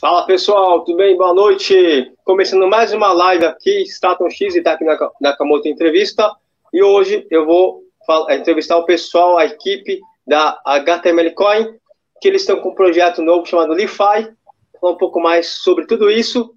Fala 0.00 0.26
pessoal, 0.26 0.82
tudo 0.84 0.96
bem? 0.96 1.16
Boa 1.16 1.32
noite. 1.32 2.12
Começando 2.24 2.66
mais 2.66 2.92
uma 2.92 3.12
live 3.12 3.44
aqui, 3.44 3.82
Straton 3.82 4.28
X 4.28 4.56
e 4.56 4.62
Taki 4.62 4.84
Nakamoto 5.20 5.68
Entrevista. 5.68 6.34
E 6.72 6.82
hoje 6.82 7.26
eu 7.30 7.46
vou 7.46 7.82
entrevistar 8.30 8.76
o 8.76 8.84
pessoal, 8.84 9.38
a 9.38 9.44
equipe 9.44 10.00
da 10.26 10.60
HTML 10.64 11.30
Coin, 11.30 11.78
que 12.20 12.26
eles 12.26 12.42
estão 12.42 12.60
com 12.60 12.70
um 12.70 12.74
projeto 12.74 13.22
novo 13.22 13.46
chamado 13.46 13.72
LeFi. 13.72 14.34
Falar 14.80 14.94
um 14.94 14.98
pouco 14.98 15.20
mais 15.20 15.48
sobre 15.48 15.86
tudo 15.86 16.10
isso. 16.10 16.52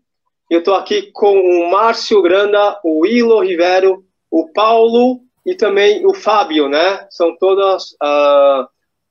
Eu 0.50 0.60
estou 0.60 0.74
aqui 0.74 1.12
com 1.12 1.40
o 1.40 1.70
Márcio 1.70 2.22
Granda, 2.24 2.80
o 2.84 3.06
Ilo 3.06 3.42
Rivero, 3.42 4.04
o 4.32 4.52
Paulo 4.52 5.22
e 5.46 5.54
também 5.54 6.06
o 6.08 6.14
Fábio, 6.14 6.68
né? 6.68 7.06
São 7.12 7.38
todas, 7.38 7.92
uh, 8.04 8.68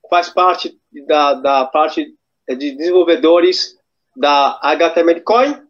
faz 0.09 0.29
parte 0.29 0.77
da, 1.07 1.33
da 1.33 1.65
parte 1.65 2.13
de 2.47 2.71
desenvolvedores 2.71 3.76
da 4.17 4.59
HTML 4.61 5.21
Coin 5.21 5.61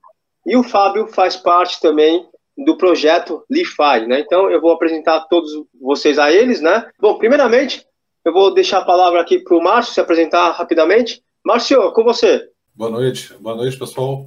e 0.46 0.56
o 0.56 0.64
Fábio 0.64 1.08
faz 1.08 1.36
parte 1.36 1.80
também 1.82 2.26
do 2.58 2.78
projeto 2.78 3.44
LeFi, 3.50 4.08
né? 4.08 4.22
Então 4.22 4.50
eu 4.50 4.62
vou 4.62 4.72
apresentar 4.72 5.20
todos 5.30 5.52
vocês 5.80 6.18
a 6.18 6.32
eles, 6.32 6.62
né? 6.62 6.90
Bom, 7.00 7.18
primeiramente 7.18 7.86
eu 8.26 8.34
vou 8.34 8.54
deixar 8.54 8.80
a 8.80 8.86
palavra 8.86 9.22
aqui 9.22 9.40
para 9.40 9.56
o 9.56 9.62
Márcio 9.62 9.94
se 9.94 10.02
apresentar 10.02 10.52
rapidamente. 10.52 11.22
Márcio, 11.46 11.92
com 11.92 12.04
você. 12.04 12.50
Boa 12.73 12.90
noite, 12.90 13.34
boa 13.40 13.56
noite 13.56 13.78
pessoal. 13.78 14.26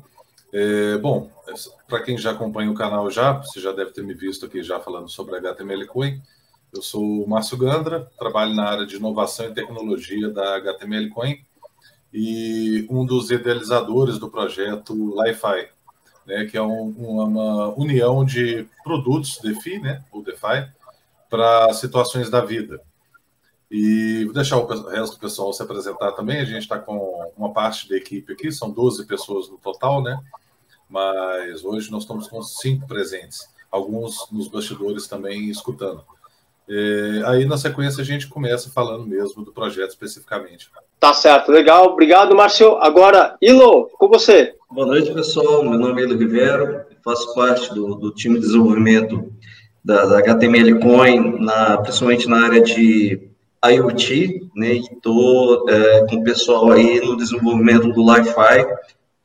É, 0.53 0.99
bom, 0.99 1.31
para 1.89 2.03
quem 2.03 2.19
já 2.19 2.33
acompanha 2.33 2.71
o 2.71 2.75
canal 2.75 3.11
já, 3.11 3.33
você 3.33 3.61
já 3.61 3.73
deve 3.73 3.93
ter 3.93 4.03
me 4.03 4.15
visto 4.15 4.47
aqui 4.47 4.63
já 4.63 4.79
falando 4.79 5.09
sobre 5.09 5.37
HTML 5.37 5.87
Coin. 5.87 6.21
Eu 6.73 6.83
sou 6.83 7.03
o 7.03 7.29
Márcio 7.29 7.57
Gandra, 7.57 8.09
trabalho 8.19 8.55
na 8.55 8.69
área 8.69 8.87
de 8.87 8.97
inovação 8.97 9.47
e 9.47 9.55
tecnologia 9.55 10.29
da 10.29 10.57
HTML 10.57 11.09
Coin 11.09 11.37
e 12.13 12.87
um 12.91 13.05
dos 13.05 13.31
idealizadores 13.31 14.19
do 14.19 14.31
projeto 14.31 14.95
Li-Fi, 14.95 15.69
né, 16.27 16.45
que 16.47 16.57
é 16.57 16.63
um, 16.63 16.89
uma 16.89 17.69
união 17.77 18.25
de 18.25 18.67
produtos 18.83 19.39
DeFi, 19.43 19.79
né, 19.79 20.05
ou 20.13 20.23
DeFi, 20.23 20.69
para 21.29 21.73
situações 21.73 22.29
da 22.29 22.41
vida. 22.41 22.81
E 23.71 24.25
vou 24.25 24.35
deixar 24.35 24.57
o 24.57 24.67
resto 24.67 25.15
do 25.15 25.21
pessoal 25.21 25.53
se 25.53 25.63
apresentar 25.63 26.11
também. 26.13 26.41
A 26.41 26.45
gente 26.45 26.63
está 26.63 26.77
com 26.77 27.33
uma 27.37 27.53
parte 27.53 27.89
da 27.89 27.97
equipe 27.97 28.33
aqui, 28.33 28.51
são 28.51 28.69
12 28.69 29.07
pessoas 29.07 29.49
no 29.49 29.59
total, 29.59 30.03
né? 30.03 30.21
Mas 30.89 31.65
hoje 31.65 31.89
nós 31.89 32.03
estamos 32.03 32.27
com 32.27 32.43
cinco 32.43 32.89
presentes, 32.89 33.49
alguns 33.71 34.29
nos 34.33 34.49
bastidores 34.49 35.07
também 35.07 35.49
escutando. 35.49 36.05
É, 36.69 37.23
aí, 37.27 37.45
na 37.45 37.57
sequência, 37.57 38.03
a 38.03 38.05
gente 38.05 38.27
começa 38.27 38.71
falando 38.71 39.07
mesmo 39.07 39.45
do 39.45 39.53
projeto 39.53 39.91
especificamente. 39.91 40.69
Tá 41.01 41.15
certo, 41.15 41.51
legal. 41.51 41.87
Obrigado, 41.87 42.37
Márcio. 42.37 42.77
Agora, 42.77 43.35
Ilo, 43.41 43.89
com 43.95 44.07
você. 44.07 44.53
Boa 44.71 44.87
noite, 44.87 45.11
pessoal. 45.15 45.65
Meu 45.65 45.79
nome 45.79 46.03
é 46.03 46.05
Ilo 46.05 46.19
Rivero, 46.19 46.83
faço 47.03 47.35
parte 47.35 47.75
do, 47.75 47.95
do 47.95 48.11
time 48.13 48.35
de 48.35 48.43
desenvolvimento 48.43 49.33
da, 49.83 50.05
da 50.05 50.19
HTML 50.19 50.79
Coin, 50.79 51.43
na, 51.43 51.79
principalmente 51.79 52.29
na 52.29 52.45
área 52.45 52.61
de 52.61 53.19
IoT, 53.65 54.51
né? 54.55 54.75
Estou 54.75 55.65
é, 55.71 56.07
com 56.07 56.17
o 56.17 56.23
pessoal 56.23 56.71
aí 56.71 57.01
no 57.01 57.17
desenvolvimento 57.17 57.91
do 57.95 58.03
Li-Fi, 58.03 58.67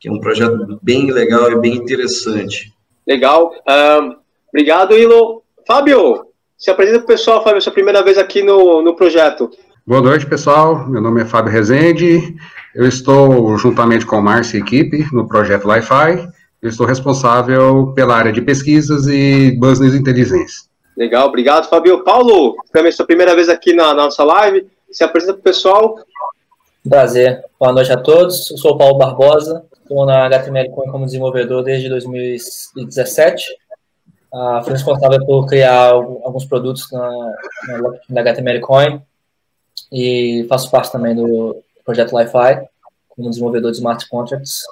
que 0.00 0.08
é 0.08 0.12
um 0.12 0.18
projeto 0.18 0.78
bem 0.82 1.10
legal 1.10 1.52
e 1.52 1.60
bem 1.60 1.74
interessante. 1.74 2.72
Legal. 3.06 3.52
Um, 3.68 4.16
obrigado, 4.48 4.96
Ilo. 4.96 5.42
Fábio, 5.66 6.26
se 6.56 6.70
apresenta 6.70 7.00
para 7.00 7.04
o 7.04 7.08
pessoal, 7.08 7.44
Fábio, 7.44 7.60
sua 7.60 7.72
primeira 7.72 8.02
vez 8.02 8.16
aqui 8.16 8.42
no, 8.42 8.80
no 8.80 8.96
projeto. 8.96 9.50
Boa 9.88 10.00
noite, 10.00 10.26
pessoal. 10.26 10.88
Meu 10.88 11.00
nome 11.00 11.22
é 11.22 11.24
Fábio 11.24 11.52
Rezende. 11.52 12.34
Eu 12.74 12.88
estou, 12.88 13.56
juntamente 13.56 14.04
com 14.04 14.16
o 14.16 14.20
Márcio 14.20 14.58
e 14.58 14.60
equipe, 14.60 15.06
no 15.14 15.28
projeto 15.28 15.72
Li-Fi. 15.72 16.28
Eu 16.60 16.68
estou 16.68 16.84
responsável 16.84 17.92
pela 17.94 18.16
área 18.16 18.32
de 18.32 18.42
pesquisas 18.42 19.06
e 19.06 19.52
business 19.52 19.94
inteligência. 19.94 20.64
Legal, 20.96 21.28
obrigado, 21.28 21.68
Fábio. 21.68 22.02
Paulo, 22.02 22.56
também 22.72 22.90
sua 22.90 23.06
primeira 23.06 23.32
vez 23.36 23.48
aqui 23.48 23.74
na, 23.74 23.94
na 23.94 24.02
nossa 24.02 24.24
live. 24.24 24.66
Se 24.90 25.04
apresenta 25.04 25.34
para 25.34 25.40
o 25.40 25.44
pessoal. 25.44 25.94
Prazer. 26.88 27.44
Boa 27.60 27.72
noite 27.72 27.92
a 27.92 27.96
todos. 27.96 28.50
Eu 28.50 28.58
sou 28.58 28.72
o 28.72 28.78
Paulo 28.78 28.98
Barbosa. 28.98 29.64
Estou 29.80 30.04
na 30.04 30.26
HTML 30.26 30.68
como 30.70 31.04
desenvolvedor 31.04 31.62
desde 31.62 31.88
2017 31.88 33.44
Uh, 34.34 34.62
fui 34.64 34.72
responsável 34.72 35.24
por 35.24 35.46
criar 35.46 35.92
alguns 35.92 36.44
produtos 36.44 36.90
na, 36.92 37.08
na, 37.68 37.92
na 38.10 38.20
HTML 38.20 38.60
Coin 38.60 39.00
e 39.92 40.46
faço 40.48 40.70
parte 40.70 40.90
também 40.90 41.14
do 41.14 41.56
projeto 41.84 42.16
Li-Fi 42.16 42.66
como 43.08 43.30
desenvolvedor 43.30 43.70
de 43.70 43.78
smart 43.78 44.08
contracts 44.08 44.62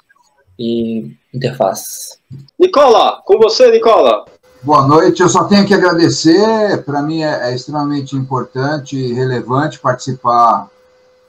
e 0.57 1.15
interfaces. 1.33 2.19
Nicola, 2.59 3.21
com 3.25 3.37
você, 3.39 3.71
Nicola. 3.71 4.25
Boa 4.61 4.87
noite, 4.87 5.21
eu 5.21 5.29
só 5.29 5.45
tenho 5.45 5.65
que 5.65 5.73
agradecer. 5.73 6.83
Para 6.83 7.01
mim 7.01 7.23
é, 7.23 7.49
é, 7.49 7.55
extremamente 7.55 8.15
importante 8.15 8.97
e 8.97 9.13
relevante 9.13 9.79
participar, 9.79 10.69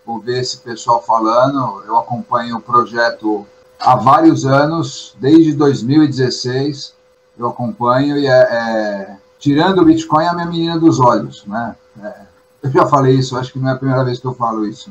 ouvir 0.07 0.39
esse 0.39 0.59
pessoal 0.59 1.03
falando. 1.03 1.83
Eu 1.87 1.97
acompanho 1.99 2.57
o 2.57 2.63
projeto 2.63 3.47
há 3.81 3.97
vários 3.97 4.47
anos, 4.47 5.15
desde 5.19 5.53
2016 5.55 6.97
eu 7.39 7.49
acompanho 7.49 8.17
e 8.17 8.27
é, 8.27 8.31
é, 8.31 9.17
tirando 9.39 9.81
o 9.81 9.85
Bitcoin 9.85 10.25
é 10.25 10.29
a 10.29 10.35
minha 10.35 10.47
menina 10.47 10.79
dos 10.79 10.99
olhos, 10.99 11.45
né? 11.47 11.77
É, 12.03 12.26
eu 12.67 12.73
já 12.73 12.87
falei 12.87 13.15
isso, 13.15 13.37
acho 13.37 13.53
que 13.53 13.59
não 13.59 13.71
é 13.71 13.73
a 13.73 13.77
primeira 13.77 14.05
vez 14.05 14.19
que 14.19 14.27
eu 14.27 14.35
falo 14.35 14.67
isso, 14.67 14.91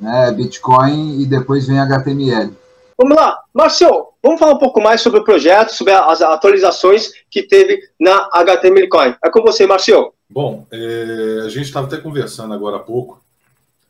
né? 0.00 0.32
Bitcoin 0.32 1.20
e 1.20 1.26
depois 1.26 1.66
vem 1.66 1.78
HTML. 1.78 2.52
Vamos 2.96 3.16
lá, 3.16 3.40
Marcio, 3.54 4.08
vamos 4.22 4.40
falar 4.40 4.54
um 4.54 4.58
pouco 4.58 4.80
mais 4.80 5.00
sobre 5.00 5.20
o 5.20 5.24
projeto, 5.24 5.70
sobre 5.70 5.92
as 5.92 6.20
atualizações 6.20 7.12
que 7.30 7.42
teve 7.44 7.80
na 7.98 8.28
HTML 8.32 8.88
Coin. 8.88 9.14
É 9.24 9.30
com 9.30 9.40
você, 9.40 9.66
Marcio. 9.66 10.12
Bom, 10.28 10.66
é, 10.70 11.42
a 11.44 11.48
gente 11.48 11.66
estava 11.66 11.86
até 11.86 11.96
conversando 11.96 12.52
agora 12.52 12.76
há 12.76 12.80
pouco, 12.80 13.22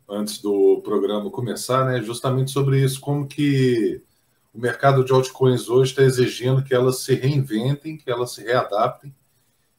antes 0.08 0.40
do 0.40 0.80
programa 0.84 1.30
começar, 1.30 1.84
né, 1.86 2.02
justamente 2.02 2.50
sobre 2.50 2.82
isso, 2.82 3.00
como 3.00 3.26
que 3.26 4.00
o 4.54 4.60
mercado 4.60 5.04
de 5.04 5.12
altcoins 5.12 5.68
hoje 5.68 5.90
está 5.90 6.02
exigindo 6.02 6.62
que 6.62 6.74
elas 6.74 7.00
se 7.00 7.14
reinventem, 7.14 7.96
que 7.96 8.10
elas 8.10 8.32
se 8.32 8.42
readaptem, 8.42 9.12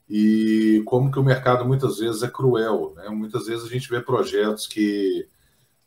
e 0.10 0.82
como 0.86 1.12
que 1.12 1.20
o 1.20 1.24
mercado 1.24 1.64
muitas 1.66 2.00
vezes 2.00 2.24
é 2.24 2.28
cruel. 2.28 2.94
Né? 2.96 3.10
Muitas 3.10 3.46
vezes 3.46 3.64
a 3.64 3.70
gente 3.70 3.90
vê 3.90 4.02
projetos 4.02 4.66
que 4.66 5.28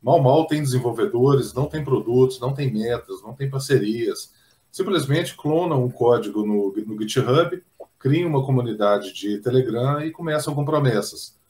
mal 0.00 0.22
mal 0.22 0.47
tem 0.47 0.62
desenvolvedores, 0.62 1.53
não 1.53 1.66
tem 1.66 1.84
produtos, 1.84 2.38
não 2.38 2.55
tem 2.55 2.72
metas, 2.72 3.22
não 3.22 3.34
tem 3.34 3.50
parcerias, 3.50 4.33
simplesmente 4.71 5.37
clonam 5.37 5.84
um 5.84 5.91
código 5.91 6.47
no, 6.47 6.72
no 6.72 7.03
GitHub, 7.03 7.62
criam 7.99 8.28
uma 8.28 8.44
comunidade 8.44 9.12
de 9.12 9.38
Telegram 9.38 10.00
e 10.05 10.10
começam 10.10 10.54
com 10.54 10.65
promessas. 10.65 11.41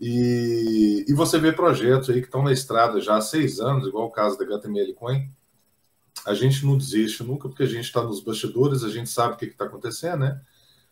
E, 0.00 1.04
e 1.08 1.12
você 1.12 1.38
vê 1.38 1.52
projetos 1.52 2.08
aí 2.10 2.20
que 2.20 2.26
estão 2.26 2.42
na 2.42 2.52
estrada 2.52 3.00
já 3.00 3.16
há 3.16 3.20
seis 3.20 3.58
anos, 3.58 3.86
igual 3.86 4.06
o 4.06 4.10
caso 4.10 4.38
da 4.38 4.44
HTML 4.44 4.94
Coin, 4.94 5.28
a 6.24 6.34
gente 6.34 6.64
não 6.64 6.78
desiste 6.78 7.24
nunca, 7.24 7.48
porque 7.48 7.64
a 7.64 7.66
gente 7.66 7.84
está 7.84 8.02
nos 8.02 8.20
bastidores, 8.20 8.84
a 8.84 8.88
gente 8.88 9.08
sabe 9.08 9.34
o 9.34 9.36
que 9.36 9.46
está 9.46 9.64
acontecendo, 9.64 10.18
né? 10.18 10.40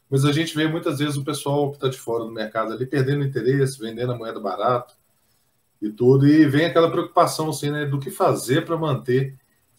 Mas 0.09 0.25
a 0.25 0.33
gente 0.33 0.55
vê 0.55 0.69
muitas 0.69 0.99
vezes 0.99 1.17
o 1.17 1.25
pessoal 1.25 1.71
que 1.71 1.77
está 1.77 1.89
de 1.89 1.99
fora 1.99 2.25
do 2.25 2.31
mercado 2.31 2.73
ali 2.73 2.87
perdendo 2.87 3.25
interesse, 3.25 3.79
vendendo 3.79 4.13
a 4.13 4.17
moeda 4.17 4.39
barato 4.39 4.95
e 5.83 5.91
tudo, 5.91 6.27
e 6.27 6.47
vem 6.47 6.67
aquela 6.67 6.91
preocupação 6.91 7.51
assim, 7.51 7.71
né, 7.71 7.85
do 7.85 7.99
que 7.99 8.11
fazer 8.11 8.65
para 8.65 8.77
manter 8.77 9.37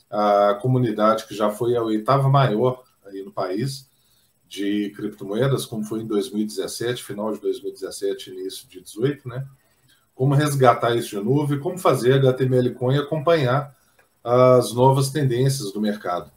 a 0.10 0.58
comunidade 0.62 1.26
que 1.26 1.36
já 1.36 1.50
foi 1.50 1.76
a 1.76 1.82
oitava 1.82 2.30
maior 2.30 2.84
aí 3.06 3.24
no 3.24 3.32
país 3.32 3.90
de 4.48 4.92
criptomoedas, 4.96 5.66
como 5.66 5.84
foi 5.84 6.02
em 6.02 6.08
2017, 6.08 7.04
final 7.04 7.34
de 7.34 7.42
2017, 7.42 8.32
início 8.32 8.68
de 8.68 8.80
2018, 8.80 9.28
né? 9.28 9.46
Como 10.16 10.34
resgatar 10.34 10.96
isso 10.96 11.09
de 11.09 11.24
novo 11.24 11.54
e 11.54 11.59
como 11.59 11.78
fazer 11.78 12.14
a 12.14 12.16
HTML 12.18 12.74
Coin 12.74 12.98
acompanhar 12.98 13.76
as 14.24 14.74
novas 14.74 15.09
tendências 15.09 15.72
do 15.72 15.82
mercado. 15.82 16.32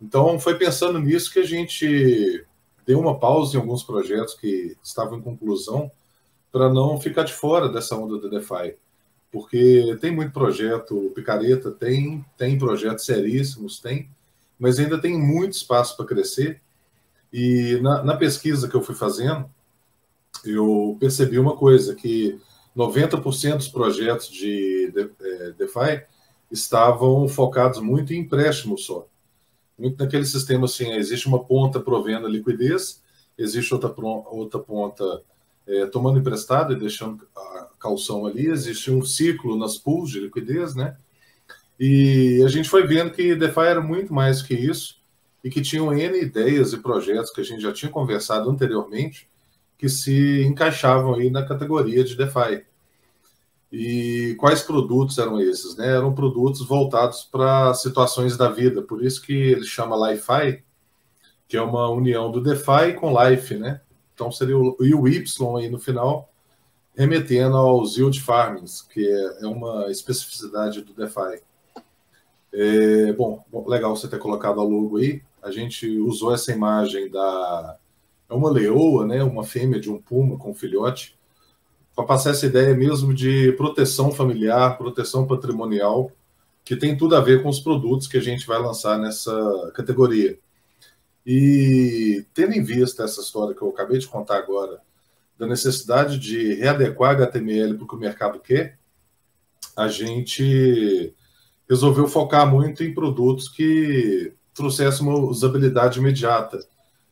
Então, 0.00 0.40
foi 0.40 0.56
pensando 0.56 0.98
nisso 0.98 1.30
que 1.30 1.38
a 1.38 1.46
gente 1.46 2.44
deu 2.86 3.00
uma 3.00 3.18
pausa 3.18 3.56
em 3.56 3.60
alguns 3.60 3.82
projetos 3.82 4.34
que 4.34 4.76
estavam 4.82 5.18
em 5.18 5.22
conclusão 5.22 5.90
para 6.52 6.72
não 6.72 6.98
ficar 7.00 7.24
de 7.24 7.34
fora 7.34 7.68
dessa 7.68 7.96
onda 7.96 8.16
do 8.18 8.30
DeFi. 8.30 8.76
Porque 9.30 9.98
tem 10.00 10.10
muito 10.10 10.32
projeto 10.32 11.12
picareta, 11.14 11.70
tem, 11.70 12.24
tem 12.38 12.56
projetos 12.56 13.04
seríssimos, 13.04 13.80
tem, 13.80 14.08
mas 14.58 14.78
ainda 14.78 14.98
tem 14.98 15.18
muito 15.18 15.52
espaço 15.52 15.96
para 15.96 16.06
crescer. 16.06 16.62
E 17.32 17.78
na, 17.82 18.02
na, 18.02 18.16
pesquisa 18.16 18.68
que 18.68 18.74
eu 18.74 18.82
fui 18.82 18.94
fazendo, 18.94 19.50
eu 20.44 20.96
percebi 20.98 21.38
uma 21.38 21.56
coisa, 21.56 21.94
que 21.94 22.40
90% 22.74 23.56
dos 23.56 23.68
projetos 23.68 24.28
de, 24.28 24.92
é, 25.20 25.50
DeFi 25.58 26.04
estavam 26.50 27.26
focados 27.28 27.80
muito 27.80 28.14
em 28.14 28.20
empréstimos 28.20 28.86
só. 28.86 29.06
Muito 29.78 30.02
naquele 30.02 30.24
sistema 30.24 30.64
assim, 30.64 30.92
existe 30.92 31.26
uma 31.28 31.44
ponta 31.44 31.80
provendo 31.80 32.28
liquidez, 32.28 33.02
existe 33.36 33.74
outra, 33.74 33.92
outra 33.98 34.58
ponta 34.58 35.22
é, 35.66 35.86
tomando 35.86 36.18
emprestado 36.18 36.72
e 36.72 36.78
deixando 36.78 37.26
a 37.36 37.68
calção 37.78 38.26
ali, 38.26 38.46
existe 38.46 38.90
um 38.90 39.04
ciclo 39.04 39.56
nas 39.56 39.76
pools 39.76 40.10
de 40.10 40.20
liquidez, 40.20 40.74
né? 40.74 40.96
E 41.78 42.42
a 42.44 42.48
gente 42.48 42.68
foi 42.68 42.86
vendo 42.86 43.10
que 43.10 43.34
DeFi 43.34 43.60
era 43.60 43.80
muito 43.80 44.12
mais 44.14 44.40
que 44.40 44.54
isso 44.54 44.96
e 45.44 45.50
que 45.50 45.60
tinham 45.60 45.92
N 45.92 46.18
ideias 46.18 46.72
e 46.72 46.78
projetos 46.78 47.30
que 47.30 47.40
a 47.40 47.44
gente 47.44 47.60
já 47.60 47.72
tinha 47.72 47.90
conversado 47.90 48.48
anteriormente 48.48 49.28
que 49.78 49.88
se 49.88 50.42
encaixavam 50.42 51.14
aí 51.14 51.30
na 51.30 51.44
categoria 51.44 52.02
de 52.02 52.16
DeFi. 52.16 52.64
E 53.72 54.36
quais 54.38 54.62
produtos 54.62 55.18
eram 55.18 55.40
esses? 55.40 55.76
Né? 55.76 55.88
Eram 55.88 56.14
produtos 56.14 56.66
voltados 56.66 57.24
para 57.24 57.74
situações 57.74 58.36
da 58.36 58.48
vida, 58.48 58.80
por 58.82 59.04
isso 59.04 59.20
que 59.20 59.32
ele 59.32 59.64
chama 59.64 60.10
Li-Fi, 60.10 60.62
que 61.48 61.56
é 61.56 61.62
uma 61.62 61.88
união 61.90 62.30
do 62.30 62.40
DeFi 62.40 62.94
com 62.98 63.14
Life, 63.22 63.54
né? 63.56 63.80
Então 64.14 64.32
seria 64.32 64.56
o, 64.56 64.76
Y 65.08 65.58
aí 65.58 65.68
no 65.68 65.78
final, 65.78 66.28
remetendo 66.96 67.56
aos 67.56 67.96
yield 67.96 68.20
farmings, 68.20 68.82
que 68.82 69.06
é, 69.06 69.44
é 69.44 69.46
uma 69.46 69.90
especificidade 69.90 70.80
do 70.80 70.94
DeFi. 70.94 71.42
É, 72.52 73.12
bom, 73.12 73.44
legal 73.66 73.94
você 73.94 74.08
ter 74.08 74.18
colocado 74.18 74.60
a 74.60 74.64
logo 74.64 74.96
aí. 74.96 75.22
A 75.42 75.50
gente 75.50 75.86
usou 75.98 76.34
essa 76.34 76.50
imagem 76.52 77.10
da. 77.10 77.76
É 78.28 78.34
uma 78.34 78.50
leoa, 78.50 79.06
né? 79.06 79.22
Uma 79.22 79.44
fêmea 79.44 79.78
de 79.78 79.90
um 79.90 80.00
puma 80.00 80.38
com 80.38 80.50
um 80.50 80.54
filhote, 80.54 81.15
para 81.96 82.04
passar 82.04 82.30
essa 82.30 82.44
ideia 82.44 82.74
mesmo 82.74 83.14
de 83.14 83.52
proteção 83.52 84.12
familiar, 84.12 84.76
proteção 84.76 85.26
patrimonial, 85.26 86.12
que 86.62 86.76
tem 86.76 86.94
tudo 86.94 87.16
a 87.16 87.20
ver 87.20 87.42
com 87.42 87.48
os 87.48 87.58
produtos 87.58 88.06
que 88.06 88.18
a 88.18 88.20
gente 88.20 88.46
vai 88.46 88.58
lançar 88.58 88.98
nessa 88.98 89.72
categoria. 89.74 90.38
E 91.24 92.26
tendo 92.34 92.52
em 92.52 92.62
vista 92.62 93.02
essa 93.02 93.22
história 93.22 93.54
que 93.54 93.62
eu 93.62 93.70
acabei 93.70 93.98
de 93.98 94.06
contar 94.06 94.36
agora, 94.36 94.78
da 95.38 95.46
necessidade 95.46 96.18
de 96.18 96.54
readequar 96.54 97.12
HTML 97.12 97.74
para 97.74 97.84
o 97.84 97.88
que 97.88 97.94
o 97.94 97.98
mercado 97.98 98.40
quer, 98.40 98.78
a 99.74 99.88
gente 99.88 101.14
resolveu 101.68 102.06
focar 102.06 102.46
muito 102.46 102.84
em 102.84 102.92
produtos 102.92 103.48
que 103.48 104.32
trouxessem 104.54 105.06
uma 105.06 105.18
usabilidade 105.18 105.98
imediata. 105.98 106.58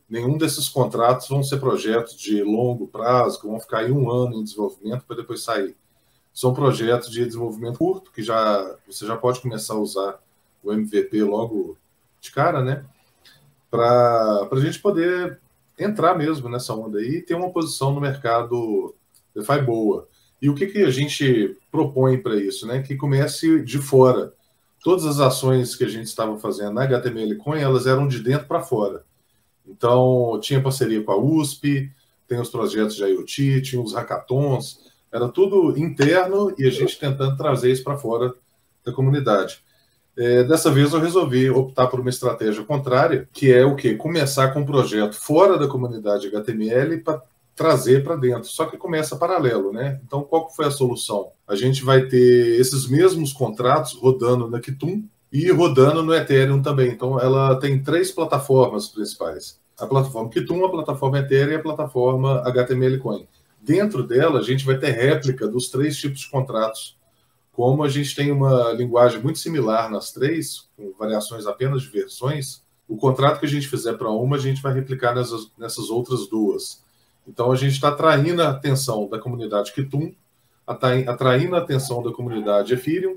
Nenhum 0.08 0.36
desses 0.36 0.68
contratos 0.68 1.28
vão 1.28 1.42
ser 1.42 1.58
projetos 1.58 2.16
de 2.16 2.42
longo 2.42 2.86
prazo, 2.86 3.40
que 3.40 3.46
vão 3.46 3.58
ficar 3.58 3.78
aí 3.78 3.90
um 3.90 4.10
ano 4.10 4.36
em 4.36 4.44
desenvolvimento 4.44 5.04
para 5.06 5.16
depois 5.16 5.42
sair. 5.42 5.74
São 6.32 6.52
projetos 6.52 7.10
de 7.10 7.24
desenvolvimento 7.24 7.78
curto, 7.78 8.10
que 8.10 8.22
já 8.22 8.76
você 8.86 9.06
já 9.06 9.16
pode 9.16 9.40
começar 9.40 9.74
a 9.74 9.78
usar 9.78 10.18
o 10.62 10.72
MVP 10.72 11.22
logo 11.22 11.78
de 12.20 12.30
cara, 12.30 12.62
né? 12.62 12.84
para 13.74 14.48
a 14.52 14.60
gente 14.60 14.78
poder 14.78 15.40
entrar 15.76 16.16
mesmo 16.16 16.48
nessa 16.48 16.72
onda 16.72 16.98
aí 17.00 17.16
e 17.16 17.22
ter 17.22 17.34
uma 17.34 17.50
posição 17.50 17.92
no 17.92 18.00
mercado 18.00 18.94
DeFi 19.34 19.62
boa. 19.62 20.06
E 20.40 20.48
o 20.48 20.54
que, 20.54 20.68
que 20.68 20.84
a 20.84 20.90
gente 20.90 21.56
propõe 21.72 22.18
para 22.18 22.36
isso? 22.36 22.68
Né? 22.68 22.82
Que 22.82 22.94
comece 22.94 23.60
de 23.62 23.78
fora. 23.78 24.32
Todas 24.82 25.04
as 25.04 25.18
ações 25.18 25.74
que 25.74 25.82
a 25.82 25.88
gente 25.88 26.06
estava 26.06 26.38
fazendo 26.38 26.74
na 26.74 26.84
HTML 26.84 27.36
Coin, 27.36 27.60
elas 27.60 27.86
eram 27.86 28.06
de 28.06 28.20
dentro 28.20 28.46
para 28.46 28.60
fora. 28.60 29.02
Então, 29.66 30.38
tinha 30.40 30.62
parceria 30.62 31.02
com 31.02 31.12
a 31.12 31.16
USP, 31.16 31.90
tem 32.28 32.40
os 32.40 32.48
projetos 32.48 32.96
de 32.96 33.04
IoT, 33.04 33.62
tinha 33.62 33.82
os 33.82 33.92
hackathons, 33.94 34.80
era 35.12 35.28
tudo 35.28 35.78
interno 35.78 36.54
e 36.58 36.66
a 36.66 36.70
gente 36.70 36.98
tentando 36.98 37.36
trazer 37.36 37.70
isso 37.70 37.84
para 37.84 37.96
fora 37.96 38.34
da 38.84 38.92
comunidade. 38.92 39.62
É, 40.16 40.44
dessa 40.44 40.70
vez 40.70 40.92
eu 40.92 41.00
resolvi 41.00 41.50
optar 41.50 41.88
por 41.88 42.00
uma 42.00 42.10
estratégia 42.10 42.62
contrária, 42.64 43.28
que 43.32 43.52
é 43.52 43.64
o 43.64 43.74
que? 43.74 43.94
Começar 43.94 44.52
com 44.52 44.60
um 44.60 44.66
projeto 44.66 45.14
fora 45.14 45.58
da 45.58 45.66
comunidade 45.66 46.28
HTML 46.28 46.98
para 46.98 47.20
trazer 47.54 48.04
para 48.04 48.16
dentro. 48.16 48.48
Só 48.48 48.66
que 48.66 48.76
começa 48.76 49.16
paralelo, 49.16 49.72
né? 49.72 50.00
Então, 50.06 50.22
qual 50.22 50.50
foi 50.50 50.66
a 50.66 50.70
solução? 50.70 51.30
A 51.46 51.54
gente 51.54 51.84
vai 51.84 52.06
ter 52.06 52.60
esses 52.60 52.88
mesmos 52.88 53.32
contratos 53.32 53.94
rodando 53.94 54.48
na 54.48 54.60
Kitum 54.60 55.04
e 55.34 55.50
rodando 55.50 56.00
no 56.00 56.14
Ethereum 56.14 56.62
também. 56.62 56.92
Então, 56.92 57.18
ela 57.18 57.58
tem 57.58 57.82
três 57.82 58.12
plataformas 58.12 58.86
principais. 58.86 59.60
A 59.76 59.84
plataforma 59.84 60.30
Kitum, 60.30 60.64
a 60.64 60.70
plataforma 60.70 61.18
Ethereum 61.18 61.54
e 61.54 61.56
a 61.56 61.62
plataforma 61.62 62.40
HTML 62.46 62.98
Coin. 62.98 63.26
Dentro 63.60 64.04
dela, 64.06 64.38
a 64.38 64.42
gente 64.42 64.64
vai 64.64 64.78
ter 64.78 64.92
réplica 64.92 65.48
dos 65.48 65.68
três 65.68 65.96
tipos 65.96 66.20
de 66.20 66.30
contratos 66.30 66.96
como 67.50 67.84
a 67.84 67.88
gente 67.88 68.14
tem 68.16 68.32
uma 68.32 68.72
linguagem 68.72 69.20
muito 69.20 69.38
similar 69.38 69.88
nas 69.88 70.12
três, 70.12 70.68
com 70.76 70.92
variações 70.98 71.46
apenas 71.46 71.82
de 71.82 71.88
versões, 71.88 72.64
o 72.88 72.96
contrato 72.96 73.38
que 73.38 73.46
a 73.46 73.48
gente 73.48 73.68
fizer 73.68 73.94
para 73.94 74.10
uma, 74.10 74.36
a 74.36 74.40
gente 74.40 74.60
vai 74.60 74.74
replicar 74.74 75.14
nessas, 75.14 75.50
nessas 75.56 75.88
outras 75.88 76.28
duas. 76.28 76.82
Então, 77.26 77.50
a 77.50 77.56
gente 77.56 77.72
está 77.72 77.88
atraindo 77.88 78.42
a 78.42 78.50
atenção 78.50 79.08
da 79.08 79.18
comunidade 79.18 79.72
Kitum, 79.72 80.12
atraindo 80.66 81.54
a 81.54 81.58
atenção 81.58 82.02
da 82.02 82.12
comunidade 82.12 82.74
Ethereum 82.74 83.16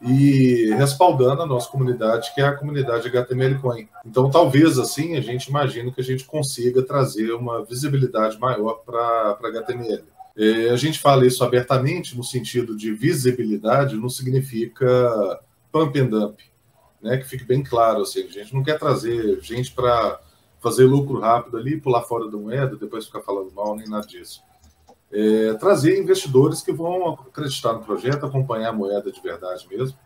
e 0.00 0.70
respaldando 0.76 1.42
a 1.42 1.46
nossa 1.46 1.68
comunidade, 1.70 2.34
que 2.34 2.40
é 2.40 2.44
a 2.44 2.54
comunidade 2.54 3.08
HTML 3.08 3.58
Coin. 3.58 3.88
Então, 4.04 4.30
talvez 4.30 4.78
assim, 4.78 5.16
a 5.16 5.20
gente 5.20 5.46
imagine 5.46 5.90
que 5.92 6.00
a 6.00 6.04
gente 6.04 6.24
consiga 6.24 6.82
trazer 6.82 7.32
uma 7.32 7.64
visibilidade 7.64 8.38
maior 8.38 8.82
para 8.84 9.38
HTML. 9.40 10.04
É, 10.36 10.70
a 10.70 10.76
gente 10.76 10.98
fala 10.98 11.26
isso 11.26 11.42
abertamente 11.42 12.16
no 12.16 12.22
sentido 12.22 12.76
de 12.76 12.92
visibilidade, 12.92 13.96
não 13.96 14.10
significa 14.10 15.40
pump 15.72 15.98
and 15.98 16.06
dump, 16.06 16.40
né? 17.00 17.16
Que 17.16 17.24
fique 17.24 17.44
bem 17.44 17.62
claro, 17.62 18.02
assim, 18.02 18.24
a 18.24 18.30
gente 18.30 18.54
não 18.54 18.62
quer 18.62 18.78
trazer 18.78 19.40
gente 19.40 19.72
para 19.72 20.20
fazer 20.60 20.84
lucro 20.84 21.20
rápido 21.20 21.56
ali, 21.56 21.80
pular 21.80 22.02
fora 22.02 22.30
da 22.30 22.36
moeda, 22.36 22.76
depois 22.76 23.06
ficar 23.06 23.20
falando 23.20 23.50
mal, 23.52 23.74
nem 23.76 23.88
nada 23.88 24.06
disso. 24.06 24.42
É, 25.12 25.54
trazer 25.54 25.98
investidores 25.98 26.62
que 26.62 26.72
vão 26.72 27.12
acreditar 27.12 27.72
no 27.72 27.84
projeto, 27.84 28.26
acompanhar 28.26 28.70
a 28.70 28.72
moeda 28.72 29.10
de 29.10 29.20
verdade 29.20 29.66
mesmo 29.70 29.96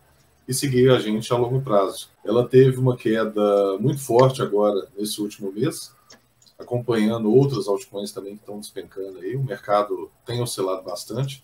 e 0.46 0.52
seguir 0.52 0.90
a 0.90 0.98
gente 0.98 1.32
a 1.32 1.36
longo 1.36 1.60
prazo. 1.62 2.10
Ela 2.24 2.46
teve 2.46 2.78
uma 2.78 2.96
queda 2.96 3.78
muito 3.78 4.00
forte 4.00 4.42
agora, 4.42 4.88
nesse 4.98 5.20
último 5.20 5.52
mês, 5.52 5.94
acompanhando 6.58 7.32
outras 7.32 7.68
altcoins 7.68 8.12
também 8.12 8.34
que 8.34 8.42
estão 8.42 8.58
despencando 8.58 9.18
aí. 9.20 9.36
O 9.36 9.44
mercado 9.44 10.10
tem 10.26 10.42
oscilado 10.42 10.82
bastante, 10.82 11.40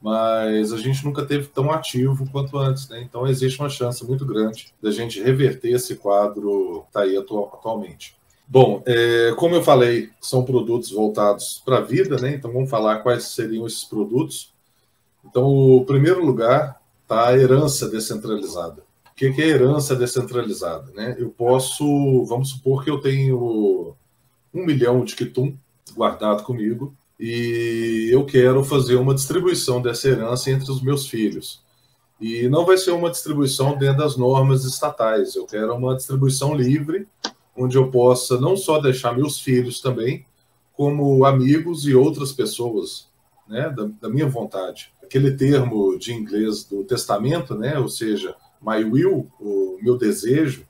mas 0.00 0.72
a 0.72 0.76
gente 0.76 1.04
nunca 1.04 1.24
teve 1.24 1.46
tão 1.46 1.70
ativo 1.70 2.28
quanto 2.30 2.58
antes, 2.58 2.88
né? 2.88 3.00
Então 3.00 3.26
existe 3.26 3.60
uma 3.60 3.68
chance 3.68 4.04
muito 4.04 4.26
grande 4.26 4.74
da 4.82 4.90
gente 4.90 5.22
reverter 5.22 5.70
esse 5.70 5.94
quadro 5.94 6.82
que 6.82 6.88
está 6.88 7.02
aí 7.02 7.16
atualmente. 7.16 8.16
Bom, 8.52 8.82
é, 8.84 9.32
como 9.38 9.54
eu 9.54 9.62
falei, 9.62 10.10
são 10.20 10.44
produtos 10.44 10.90
voltados 10.90 11.62
para 11.64 11.78
a 11.78 11.80
vida, 11.80 12.18
né? 12.18 12.34
Então 12.34 12.52
vamos 12.52 12.68
falar 12.68 12.98
quais 12.98 13.28
seriam 13.28 13.66
esses 13.66 13.82
produtos. 13.82 14.52
Então, 15.24 15.48
o 15.48 15.86
primeiro 15.86 16.22
lugar 16.22 16.78
está 17.02 17.28
a 17.28 17.38
herança 17.38 17.88
descentralizada. 17.88 18.82
O 19.10 19.14
que 19.14 19.40
é 19.40 19.46
herança 19.46 19.96
descentralizada? 19.96 20.92
Né? 20.92 21.16
Eu 21.18 21.30
posso, 21.30 22.26
vamos 22.26 22.50
supor 22.50 22.84
que 22.84 22.90
eu 22.90 23.00
tenho 23.00 23.96
um 24.52 24.66
milhão 24.66 25.02
de 25.02 25.16
Kitum 25.16 25.56
guardado 25.94 26.42
comigo 26.42 26.94
e 27.18 28.10
eu 28.12 28.26
quero 28.26 28.62
fazer 28.62 28.96
uma 28.96 29.14
distribuição 29.14 29.80
dessa 29.80 30.08
herança 30.08 30.50
entre 30.50 30.70
os 30.70 30.82
meus 30.82 31.06
filhos. 31.06 31.62
E 32.20 32.50
não 32.50 32.66
vai 32.66 32.76
ser 32.76 32.90
uma 32.90 33.10
distribuição 33.10 33.78
dentro 33.78 34.02
das 34.02 34.18
normas 34.18 34.66
estatais, 34.66 35.36
eu 35.36 35.46
quero 35.46 35.74
uma 35.74 35.96
distribuição 35.96 36.54
livre, 36.54 37.08
onde 37.56 37.76
eu 37.76 37.90
possa 37.90 38.40
não 38.40 38.56
só 38.56 38.78
deixar 38.78 39.16
meus 39.16 39.40
filhos 39.40 39.80
também, 39.80 40.24
como 40.74 41.24
amigos 41.24 41.86
e 41.86 41.94
outras 41.94 42.32
pessoas, 42.32 43.08
né, 43.46 43.68
da, 43.70 43.88
da 44.00 44.08
minha 44.08 44.26
vontade. 44.26 44.92
Aquele 45.02 45.32
termo 45.32 45.98
de 45.98 46.12
inglês 46.12 46.64
do 46.64 46.82
testamento, 46.84 47.54
né, 47.54 47.78
ou 47.78 47.88
seja, 47.88 48.34
my 48.60 48.82
will, 48.84 49.30
o 49.40 49.78
meu 49.82 49.98
desejo, 49.98 50.66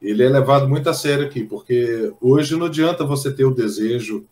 ele 0.00 0.22
é 0.22 0.28
levado 0.28 0.68
muito 0.68 0.88
a 0.88 0.94
sério 0.94 1.26
aqui, 1.26 1.44
porque 1.44 2.12
hoje 2.20 2.56
não 2.56 2.66
adianta 2.66 3.04
você 3.04 3.32
ter 3.32 3.44
o 3.44 3.54
desejo 3.54 4.26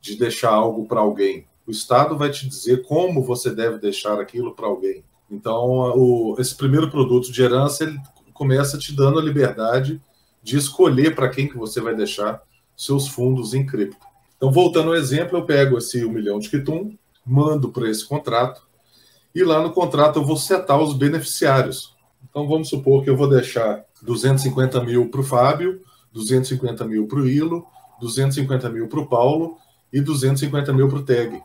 de 0.00 0.16
deixar 0.16 0.50
algo 0.50 0.86
para 0.86 1.00
alguém. 1.00 1.46
O 1.66 1.70
Estado 1.70 2.16
vai 2.16 2.30
te 2.30 2.48
dizer 2.48 2.82
como 2.82 3.22
você 3.22 3.50
deve 3.54 3.78
deixar 3.78 4.20
aquilo 4.20 4.52
para 4.54 4.66
alguém. 4.66 5.04
Então, 5.30 5.64
o, 5.96 6.36
esse 6.38 6.54
primeiro 6.56 6.90
produto 6.90 7.30
de 7.30 7.42
herança 7.42 7.84
ele 7.84 7.98
começa 8.34 8.76
te 8.76 8.94
dando 8.94 9.18
a 9.18 9.22
liberdade 9.22 10.00
de 10.42 10.56
escolher 10.56 11.14
para 11.14 11.28
quem 11.28 11.48
que 11.48 11.56
você 11.56 11.80
vai 11.80 11.94
deixar 11.94 12.42
seus 12.76 13.08
fundos 13.08 13.54
em 13.54 13.64
cripto. 13.64 14.04
Então, 14.36 14.50
voltando 14.50 14.88
ao 14.88 14.96
exemplo, 14.96 15.38
eu 15.38 15.44
pego 15.44 15.78
esse 15.78 16.04
um 16.04 16.10
milhão 16.10 16.38
de 16.38 16.48
Kitum, 16.48 16.96
mando 17.24 17.68
para 17.68 17.88
esse 17.88 18.04
contrato, 18.04 18.66
e 19.34 19.44
lá 19.44 19.62
no 19.62 19.72
contrato 19.72 20.18
eu 20.18 20.24
vou 20.24 20.36
setar 20.36 20.80
os 20.80 20.94
beneficiários. 20.94 21.94
Então, 22.28 22.48
vamos 22.48 22.68
supor 22.68 23.04
que 23.04 23.10
eu 23.10 23.16
vou 23.16 23.28
deixar 23.28 23.84
250 24.02 24.82
mil 24.82 25.08
para 25.08 25.20
o 25.20 25.24
Fábio, 25.24 25.80
250 26.12 26.84
mil 26.86 27.06
para 27.06 27.20
o 27.20 27.28
Ilo, 27.28 27.64
250 28.00 28.68
mil 28.68 28.88
para 28.88 29.00
o 29.00 29.06
Paulo 29.06 29.58
e 29.92 30.00
250 30.00 30.72
mil 30.72 30.88
para 30.88 30.98
o 30.98 31.04
Teg. 31.04 31.40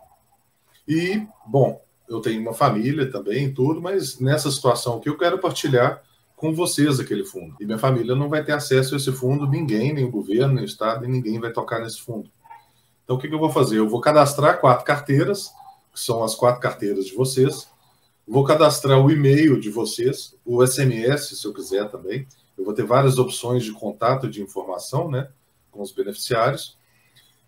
E, 0.88 1.22
bom, 1.46 1.80
eu 2.10 2.20
tenho 2.20 2.42
uma 2.42 2.54
família 2.54 3.12
também, 3.12 3.54
tudo, 3.54 3.82
mas 3.82 4.20
nessa 4.20 4.50
situação 4.50 5.00
que 5.00 5.10
eu 5.10 5.18
quero 5.18 5.38
partilhar 5.38 6.02
com 6.38 6.54
vocês 6.54 7.02
aquele 7.02 7.26
fundo. 7.26 7.58
E 7.60 7.66
minha 7.66 7.78
família 7.78 8.16
não 8.16 8.30
vai 8.30 8.42
ter 8.42 8.54
acesso 8.54 8.94
a 8.94 8.98
esse 8.98 9.12
fundo, 9.12 9.46
ninguém, 9.46 9.92
nem 9.92 10.06
o 10.06 10.12
governo, 10.12 10.54
nem 10.54 10.64
o 10.64 10.66
Estado, 10.66 11.02
nem 11.02 11.12
ninguém 11.12 11.38
vai 11.38 11.52
tocar 11.52 11.82
nesse 11.82 12.02
fundo. 12.02 12.32
Então, 13.04 13.18
o 13.18 13.20
que, 13.20 13.28
que 13.28 13.34
eu 13.36 13.40
vou 13.40 13.50
fazer? 13.50 13.78
Eu 13.80 13.90
vou 13.90 14.00
cadastrar 14.00 14.62
quatro 14.62 14.86
carteiras, 14.86 15.52
que 15.94 16.00
são 16.00 16.24
as 16.24 16.34
quatro 16.34 16.62
carteiras 16.62 17.06
de 17.06 17.14
vocês, 17.14 17.68
Vou 18.28 18.44
cadastrar 18.44 19.00
o 19.00 19.10
e-mail 19.10 19.58
de 19.58 19.70
vocês, 19.70 20.36
o 20.46 20.66
SMS, 20.66 21.40
se 21.40 21.46
eu 21.46 21.54
quiser 21.54 21.90
também. 21.90 22.28
Eu 22.58 22.66
vou 22.66 22.74
ter 22.74 22.84
várias 22.84 23.18
opções 23.18 23.64
de 23.64 23.72
contato 23.72 24.30
de 24.30 24.42
informação, 24.42 25.10
né, 25.10 25.30
com 25.72 25.82
os 25.82 25.94
beneficiários. 25.94 26.78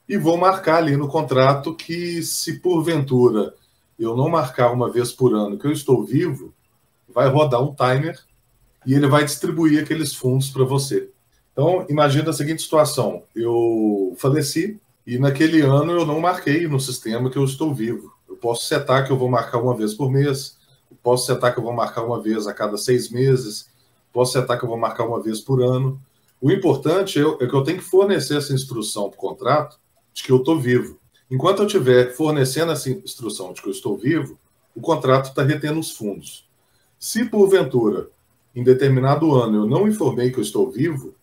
E 0.07 0.17
vou 0.17 0.37
marcar 0.37 0.77
ali 0.77 0.95
no 0.95 1.09
contrato 1.09 1.75
que, 1.75 2.23
se 2.23 2.61
porventura 2.61 3.53
eu 3.99 4.15
não 4.15 4.29
marcar 4.29 4.71
uma 4.71 4.89
vez 4.89 5.11
por 5.11 5.35
ano 5.35 5.59
que 5.59 5.67
eu 5.67 5.71
estou 5.73 6.01
vivo, 6.05 6.53
vai 7.09 7.27
rodar 7.27 7.61
um 7.61 7.75
timer 7.75 8.17
e 8.85 8.93
ele 8.93 9.07
vai 9.07 9.25
distribuir 9.25 9.83
aqueles 9.83 10.13
fundos 10.13 10.49
para 10.49 10.63
você. 10.63 11.09
Então, 11.51 11.85
imagina 11.89 12.29
a 12.29 12.33
seguinte 12.33 12.61
situação: 12.61 13.23
eu 13.35 14.15
faleci 14.17 14.79
e 15.05 15.17
naquele 15.17 15.61
ano 15.61 15.91
eu 15.91 16.05
não 16.05 16.19
marquei 16.19 16.67
no 16.67 16.79
sistema 16.79 17.29
que 17.29 17.37
eu 17.37 17.43
estou 17.43 17.73
vivo. 17.73 18.13
Eu 18.27 18.35
posso 18.35 18.65
setar 18.65 19.05
que 19.05 19.11
eu 19.11 19.17
vou 19.17 19.29
marcar 19.29 19.59
uma 19.59 19.75
vez 19.75 19.93
por 19.93 20.11
mês, 20.11 20.57
posso 21.03 21.25
setar 21.25 21.53
que 21.53 21.59
eu 21.59 21.63
vou 21.63 21.73
marcar 21.73 22.03
uma 22.03 22.21
vez 22.21 22.47
a 22.47 22.53
cada 22.53 22.77
seis 22.77 23.09
meses, 23.09 23.69
posso 24.13 24.33
setar 24.33 24.57
que 24.57 24.63
eu 24.63 24.69
vou 24.69 24.77
marcar 24.77 25.05
uma 25.05 25.21
vez 25.21 25.39
por 25.39 25.61
ano. 25.61 25.99
O 26.41 26.51
importante 26.51 27.19
é, 27.19 27.43
é 27.43 27.47
que 27.47 27.53
eu 27.53 27.63
tenho 27.63 27.79
que 27.79 27.83
fornecer 27.83 28.37
essa 28.37 28.53
instrução 28.53 29.09
para 29.09 29.17
o 29.17 29.21
contrato 29.21 29.79
de 30.13 30.23
que 30.23 30.31
eu 30.31 30.37
estou 30.37 30.59
vivo. 30.59 30.97
Enquanto 31.29 31.59
eu 31.59 31.65
estiver 31.65 32.13
fornecendo 32.15 32.71
essa 32.71 32.89
instrução 32.89 33.53
de 33.53 33.61
que 33.61 33.67
eu 33.67 33.71
estou 33.71 33.97
vivo, 33.97 34.39
o 34.73 34.81
contrato 34.81 35.29
está 35.29 35.43
retendo 35.43 35.79
os 35.79 35.91
fundos. 35.91 36.47
Se 36.97 37.25
porventura, 37.25 38.07
em 38.55 38.63
determinado 38.63 39.35
ano, 39.35 39.63
eu 39.63 39.65
não 39.65 39.87
informei 39.87 40.31
que 40.31 40.39
eu 40.39 40.43
estou 40.43 40.69
vivo, 40.69 41.13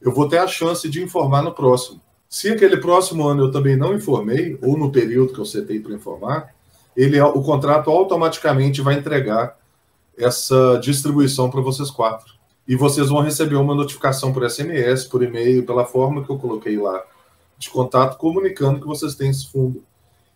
eu 0.00 0.12
vou 0.12 0.28
ter 0.28 0.38
a 0.38 0.46
chance 0.46 0.88
de 0.88 1.02
informar 1.02 1.42
no 1.42 1.52
próximo. 1.52 2.00
Se 2.28 2.50
aquele 2.50 2.76
próximo 2.76 3.26
ano 3.26 3.44
eu 3.44 3.50
também 3.50 3.76
não 3.76 3.94
informei, 3.94 4.58
ou 4.60 4.76
no 4.76 4.90
período 4.90 5.32
que 5.32 5.38
eu 5.38 5.44
setei 5.44 5.80
para 5.80 5.94
informar, 5.94 6.54
ele, 6.96 7.20
o 7.20 7.42
contrato 7.42 7.90
automaticamente 7.90 8.80
vai 8.82 8.94
entregar 8.94 9.56
essa 10.16 10.78
distribuição 10.82 11.50
para 11.50 11.60
vocês 11.60 11.90
quatro. 11.90 12.34
E 12.66 12.76
vocês 12.76 13.08
vão 13.08 13.20
receber 13.20 13.56
uma 13.56 13.74
notificação 13.74 14.32
por 14.32 14.48
SMS, 14.48 15.04
por 15.04 15.22
e-mail, 15.22 15.66
pela 15.66 15.84
forma 15.84 16.24
que 16.24 16.30
eu 16.30 16.38
coloquei 16.38 16.78
lá 16.78 17.02
de 17.58 17.68
contato, 17.70 18.18
comunicando 18.18 18.80
que 18.80 18.86
vocês 18.86 19.14
têm 19.14 19.30
esse 19.30 19.50
fundo. 19.50 19.82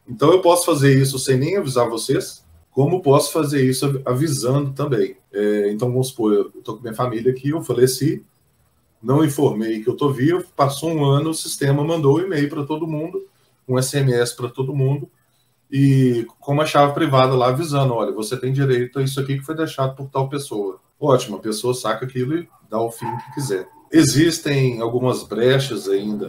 Então 0.08 0.32
eu 0.32 0.40
posso 0.40 0.64
fazer 0.64 0.96
isso 1.00 1.18
sem 1.18 1.36
nem 1.36 1.56
avisar 1.56 1.88
vocês, 1.88 2.44
como 2.78 3.02
posso 3.02 3.32
fazer 3.32 3.68
isso 3.68 4.00
avisando 4.04 4.70
também. 4.70 5.16
É, 5.32 5.68
então 5.72 5.90
vamos 5.90 6.10
supor, 6.10 6.32
eu 6.32 6.52
estou 6.56 6.76
com 6.76 6.82
minha 6.82 6.94
família 6.94 7.32
aqui, 7.32 7.48
eu 7.48 7.60
faleci, 7.60 8.24
não 9.02 9.24
informei 9.24 9.82
que 9.82 9.88
eu 9.88 9.94
estou 9.94 10.12
vivo, 10.12 10.44
passou 10.54 10.92
um 10.92 11.04
ano, 11.04 11.30
o 11.30 11.34
sistema 11.34 11.82
mandou 11.82 12.18
um 12.18 12.20
e-mail 12.20 12.48
para 12.48 12.62
todo 12.62 12.86
mundo, 12.86 13.26
um 13.66 13.82
SMS 13.82 14.32
para 14.32 14.48
todo 14.48 14.76
mundo, 14.76 15.10
e 15.68 16.24
com 16.38 16.52
uma 16.52 16.64
chave 16.64 16.94
privada 16.94 17.34
lá 17.34 17.48
avisando, 17.48 17.94
olha, 17.94 18.12
você 18.12 18.36
tem 18.36 18.52
direito 18.52 19.00
a 19.00 19.02
isso 19.02 19.18
aqui 19.18 19.38
que 19.38 19.44
foi 19.44 19.56
deixado 19.56 19.96
por 19.96 20.08
tal 20.08 20.28
pessoa. 20.28 20.78
Ótimo, 21.00 21.38
a 21.38 21.40
pessoa 21.40 21.74
saca 21.74 22.06
aquilo 22.06 22.38
e 22.38 22.48
dá 22.70 22.80
o 22.80 22.92
fim 22.92 23.10
que 23.24 23.34
quiser. 23.34 23.66
Existem 23.90 24.80
algumas 24.80 25.24
brechas 25.24 25.88
ainda 25.88 26.28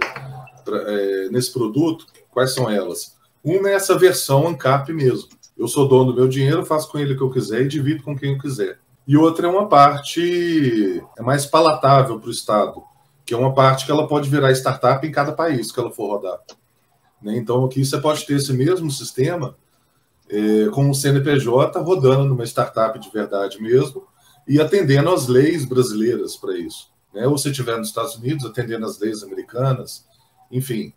pra, 0.65 0.77
é, 0.77 1.29
nesse 1.29 1.53
produto. 1.53 2.07
Quais 2.31 2.55
são 2.55 2.67
elas? 2.67 3.15
Uma 3.43 3.69
é 3.69 3.73
essa 3.73 3.95
versão 3.95 4.47
ANCAP 4.47 4.91
mesmo. 4.91 5.37
Eu 5.59 5.67
sou 5.67 5.89
dono 5.89 6.13
do 6.13 6.15
meu 6.21 6.27
dinheiro, 6.29 6.65
faço 6.65 6.89
com 6.89 6.97
ele 6.97 7.13
o 7.13 7.17
que 7.17 7.23
eu 7.23 7.29
quiser 7.29 7.63
e 7.63 7.67
divido 7.67 8.01
com 8.01 8.17
quem 8.17 8.31
eu 8.31 8.39
quiser. 8.39 8.79
E 9.05 9.17
outra 9.17 9.45
é 9.45 9.49
uma 9.49 9.67
parte 9.67 11.03
é 11.17 11.21
mais 11.21 11.45
palatável 11.45 12.17
para 12.17 12.29
o 12.29 12.31
Estado, 12.31 12.81
que 13.25 13.33
é 13.33 13.37
uma 13.37 13.53
parte 13.53 13.85
que 13.85 13.91
ela 13.91 14.07
pode 14.07 14.29
virar 14.29 14.53
startup 14.53 15.05
em 15.05 15.11
cada 15.11 15.33
país 15.33 15.69
que 15.69 15.79
ela 15.79 15.91
for 15.91 16.15
rodar. 16.15 16.39
Né? 17.21 17.35
Então, 17.35 17.65
aqui 17.65 17.83
você 17.83 17.97
pode 17.97 18.25
ter 18.25 18.35
esse 18.35 18.53
mesmo 18.53 18.89
sistema 18.89 19.57
é, 20.29 20.69
com 20.69 20.89
o 20.89 20.95
CNPJ 20.95 21.77
rodando 21.81 22.23
numa 22.23 22.45
startup 22.45 22.97
de 22.97 23.09
verdade 23.09 23.61
mesmo 23.61 24.07
e 24.47 24.61
atendendo 24.61 25.09
às 25.09 25.27
leis 25.27 25.65
brasileiras 25.65 26.37
para 26.37 26.57
isso. 26.57 26.89
Né? 27.13 27.27
Ou 27.27 27.37
se 27.37 27.49
estiver 27.49 27.77
nos 27.77 27.89
Estados 27.89 28.15
Unidos, 28.15 28.45
atendendo 28.45 28.85
às 28.85 28.97
leis 28.97 29.23
americanas, 29.23 30.07
enfim. 30.49 30.93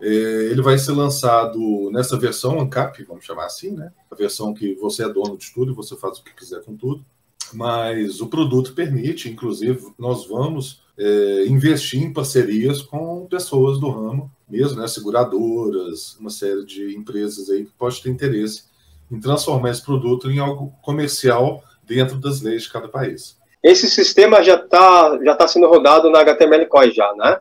É, 0.00 0.06
ele 0.06 0.62
vai 0.62 0.76
ser 0.78 0.92
lançado 0.92 1.90
nessa 1.92 2.18
versão 2.18 2.60
ANCAP, 2.60 3.04
vamos 3.04 3.24
chamar 3.24 3.46
assim, 3.46 3.72
né? 3.72 3.92
A 4.10 4.14
versão 4.14 4.52
que 4.52 4.74
você 4.74 5.04
é 5.04 5.08
dono 5.08 5.36
de 5.36 5.52
tudo 5.52 5.72
e 5.72 5.74
você 5.74 5.96
faz 5.96 6.18
o 6.18 6.24
que 6.24 6.34
quiser 6.34 6.62
com 6.62 6.76
tudo. 6.76 7.04
Mas 7.52 8.20
o 8.20 8.26
produto 8.26 8.74
permite, 8.74 9.28
inclusive, 9.28 9.92
nós 9.98 10.26
vamos 10.26 10.82
é, 10.98 11.44
investir 11.46 12.02
em 12.02 12.12
parcerias 12.12 12.82
com 12.82 13.26
pessoas 13.26 13.78
do 13.78 13.88
ramo 13.90 14.30
mesmo, 14.48 14.80
né, 14.80 14.86
seguradoras, 14.86 16.16
uma 16.18 16.30
série 16.30 16.64
de 16.64 16.94
empresas 16.96 17.48
aí 17.50 17.64
que 17.64 17.72
pode 17.72 18.02
ter 18.02 18.10
interesse 18.10 18.64
em 19.10 19.18
transformar 19.18 19.70
esse 19.70 19.82
produto 19.82 20.30
em 20.30 20.38
algo 20.38 20.72
comercial 20.82 21.62
dentro 21.82 22.18
das 22.18 22.40
leis 22.40 22.62
de 22.62 22.72
cada 22.72 22.88
país. 22.88 23.36
Esse 23.62 23.88
sistema 23.88 24.42
já 24.42 24.56
está 24.56 25.18
já 25.24 25.34
tá 25.34 25.48
sendo 25.48 25.68
rodado 25.68 26.10
na 26.10 26.20
HTML 26.20 26.66
Core 26.66 26.92
já, 26.92 27.12
né? 27.14 27.38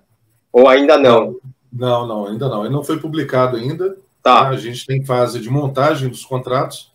Ou 0.51 0.67
ainda 0.69 0.97
não? 0.97 1.35
Não, 1.73 2.05
não, 2.05 2.27
ainda 2.27 2.47
não. 2.47 2.63
Ele 2.63 2.73
não 2.73 2.83
foi 2.83 2.99
publicado 2.99 3.57
ainda. 3.57 3.97
Tá. 4.21 4.43
tá? 4.43 4.49
A 4.49 4.57
gente 4.57 4.85
tem 4.85 5.03
fase 5.03 5.39
de 5.39 5.49
montagem 5.49 6.07
dos 6.07 6.23
contratos. 6.23 6.93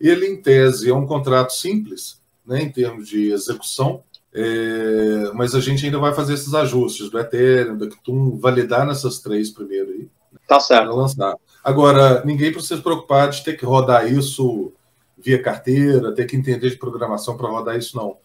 Ele, 0.00 0.26
em 0.26 0.40
tese, 0.40 0.88
é 0.88 0.94
um 0.94 1.06
contrato 1.06 1.52
simples, 1.52 2.20
né, 2.46 2.62
em 2.62 2.70
termos 2.70 3.08
de 3.08 3.32
execução, 3.32 4.02
é, 4.32 5.30
mas 5.34 5.54
a 5.54 5.60
gente 5.60 5.84
ainda 5.84 5.98
vai 5.98 6.14
fazer 6.14 6.34
esses 6.34 6.54
ajustes 6.54 7.10
do 7.10 7.18
Ethereum, 7.18 7.76
do 7.76 7.84
Ethereum, 7.84 8.38
validar 8.38 8.86
nessas 8.86 9.18
três 9.18 9.50
primeiro 9.50 9.90
aí. 9.90 10.08
Tá 10.48 10.58
certo. 10.58 10.94
lançar. 10.94 11.34
Agora, 11.62 12.24
ninguém 12.24 12.50
precisa 12.50 12.76
se 12.76 12.82
preocupar 12.82 13.28
de 13.28 13.44
ter 13.44 13.56
que 13.56 13.64
rodar 13.64 14.10
isso 14.10 14.72
via 15.18 15.42
carteira, 15.42 16.14
ter 16.14 16.24
que 16.24 16.36
entender 16.36 16.70
de 16.70 16.76
programação 16.76 17.36
para 17.36 17.48
rodar 17.48 17.76
isso, 17.76 17.96
não. 17.96 18.16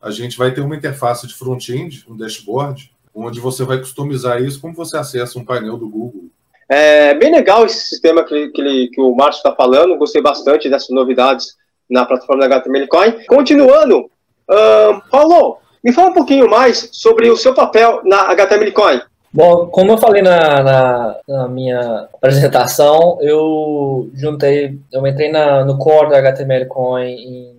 A 0.00 0.10
gente 0.10 0.36
vai 0.36 0.52
ter 0.52 0.60
uma 0.60 0.76
interface 0.76 1.26
de 1.26 1.34
front-end, 1.34 2.04
um 2.08 2.16
dashboard, 2.16 2.91
onde 3.14 3.40
você 3.40 3.64
vai 3.64 3.78
customizar 3.78 4.42
isso 4.42 4.60
como 4.60 4.74
você 4.74 4.96
acessa 4.96 5.38
um 5.38 5.44
painel 5.44 5.76
do 5.76 5.88
Google. 5.88 6.24
É 6.68 7.14
bem 7.14 7.30
legal 7.30 7.66
esse 7.66 7.88
sistema 7.88 8.24
que, 8.24 8.48
que, 8.48 8.88
que 8.88 9.00
o 9.00 9.14
Márcio 9.14 9.38
está 9.38 9.54
falando, 9.54 9.98
gostei 9.98 10.22
bastante 10.22 10.70
dessas 10.70 10.90
novidades 10.90 11.56
na 11.90 12.06
plataforma 12.06 12.48
da 12.48 12.56
HTML 12.56 12.88
Coin. 12.88 13.26
Continuando, 13.26 14.10
Uh, 14.52 15.00
Paulo, 15.10 15.58
me 15.82 15.92
fala 15.92 16.10
um 16.10 16.14
pouquinho 16.14 16.48
mais 16.48 16.88
sobre 16.92 17.30
o 17.30 17.36
seu 17.36 17.54
papel 17.54 18.02
na 18.04 18.30
HTML 18.32 18.72
Coin. 18.72 19.00
Bom, 19.32 19.66
como 19.68 19.92
eu 19.92 19.98
falei 19.98 20.20
na, 20.20 20.62
na, 20.62 21.16
na, 21.26 21.48
minha 21.48 22.08
apresentação, 22.12 23.18
eu 23.22 24.10
juntei, 24.12 24.78
eu 24.92 25.06
entrei 25.06 25.30
na, 25.30 25.64
no 25.64 25.78
core 25.78 26.10
da 26.10 26.18
HTML 26.18 26.66
Coin 26.66 27.08
em 27.08 27.56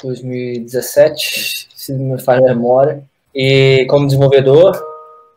2017, 0.00 1.68
se 1.74 1.92
me 1.92 2.14
a 2.24 2.40
memória, 2.40 3.02
e 3.34 3.86
como 3.88 4.06
desenvolvedor. 4.06 4.80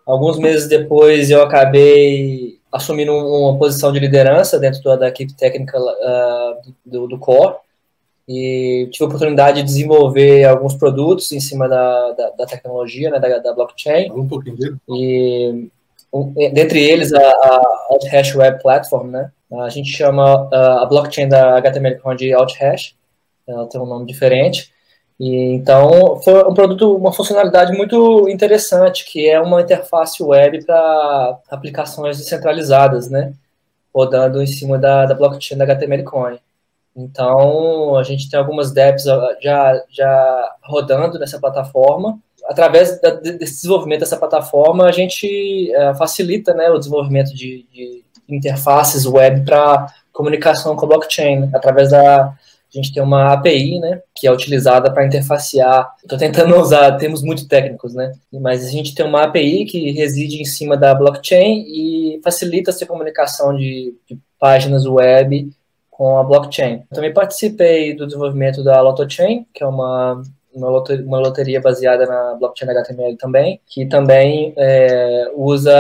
Alguns 0.06 0.38
meses 0.38 0.68
depois 0.68 1.30
eu 1.30 1.42
acabei 1.42 2.60
assumindo 2.72 3.12
uma 3.14 3.58
posição 3.58 3.92
de 3.92 4.00
liderança 4.00 4.58
dentro 4.58 4.82
da, 4.82 4.96
da 4.96 5.08
equipe 5.10 5.34
técnica 5.34 5.78
uh, 5.78 6.74
do, 6.86 7.08
do 7.08 7.20
core 7.20 7.56
e 8.28 8.88
tive 8.92 9.04
a 9.04 9.08
oportunidade 9.08 9.62
de 9.62 9.68
desenvolver 9.68 10.46
alguns 10.46 10.76
produtos 10.76 11.32
em 11.32 11.40
cima 11.40 11.68
da, 11.68 12.12
da, 12.12 12.30
da 12.30 12.46
tecnologia, 12.46 13.10
né, 13.10 13.20
da, 13.20 13.40
da 13.40 13.54
blockchain. 13.54 14.12
Um 14.12 14.28
pouquinho 14.28 14.56
dele. 14.56 14.78
E 14.90 15.70
um, 16.14 16.34
dentre 16.54 16.82
eles 16.82 17.12
a, 17.14 17.20
a 17.22 17.88
Althash 17.90 18.36
Web 18.36 18.62
Platform, 18.62 19.10
né? 19.10 19.32
A 19.54 19.70
gente 19.70 19.92
chama 19.92 20.48
a 20.52 20.86
blockchain 20.86 21.28
da 21.28 21.58
HTML 21.58 22.00
de 22.16 22.34
Althash, 22.34 22.96
ela 23.46 23.68
tem 23.68 23.82
um 23.82 23.86
nome 23.86 24.06
diferente. 24.06 24.72
E 25.22 25.54
então 25.54 26.20
foi 26.22 26.44
um 26.50 26.54
produto, 26.56 26.98
uma 26.98 27.14
funcionalidade 27.14 27.78
muito 27.78 28.28
interessante, 28.28 29.06
que 29.06 29.30
é 29.30 29.40
uma 29.40 29.62
interface 29.62 30.24
web 30.24 30.66
para 30.66 31.38
aplicações 31.48 32.18
descentralizadas, 32.18 33.08
né? 33.08 33.32
Rodando 33.94 34.42
em 34.42 34.48
cima 34.48 34.80
da, 34.80 35.06
da 35.06 35.14
blockchain 35.14 35.60
da 35.60 35.66
HTML 35.66 36.04
Coin. 36.06 36.40
Então, 36.96 37.96
a 37.98 38.04
gente 38.04 38.32
tem 38.32 38.40
algumas 38.40 38.74
dApps 38.74 39.04
já, 39.40 39.84
já 39.92 40.56
rodando 40.64 41.20
nessa 41.20 41.40
plataforma. 41.40 42.18
Através 42.46 43.00
da, 43.00 43.12
desse 43.12 43.58
desenvolvimento 43.58 44.00
dessa 44.00 44.18
plataforma, 44.18 44.86
a 44.86 44.92
gente 44.92 45.72
é, 45.72 45.94
facilita 45.94 46.56
né, 46.56 46.72
o 46.72 46.80
desenvolvimento 46.80 47.30
de, 47.36 47.68
de 47.72 48.04
interfaces 48.28 49.06
web 49.06 49.46
para 49.46 49.86
comunicação 50.12 50.76
com 50.76 50.86
a 50.86 50.90
blockchain, 50.90 51.52
através 51.54 51.92
da, 51.92 52.34
a 52.74 52.82
gente 52.82 52.94
tem 52.94 53.04
uma 53.04 53.34
API, 53.34 53.80
né, 53.80 54.02
que 54.16 54.28
é 54.28 54.32
utilizada 54.32 54.92
para 54.92 55.06
interfacear. 55.06 55.94
Estou 56.02 56.18
tentando 56.18 56.56
usar 56.60 56.98
termos 56.98 57.22
muito 57.22 57.48
técnicos, 57.48 57.94
né, 57.94 58.12
mas 58.32 58.66
a 58.66 58.70
gente 58.70 58.96
tem 58.96 59.06
uma 59.06 59.24
API 59.24 59.66
que 59.66 59.92
reside 59.92 60.42
em 60.42 60.46
cima 60.46 60.78
da 60.78 60.94
blockchain 60.94 61.66
e 61.68 62.22
facilita 62.24 62.72
essa 62.72 62.86
comunicação 62.86 63.56
de, 63.56 63.96
de 64.08 64.18
páginas 64.40 64.86
web 64.86 65.52
com 65.90 66.18
a 66.18 66.24
blockchain. 66.24 66.84
também 66.90 67.14
participei 67.14 67.96
do 67.96 68.08
desenvolvimento 68.08 68.64
da 68.64 68.82
LotoChain, 68.82 69.46
que 69.54 69.64
é 69.64 69.68
uma 69.68 70.22
uma 70.54 71.20
loteria, 71.20 71.62
baseada 71.62 72.06
na 72.06 72.36
blockchain 72.36 72.70
HTML 72.70 73.16
também, 73.16 73.62
que 73.68 73.86
também 73.86 74.54
é, 74.58 75.32
usa 75.36 75.74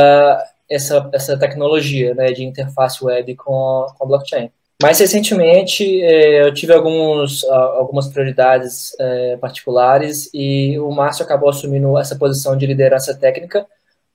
essa, 0.69 1.10
essa 1.12 1.38
tecnologia 1.38 2.13
né, 2.15 2.27
de 2.27 2.43
interface 2.43 3.03
web 3.03 3.36
com, 3.36 3.86
com 3.98 4.03
a 4.03 4.07
blockchain. 4.07 4.50
Mais 4.81 5.00
recentemente, 5.00 6.01
é, 6.01 6.47
eu 6.47 6.53
tive 6.53 6.73
alguns, 6.73 7.43
algumas 7.43 8.07
prioridades 8.07 8.95
é, 9.00 9.38
particulares 9.38 10.29
e 10.33 10.79
o 10.79 10.89
Márcio 10.91 11.23
acabou 11.23 11.50
assumindo 11.50 11.97
essa 11.97 12.15
posição 12.15 12.57
de 12.57 12.65
liderança 12.65 13.15
técnica, 13.15 13.65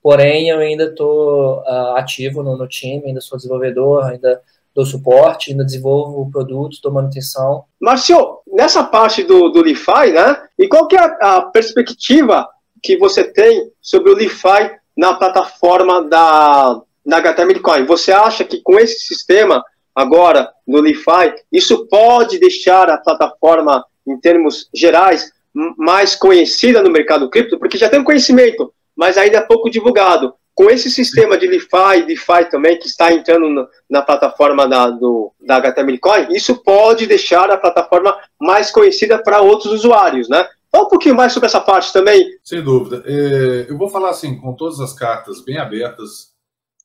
porém 0.01 0.49
eu 0.49 0.59
ainda 0.59 0.85
estou 0.85 1.59
uh, 1.59 1.95
ativo 1.95 2.43
no, 2.43 2.57
no, 2.57 2.67
time, 2.67 3.03
ainda 3.05 3.21
sou 3.21 3.37
desenvolvedor, 3.37 4.05
ainda 4.05 4.41
dou 4.73 4.85
suporte, 4.85 5.51
ainda 5.51 5.65
desenvolvo 5.65 6.29
produtos, 6.31 6.79
dou 6.81 6.91
manutenção. 6.91 7.63
Márcio, 7.79 8.39
nessa 8.47 8.83
parte 8.83 9.23
do, 9.23 9.49
do 9.49 9.63
Lify, 9.63 10.11
né? 10.13 10.37
E 10.57 10.67
qual 10.67 10.87
que 10.87 10.95
é 10.95 10.99
a, 10.99 11.37
a 11.37 11.41
perspectiva 11.43 12.47
que 12.81 12.97
você 12.97 13.23
tem 13.23 13.71
sobre 13.81 14.11
o 14.11 14.15
Lify 14.15 14.71
na 14.95 15.15
plataforma 15.15 16.03
da, 16.03 16.81
da 17.05 17.17
HTML 17.17 17.59
Coin? 17.59 17.85
Você 17.85 18.11
acha 18.11 18.43
que 18.43 18.61
com 18.61 18.77
esse 18.79 18.99
sistema 18.99 19.63
agora 19.97 20.51
no 20.67 20.79
Lify, 20.79 21.33
isso 21.51 21.87
pode 21.87 22.37
deixar 22.37 22.87
a 22.87 22.99
plataforma, 22.99 23.83
em 24.07 24.15
termos 24.19 24.69
gerais, 24.71 25.31
mais 25.75 26.15
conhecida 26.15 26.83
no 26.83 26.91
mercado 26.91 27.27
cripto? 27.31 27.57
Porque 27.57 27.79
já 27.79 27.89
tem 27.89 27.99
um 27.99 28.03
conhecimento, 28.03 28.71
mas 28.95 29.17
ainda 29.17 29.37
é 29.39 29.41
pouco 29.41 29.71
divulgado 29.71 30.35
com 30.53 30.69
esse 30.69 30.91
sistema 30.91 31.35
de 31.35 31.47
LeFi 31.47 31.99
e 31.99 32.05
DeFi 32.05 32.49
também, 32.49 32.77
que 32.77 32.87
está 32.87 33.11
entrando 33.11 33.49
na, 33.49 33.67
na 33.89 34.01
plataforma 34.03 34.67
da, 34.67 34.89
do, 34.89 35.31
da 35.39 35.57
HTML 35.57 35.97
Coin, 35.99 36.27
isso 36.31 36.63
pode 36.63 37.07
deixar 37.07 37.49
a 37.49 37.57
plataforma 37.57 38.15
mais 38.39 38.69
conhecida 38.69 39.17
para 39.17 39.41
outros 39.41 39.71
usuários, 39.73 40.29
né? 40.29 40.47
Fala 40.71 40.85
um 40.85 40.89
pouquinho 40.89 41.15
mais 41.15 41.33
sobre 41.33 41.47
essa 41.47 41.61
parte 41.61 41.91
também. 41.91 42.27
Sem 42.43 42.61
dúvida. 42.63 43.03
É, 43.05 43.65
eu 43.69 43.77
vou 43.77 43.89
falar 43.89 44.09
assim, 44.09 44.37
com 44.39 44.53
todas 44.53 44.79
as 44.79 44.93
cartas 44.93 45.43
bem 45.43 45.57
abertas 45.57 46.36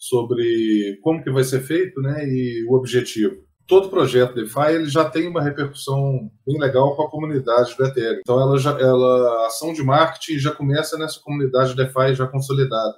sobre 0.03 0.99
como 1.01 1.23
que 1.23 1.31
vai 1.31 1.45
ser 1.45 1.61
feito 1.61 2.01
né, 2.01 2.27
e 2.27 2.67
o 2.69 2.75
objetivo. 2.75 3.37
Todo 3.69 3.89
projeto 3.89 4.35
DeFi 4.35 4.73
ele 4.73 4.89
já 4.89 5.09
tem 5.09 5.29
uma 5.29 5.41
repercussão 5.41 6.29
bem 6.45 6.59
legal 6.59 6.97
com 6.97 7.05
a 7.05 7.11
comunidade 7.11 7.77
do 7.77 7.85
Ethereum. 7.85 8.19
Então, 8.19 8.41
ela 8.41 8.59
já, 8.59 8.73
ela, 8.81 9.45
a 9.45 9.47
ação 9.47 9.73
de 9.73 9.81
marketing 9.81 10.41
já 10.41 10.51
começa 10.51 10.99
nessa 10.99 11.21
comunidade 11.21 11.77
DeFi 11.77 12.17
já 12.17 12.27
consolidada 12.27 12.97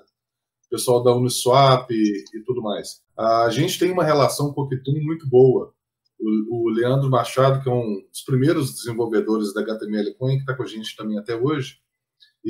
pessoal 0.71 1.03
da 1.03 1.15
Uniswap 1.15 1.91
e, 1.91 2.25
e, 2.35 2.41
tudo 2.43 2.63
mais. 2.63 3.03
A 3.17 3.51
gente 3.51 3.79
tem 3.79 3.93
uma 3.93 4.03
relação 4.03 4.53
com 4.53 4.63
o 4.63 4.69
Kitum 4.69 4.99
muito 5.03 5.29
boa. 5.29 5.73
O, 6.19 6.69
o, 6.69 6.71
Leandro 6.71 7.11
Machado, 7.11 7.63
que 7.63 7.69
é 7.69 7.73
um 7.73 8.03
dos 8.11 8.23
primeiros 8.23 8.75
desenvolvedores 8.75 9.53
da 9.53 9.61
HTML 9.61 10.15
Coin, 10.15 10.37
que 10.37 10.41
está 10.41 10.55
com 10.55 10.63
a 10.63 10.67
gente 10.67 10.97
também 10.97 11.19
até 11.19 11.37
hoje, 11.37 11.77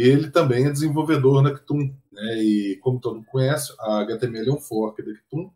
ele 0.02 0.30
também 0.30 0.66
é 0.66 0.70
desenvolvedor 0.70 1.42
na 1.42 1.54
Kitum. 1.54 1.94
Né? 2.12 2.42
E 2.42 2.76
como 2.82 3.00
todo 3.00 3.16
mundo 3.16 3.26
conhece, 3.26 3.72
a 3.80 4.00
HTML 4.00 4.48
é 4.48 4.52
um 4.52 4.60
fork 4.60 5.02
da 5.02 5.12
Kitum, 5.12 5.50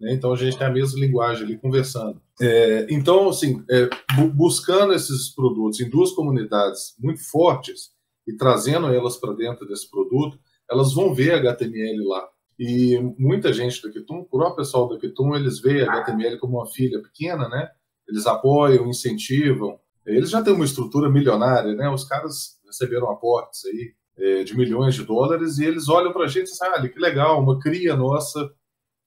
né? 0.00 0.12
então 0.12 0.32
a 0.32 0.36
gente 0.36 0.56
tem 0.56 0.66
a 0.66 0.72
mesma 0.72 1.00
linguagem 1.00 1.44
ali 1.44 1.58
conversando. 1.58 2.20
É, 2.40 2.86
então, 2.90 3.28
assim, 3.28 3.64
é, 3.70 3.88
bu 4.14 4.28
buscando 4.28 4.92
esses 4.92 5.30
produtos 5.34 5.80
em 5.80 5.88
duas 5.88 6.12
comunidades 6.12 6.94
muito 6.98 7.28
fortes 7.28 7.90
e 8.26 8.36
trazendo 8.36 8.88
elas 8.88 9.16
para 9.16 9.32
dentro 9.32 9.66
desse 9.66 9.88
produto, 9.90 10.38
elas 10.70 10.92
vão 10.92 11.14
ver 11.14 11.34
HTML 11.34 12.04
lá. 12.04 12.28
E 12.58 12.98
muita 13.18 13.52
gente 13.52 13.82
do 13.82 13.92
Kitum, 13.92 14.20
o 14.20 14.24
próprio 14.24 14.56
pessoal 14.56 14.88
do 14.88 14.98
Kitum, 14.98 15.34
eles 15.34 15.60
veem 15.60 15.82
HTML 15.82 16.38
como 16.38 16.56
uma 16.56 16.66
filha 16.66 17.00
pequena, 17.00 17.48
né? 17.48 17.68
Eles 18.08 18.26
apoiam, 18.26 18.88
incentivam. 18.88 19.78
Eles 20.06 20.30
já 20.30 20.42
têm 20.42 20.54
uma 20.54 20.64
estrutura 20.64 21.10
milionária, 21.10 21.74
né? 21.74 21.88
Os 21.90 22.04
caras 22.04 22.55
receberam 22.66 23.10
aportes 23.10 23.64
aí 23.66 23.94
é, 24.18 24.44
de 24.44 24.56
milhões 24.56 24.94
de 24.94 25.04
dólares 25.04 25.58
e 25.58 25.64
eles 25.64 25.88
olham 25.88 26.12
para 26.12 26.24
a 26.24 26.28
gente 26.28 26.48
e 26.48 26.50
dizem, 26.50 26.68
ah, 26.68 26.88
que 26.88 26.98
legal, 26.98 27.40
uma 27.42 27.58
cria 27.58 27.94
nossa 27.96 28.50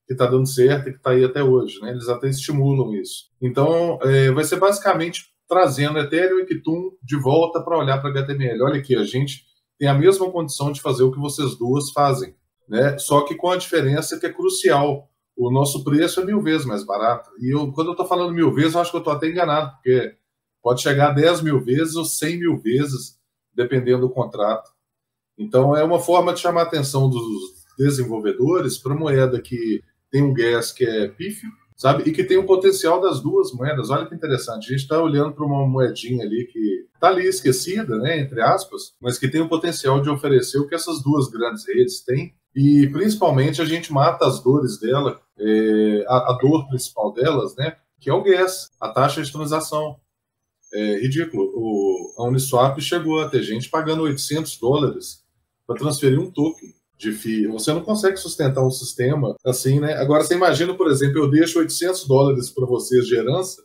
que 0.08 0.14
está 0.14 0.26
dando 0.26 0.48
certo 0.48 0.90
e 0.90 0.92
que 0.92 0.98
está 0.98 1.12
aí 1.12 1.24
até 1.24 1.44
hoje, 1.44 1.80
né? 1.82 1.92
Eles 1.92 2.10
até 2.10 2.28
estimulam 2.28 2.96
isso. 2.96 3.26
Então, 3.40 4.00
é, 4.02 4.32
vai 4.32 4.44
ser 4.44 4.56
basicamente 4.56 5.26
trazendo 5.48 6.00
Ethereum 6.00 6.40
e 6.40 6.46
Kitum 6.46 6.92
de 7.04 7.16
volta 7.16 7.62
para 7.62 7.78
olhar 7.78 8.00
para 8.00 8.10
HTML. 8.10 8.62
Olha 8.64 8.80
aqui, 8.80 8.96
a 8.96 9.04
gente 9.04 9.44
tem 9.78 9.88
a 9.88 9.94
mesma 9.94 10.30
condição 10.32 10.72
de 10.72 10.82
fazer 10.82 11.04
o 11.04 11.12
que 11.12 11.20
vocês 11.20 11.56
duas 11.58 11.92
fazem, 11.92 12.36
né? 12.68 12.98
Só 12.98 13.22
que 13.22 13.36
com 13.36 13.50
a 13.50 13.58
diferença 13.58 14.20
que 14.20 14.26
é 14.26 14.34
crucial. 14.34 15.08
O 15.38 15.50
nosso 15.50 15.84
preço 15.84 16.20
é 16.20 16.26
mil 16.26 16.42
vezes 16.42 16.66
mais 16.66 16.84
barato. 16.84 17.30
E 17.40 17.56
eu, 17.56 17.72
quando 17.72 17.88
eu 17.88 17.92
estou 17.94 18.06
falando 18.06 18.34
mil 18.34 18.54
vezes, 18.54 18.74
eu 18.74 18.82
acho 18.82 18.92
que 18.92 18.98
eu 18.98 19.00
estou 19.00 19.14
até 19.14 19.28
enganado, 19.28 19.72
porque 19.72 20.16
pode 20.62 20.82
chegar 20.82 21.12
a 21.12 21.14
10 21.14 21.42
mil 21.42 21.62
vezes 21.64 21.96
ou 21.96 22.04
100 22.04 22.40
mil 22.40 22.58
vezes, 22.58 23.19
dependendo 23.62 24.08
do 24.08 24.14
contrato. 24.14 24.72
Então, 25.38 25.76
é 25.76 25.84
uma 25.84 26.00
forma 26.00 26.34
de 26.34 26.40
chamar 26.40 26.62
a 26.62 26.64
atenção 26.64 27.10
dos 27.10 27.24
desenvolvedores 27.78 28.78
para 28.78 28.96
moeda 28.96 29.42
que 29.42 29.82
tem 30.12 30.24
um 30.24 30.34
gas 30.34 30.72
que 30.72 30.86
é 30.86 31.08
pífio 31.08 31.50
sabe? 31.80 32.04
E 32.06 32.12
que 32.12 32.26
tem 32.26 32.36
o 32.38 32.46
potencial 32.46 33.00
das 33.00 33.22
duas 33.22 33.54
moedas. 33.54 33.90
Olha 33.90 34.06
que 34.06 34.14
interessante. 34.14 34.68
A 34.68 34.72
gente 34.72 34.82
está 34.82 35.02
olhando 35.02 35.32
para 35.32 35.46
uma 35.46 35.66
moedinha 35.66 36.26
ali 36.26 36.46
que 36.46 36.86
está 36.94 37.08
ali 37.08 37.26
esquecida, 37.26 37.98
né, 37.98 38.20
entre 38.20 38.42
aspas, 38.42 38.94
mas 39.02 39.18
que 39.18 39.30
tem 39.30 39.40
o 39.40 39.48
potencial 39.48 40.02
de 40.02 40.10
oferecer 40.10 40.58
o 40.58 40.68
que 40.68 40.76
essas 40.76 41.02
duas 41.02 41.30
grandes 41.30 41.66
redes 41.66 42.04
têm. 42.04 42.34
E 42.54 42.86
principalmente 42.92 43.62
a 43.62 43.66
gente 43.66 43.94
mata 43.94 44.28
as 44.28 44.44
dores 44.44 44.78
dela, 44.78 45.22
é, 45.40 46.04
a, 46.10 46.34
a, 46.34 46.38
dor 46.42 46.68
principal 46.68 47.14
delas, 47.14 47.56
né, 47.56 47.78
que 47.98 48.10
é 48.10 48.14
o 48.14 48.24
gas, 48.24 48.70
a 48.78 48.90
taxa 48.90 49.22
de 49.22 49.32
transação. 49.32 49.96
É 50.74 51.00
ridículo. 51.00 51.52
O, 51.56 52.14
a 52.18 52.28
Uniswap 52.28 52.80
chegou 52.80 53.22
a 53.22 53.30
ter 53.30 53.42
gente 53.42 53.70
pagando 53.70 54.04
800 54.04 54.58
dólares 54.60 55.24
para 55.66 55.78
transferir 55.78 56.20
um 56.20 56.30
token 56.30 56.70
de 56.98 57.12
FII. 57.12 57.48
Você 57.48 57.74
não 57.74 57.82
consegue 57.82 58.18
sustentar 58.18 58.64
um 58.64 58.70
sistema 58.70 59.36
assim, 59.46 59.80
né? 59.80 59.94
Agora, 59.94 60.24
você 60.24 60.36
imagina, 60.36 60.74
por 60.74 60.92
exemplo, 60.92 61.20
eu 61.20 61.32
deixo 61.32 61.60
800 61.60 62.08
dólares 62.08 62.50
para 62.50 62.66
vocês 62.66 63.06
de 63.06 63.16
herança 63.16 63.62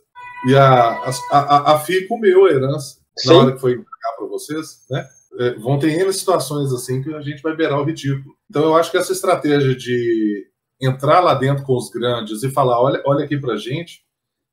e 0.47 0.55
a, 0.55 0.91
a, 0.93 1.11
a, 1.31 1.73
a 1.73 1.79
FII 1.79 2.07
comeu 2.07 2.45
a 2.45 2.51
herança 2.51 2.99
Sim. 3.17 3.29
na 3.29 3.35
hora 3.35 3.51
que 3.53 3.59
foi 3.59 3.71
entregar 3.71 4.15
para 4.17 4.27
vocês, 4.27 4.85
né? 4.89 5.05
É, 5.37 5.53
vão 5.55 5.77
ter 5.77 5.91
N 5.99 6.13
situações 6.13 6.71
assim 6.71 7.03
que 7.03 7.13
a 7.13 7.21
gente 7.21 7.41
vai 7.41 7.55
beirar 7.55 7.79
o 7.81 7.83
ridículo. 7.83 8.35
Então, 8.49 8.63
eu 8.63 8.75
acho 8.75 8.89
que 8.89 8.97
essa 8.97 9.11
estratégia 9.11 9.75
de 9.75 10.47
entrar 10.81 11.19
lá 11.19 11.33
dentro 11.33 11.65
com 11.65 11.75
os 11.75 11.89
grandes 11.89 12.41
e 12.41 12.49
falar, 12.49 12.81
olha, 12.81 13.01
olha 13.05 13.25
aqui 13.25 13.37
para 13.37 13.57
gente, 13.57 14.05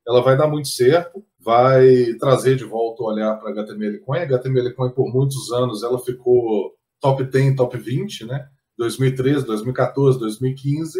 ela 0.05 0.21
vai 0.21 0.37
dar 0.37 0.47
muito 0.47 0.67
certo, 0.67 1.23
vai 1.43 2.13
trazer 2.19 2.55
de 2.55 2.63
volta 2.63 3.03
o 3.03 3.07
olhar 3.07 3.35
para 3.35 3.49
a 3.49 3.53
HTML 3.53 3.99
Coin. 3.99 4.19
A 4.19 4.23
HTML 4.23 4.73
Coin, 4.73 4.91
por 4.91 5.11
muitos 5.11 5.51
anos, 5.51 5.83
ela 5.83 5.99
ficou 5.99 6.73
top 6.99 7.23
10, 7.23 7.55
top 7.55 7.77
20, 7.77 8.25
né? 8.25 8.47
2013, 8.77 9.45
2014, 9.45 10.19
2015, 10.19 10.99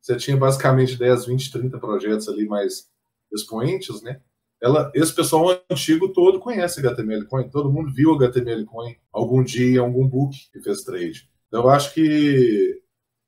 você 0.00 0.16
tinha 0.16 0.36
basicamente 0.36 0.96
10, 0.96 1.26
20, 1.26 1.52
30 1.52 1.78
projetos 1.78 2.28
ali 2.28 2.46
mais 2.46 2.88
expoentes, 3.32 4.02
né? 4.02 4.20
Ela, 4.62 4.90
esse 4.94 5.14
pessoal 5.14 5.60
antigo 5.70 6.12
todo 6.12 6.40
conhece 6.40 6.80
HTML 6.80 7.26
Coin, 7.26 7.50
todo 7.50 7.70
mundo 7.70 7.92
viu 7.92 8.14
HTML 8.14 8.64
Coin 8.64 8.96
algum 9.12 9.42
dia, 9.42 9.80
algum 9.80 10.08
book 10.08 10.34
que 10.52 10.60
fez 10.60 10.82
trade. 10.82 11.28
Então, 11.48 11.64
eu 11.64 11.68
acho 11.68 11.92
que 11.92 12.80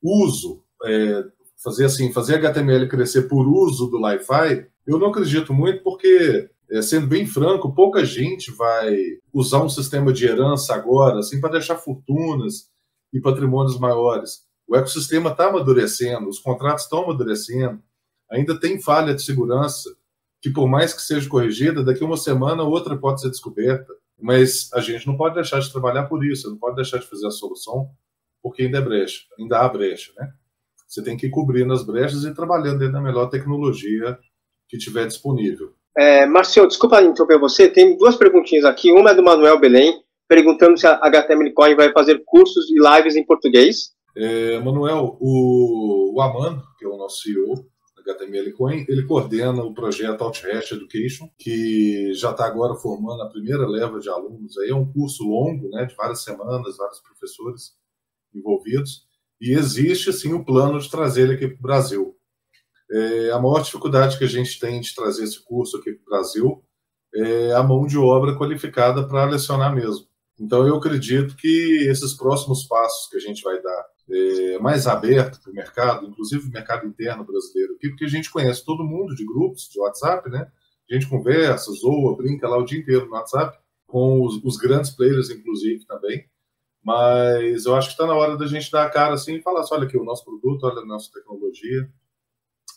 uso, 0.03 0.65
é, 0.85 1.25
fazer 1.63 1.87
assim, 1.87 2.13
fazer 2.13 2.37
HTML 2.37 2.89
crescer 2.89 3.23
por 3.23 3.47
uso 3.47 3.89
do 3.89 3.99
Li-Fi, 3.99 4.67
eu 4.87 4.99
não 4.99 5.09
acredito 5.09 5.53
muito 5.53 5.83
porque, 5.83 6.49
é, 6.71 6.83
sendo 6.83 7.07
bem 7.07 7.27
franco, 7.27 7.75
pouca 7.75 8.05
gente 8.05 8.51
vai 8.53 8.97
usar 9.33 9.63
um 9.63 9.69
sistema 9.69 10.13
de 10.13 10.27
herança 10.27 10.75
agora, 10.75 11.19
assim, 11.19 11.41
para 11.41 11.53
deixar 11.53 11.77
fortunas, 11.77 12.71
e 13.13 13.21
patrimônios 13.21 13.79
maiores. 13.79 14.45
O 14.69 14.77
ecossistema 14.77 15.31
está 15.31 15.49
amadurecendo, 15.49 16.29
os 16.29 16.39
contratos 16.39 16.85
estão 16.85 17.05
amadurecendo, 17.05 17.81
ainda 18.31 18.59
tem 18.59 18.81
falha 18.81 19.15
de 19.15 19.23
segurança, 19.23 19.89
que 20.41 20.51
por 20.51 20.69
mais 20.69 20.93
que 20.93 21.01
seja 21.01 21.29
corrigida, 21.29 21.85
daqui 21.85 22.05
uma 22.05 22.17
semana 22.17 22.63
outra 22.63 22.97
pode 22.97 23.21
ser 23.21 23.31
descoberta. 23.31 23.93
Mas 24.19 24.71
a 24.73 24.81
gente 24.81 25.07
não 25.07 25.17
pode 25.17 25.35
deixar 25.35 25.61
de 25.61 25.71
trabalhar 25.71 26.05
por 26.05 26.25
isso, 26.25 26.49
não 26.49 26.57
pode 26.57 26.77
deixar 26.77 26.99
de 26.99 27.07
fazer 27.07 27.27
a 27.27 27.31
solução, 27.31 27.91
porque 28.43 28.63
ainda 28.63 28.79
é 28.79 28.81
brecha, 28.81 29.21
ainda 29.39 29.61
há 29.61 29.69
brecha, 29.69 30.13
né? 30.17 30.33
Você 30.87 31.03
tem 31.03 31.17
que 31.17 31.29
cobrir 31.29 31.67
nas 31.67 31.85
brechas 31.85 32.25
e 32.25 32.33
trabalhando 32.33 32.79
dentro 32.79 32.95
da 32.95 33.01
melhor 33.01 33.29
tecnologia 33.29 34.19
que 34.69 34.79
tiver 34.79 35.07
disponível. 35.07 35.73
É, 35.97 36.27
Marcio, 36.27 36.67
desculpa 36.67 37.03
interromper 37.03 37.39
você, 37.39 37.69
tem 37.69 37.97
duas 37.97 38.17
perguntinhas 38.17 38.65
aqui. 38.65 38.93
Uma 38.93 39.11
é 39.11 39.15
do 39.15 39.23
Manuel 39.23 39.59
Belém, 39.59 40.03
perguntando 40.29 40.79
se 40.79 40.87
a 40.87 41.01
HTML 41.03 41.53
Coin 41.55 41.75
vai 41.75 41.91
fazer 41.93 42.23
cursos 42.25 42.67
e 42.71 42.75
lives 42.79 43.17
em 43.17 43.25
português. 43.25 43.95
É, 44.15 44.59
Manuel, 44.59 45.17
o, 45.21 46.15
o 46.15 46.21
Amando, 46.21 46.63
que 46.79 46.85
é 46.85 46.89
o 46.89 46.97
nosso 46.97 47.23
CEO 47.23 47.67
da 47.97 48.13
HTML 48.13 48.53
Coin, 48.53 48.85
ele 48.89 49.07
coordena 49.07 49.63
o 49.63 49.73
projeto 49.73 50.23
Outhash 50.23 50.73
Education, 50.73 51.29
que 51.39 52.13
já 52.13 52.31
está 52.31 52.47
agora 52.47 52.75
formando 52.75 53.23
a 53.23 53.31
primeira 53.31 53.67
leva 53.67 53.99
de 53.99 54.09
alunos. 54.11 54.59
Aí 54.59 54.71
é 54.71 54.75
um 54.75 54.91
curso 54.91 55.25
longo, 55.25 55.71
né, 55.71 55.87
de 55.87 55.95
várias 55.95 56.23
semanas, 56.23 56.77
vários 56.77 57.01
professores 57.01 57.73
envolvidos, 58.35 59.07
e 59.41 59.53
existe, 59.53 60.13
sim, 60.13 60.33
o 60.33 60.45
plano 60.45 60.79
de 60.79 60.91
trazer 60.91 61.23
ele 61.23 61.35
aqui 61.35 61.49
para 61.49 61.59
o 61.59 61.63
Brasil. 61.63 62.16
É, 62.91 63.31
a 63.33 63.39
maior 63.39 63.61
dificuldade 63.63 64.17
que 64.17 64.25
a 64.25 64.29
gente 64.29 64.59
tem 64.61 64.81
de 64.81 64.95
trazer 64.95 65.25
esse 65.25 65.43
curso 65.43 65.77
aqui 65.77 65.93
para 65.93 66.03
o 66.03 66.11
Brasil 66.11 66.63
é 67.15 67.53
a 67.53 67.63
mão 67.63 67.87
de 67.87 67.99
obra 67.99 68.37
qualificada 68.37 69.07
para 69.07 69.25
lecionar 69.25 69.75
mesmo. 69.75 70.07
Então, 70.39 70.67
eu 70.67 70.77
acredito 70.77 71.35
que 71.37 71.89
esses 71.89 72.13
próximos 72.13 72.65
passos 72.65 73.09
que 73.09 73.17
a 73.17 73.21
gente 73.21 73.43
vai 73.43 73.61
dar, 73.61 73.87
é, 74.11 74.59
mais 74.59 74.87
aberto 74.87 75.41
para 75.41 75.51
o 75.51 75.55
mercado, 75.55 76.07
inclusive 76.07 76.47
o 76.47 76.53
mercado 76.53 76.87
interno 76.87 77.25
brasileiro 77.25 77.75
aqui, 77.75 77.89
porque 77.89 78.05
a 78.05 78.09
gente 78.09 78.31
conhece 78.31 78.65
todo 78.65 78.85
mundo 78.85 79.15
de 79.15 79.25
grupos 79.25 79.69
de 79.69 79.81
WhatsApp, 79.81 80.29
né? 80.31 80.47
A 80.89 80.95
gente 80.95 81.09
conversa, 81.09 81.73
zoa, 81.73 82.17
brinca 82.17 82.49
lá 82.49 82.59
o 82.59 82.65
dia 82.65 82.79
inteiro 82.79 83.07
no 83.07 83.13
WhatsApp, 83.13 83.59
com 83.87 84.23
os, 84.23 84.37
os 84.45 84.57
grandes 84.57 84.91
players, 84.91 85.31
inclusive, 85.31 85.85
também. 85.87 86.25
Mas 86.85 87.65
eu 87.65 87.75
acho 87.75 87.89
que 87.89 87.95
está 87.95 88.07
na 88.07 88.15
hora 88.15 88.37
da 88.37 88.47
gente 88.47 88.71
dar 88.71 88.85
a 88.85 88.91
cara 88.91 89.15
assim 89.15 89.37
e 89.37 89.43
falar 89.43 89.61
assim, 89.61 89.75
olha 89.75 89.87
aqui 89.87 89.97
o 89.97 90.05
nosso 90.05 90.25
produto, 90.25 90.65
olha 90.65 90.83
a 90.83 90.87
nossa 90.87 91.11
tecnologia, 91.13 91.91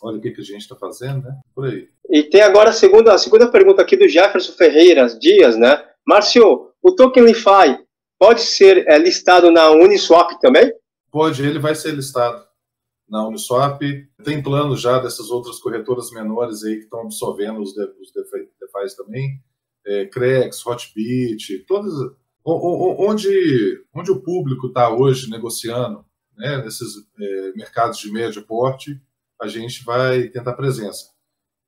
olha 0.02 0.18
o 0.18 0.22
que, 0.22 0.32
que 0.32 0.42
a 0.42 0.44
gente 0.44 0.62
está 0.62 0.76
fazendo, 0.76 1.24
né? 1.24 1.40
Por 1.54 1.66
aí. 1.66 1.88
E 2.10 2.24
tem 2.24 2.42
agora 2.42 2.70
a 2.70 2.74
segunda, 2.74 3.14
a 3.14 3.18
segunda 3.18 3.50
pergunta 3.52 3.82
aqui 3.82 3.96
do 3.96 4.08
Jefferson 4.08 4.54
Ferreira 4.54 5.08
Dias, 5.20 5.58
né? 5.58 5.84
Márcio, 6.06 6.72
o 6.82 6.96
token 6.96 7.24
LiFi 7.24 7.80
pode 8.18 8.42
ser 8.42 8.88
é, 8.88 8.98
listado 8.98 9.52
na 9.52 9.70
Uniswap 9.72 10.40
também? 10.42 10.72
Pode, 11.12 11.46
ele 11.46 11.60
vai 11.60 11.76
ser 11.76 11.92
listado 11.92 12.44
na 13.08 13.28
Uniswap. 13.28 13.82
Tem 14.24 14.42
planos 14.42 14.82
já 14.82 15.00
dessas 15.00 15.30
outras 15.30 15.60
corretoras 15.60 16.12
menores 16.12 16.64
aí 16.64 16.78
que 16.78 16.84
estão 16.84 17.02
absorvendo 17.02 17.62
os, 17.62 17.74
de, 17.74 17.84
os 18.00 18.12
DeFi 18.12 18.96
também. 18.96 19.42
É, 19.86 20.06
Crex, 20.06 20.66
Hotbit, 20.66 21.66
todas. 21.68 21.94
Onde, 22.44 23.84
onde 23.94 24.12
o 24.12 24.22
público 24.22 24.68
está 24.68 24.90
hoje 24.90 25.30
negociando, 25.30 26.04
né, 26.38 26.58
nesses 26.64 26.88
é, 27.20 27.52
mercados 27.54 28.00
de 28.00 28.12
médio 28.12 28.46
porte, 28.46 29.00
a 29.42 29.48
gente 29.48 29.84
vai 29.84 30.30
tentar 30.30 30.54
presença. 30.54 31.06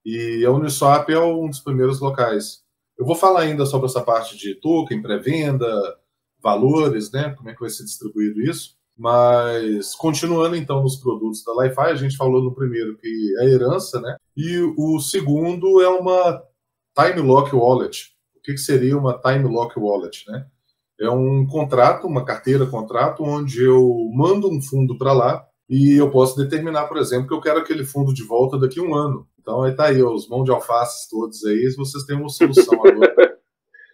E 0.05 0.43
a 0.45 0.51
Uniswap 0.51 1.10
é 1.10 1.19
um 1.19 1.47
dos 1.47 1.60
primeiros 1.60 1.99
locais. 1.99 2.62
Eu 2.97 3.05
vou 3.05 3.15
falar 3.15 3.41
ainda 3.41 3.65
sobre 3.65 3.88
essa 3.88 4.01
parte 4.01 4.38
de 4.38 4.55
token, 4.55 5.01
pré-venda, 5.01 5.67
valores, 6.41 7.12
né, 7.12 7.34
como 7.38 7.49
é 7.49 7.53
que 7.53 7.60
vai 7.60 7.69
ser 7.69 7.84
distribuído 7.84 8.41
isso. 8.41 8.75
Mas, 8.97 9.95
continuando 9.95 10.55
então 10.55 10.84
nos 10.84 10.97
produtos 10.97 11.43
da 11.43 11.63
Li-Fi, 11.63 11.91
a 11.91 11.95
gente 11.95 12.17
falou 12.17 12.43
no 12.43 12.53
primeiro 12.53 12.97
que 12.97 13.36
é 13.39 13.45
herança, 13.45 13.99
né? 13.99 14.15
E 14.38 14.60
o 14.77 14.99
segundo 14.99 15.81
é 15.81 15.88
uma 15.88 16.43
Time 16.95 17.21
Lock 17.21 17.55
Wallet. 17.55 18.12
O 18.36 18.41
que, 18.41 18.53
que 18.53 18.60
seria 18.60 18.97
uma 18.97 19.19
Time 19.19 19.47
Lock 19.47 19.79
Wallet, 19.79 20.23
né? 20.29 20.45
É 20.99 21.10
um 21.10 21.47
contrato, 21.47 22.05
uma 22.05 22.23
carteira 22.23 22.67
contrato, 22.67 23.23
onde 23.23 23.63
eu 23.63 24.12
mando 24.13 24.47
um 24.47 24.62
fundo 24.62 24.95
para 24.97 25.13
lá 25.13 25.47
e 25.71 25.95
eu 25.95 26.12
posso 26.12 26.36
determinar, 26.36 26.88
por 26.88 26.97
exemplo, 26.97 27.29
que 27.29 27.34
eu 27.34 27.39
quero 27.39 27.60
aquele 27.60 27.86
fundo 27.86 28.13
de 28.13 28.25
volta 28.25 28.60
daqui 28.60 28.81
a 28.81 28.84
um 28.84 28.93
ano. 28.93 29.25
Então 29.39 29.63
aí 29.63 29.73
tá 29.73 29.86
aí, 29.86 30.03
os 30.03 30.27
mãos 30.27 30.43
de 30.43 30.51
alfaces 30.51 31.07
todos 31.10 31.45
aí, 31.45 31.73
vocês 31.77 32.03
têm 32.03 32.17
uma 32.17 32.27
solução 32.27 32.73
agora 32.86 33.38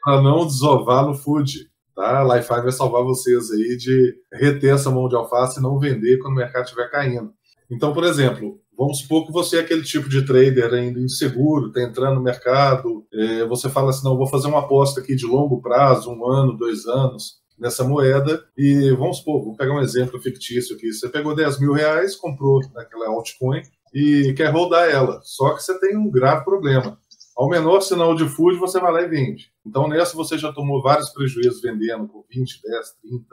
para 0.03 0.21
não 0.23 0.47
desovar 0.47 1.05
no 1.05 1.13
food. 1.13 1.69
Tá? 1.95 2.21
A 2.21 2.35
Li-Fi 2.35 2.61
vai 2.61 2.71
salvar 2.71 3.03
vocês 3.03 3.51
aí 3.51 3.77
de 3.77 4.15
reter 4.33 4.73
essa 4.73 4.89
mão 4.89 5.07
de 5.07 5.15
alface 5.15 5.59
e 5.59 5.61
não 5.61 5.77
vender 5.77 6.17
quando 6.17 6.33
o 6.33 6.37
mercado 6.37 6.63
estiver 6.63 6.89
caindo. 6.89 7.31
Então, 7.69 7.93
por 7.93 8.03
exemplo, 8.05 8.59
vamos 8.75 9.01
supor 9.01 9.27
que 9.27 9.31
você 9.31 9.57
é 9.57 9.59
aquele 9.59 9.83
tipo 9.83 10.09
de 10.09 10.25
trader 10.25 10.73
ainda 10.73 10.99
inseguro, 10.99 11.67
está 11.67 11.83
entrando 11.83 12.15
no 12.15 12.23
mercado, 12.23 13.05
é, 13.13 13.45
você 13.45 13.69
fala 13.69 13.91
assim, 13.91 14.03
não, 14.03 14.17
vou 14.17 14.27
fazer 14.27 14.47
uma 14.47 14.59
aposta 14.59 14.99
aqui 14.99 15.15
de 15.15 15.27
longo 15.27 15.61
prazo, 15.61 16.09
um 16.09 16.25
ano, 16.25 16.57
dois 16.57 16.87
anos, 16.87 17.33
nessa 17.57 17.83
moeda, 17.83 18.43
e 18.57 18.91
vamos 18.91 19.17
supor, 19.17 19.43
vou 19.43 19.55
pegar 19.55 19.73
um 19.73 19.81
exemplo 19.81 20.21
fictício 20.21 20.75
aqui, 20.75 20.91
você 20.91 21.09
pegou 21.09 21.35
10 21.35 21.59
mil 21.59 21.73
reais, 21.73 22.15
comprou 22.15 22.59
naquela 22.73 23.07
altcoin 23.07 23.61
e 23.93 24.33
quer 24.35 24.51
rodar 24.51 24.89
ela, 24.89 25.19
só 25.23 25.55
que 25.55 25.63
você 25.63 25.79
tem 25.79 25.97
um 25.97 26.09
grave 26.09 26.43
problema 26.43 26.97
ao 27.37 27.47
menor 27.47 27.81
sinal 27.81 28.15
de 28.15 28.27
FUD, 28.27 28.57
você 28.57 28.79
vai 28.79 28.91
lá 28.91 29.01
e 29.03 29.07
vende. 29.07 29.51
Então, 29.63 29.87
nessa 29.87 30.15
você 30.15 30.39
já 30.39 30.51
tomou 30.51 30.81
vários 30.81 31.11
prejuízos 31.11 31.61
vendendo 31.61 32.07
com 32.07 32.25
20, 32.27 32.61
10, 32.63 32.91
30, 32.99 33.25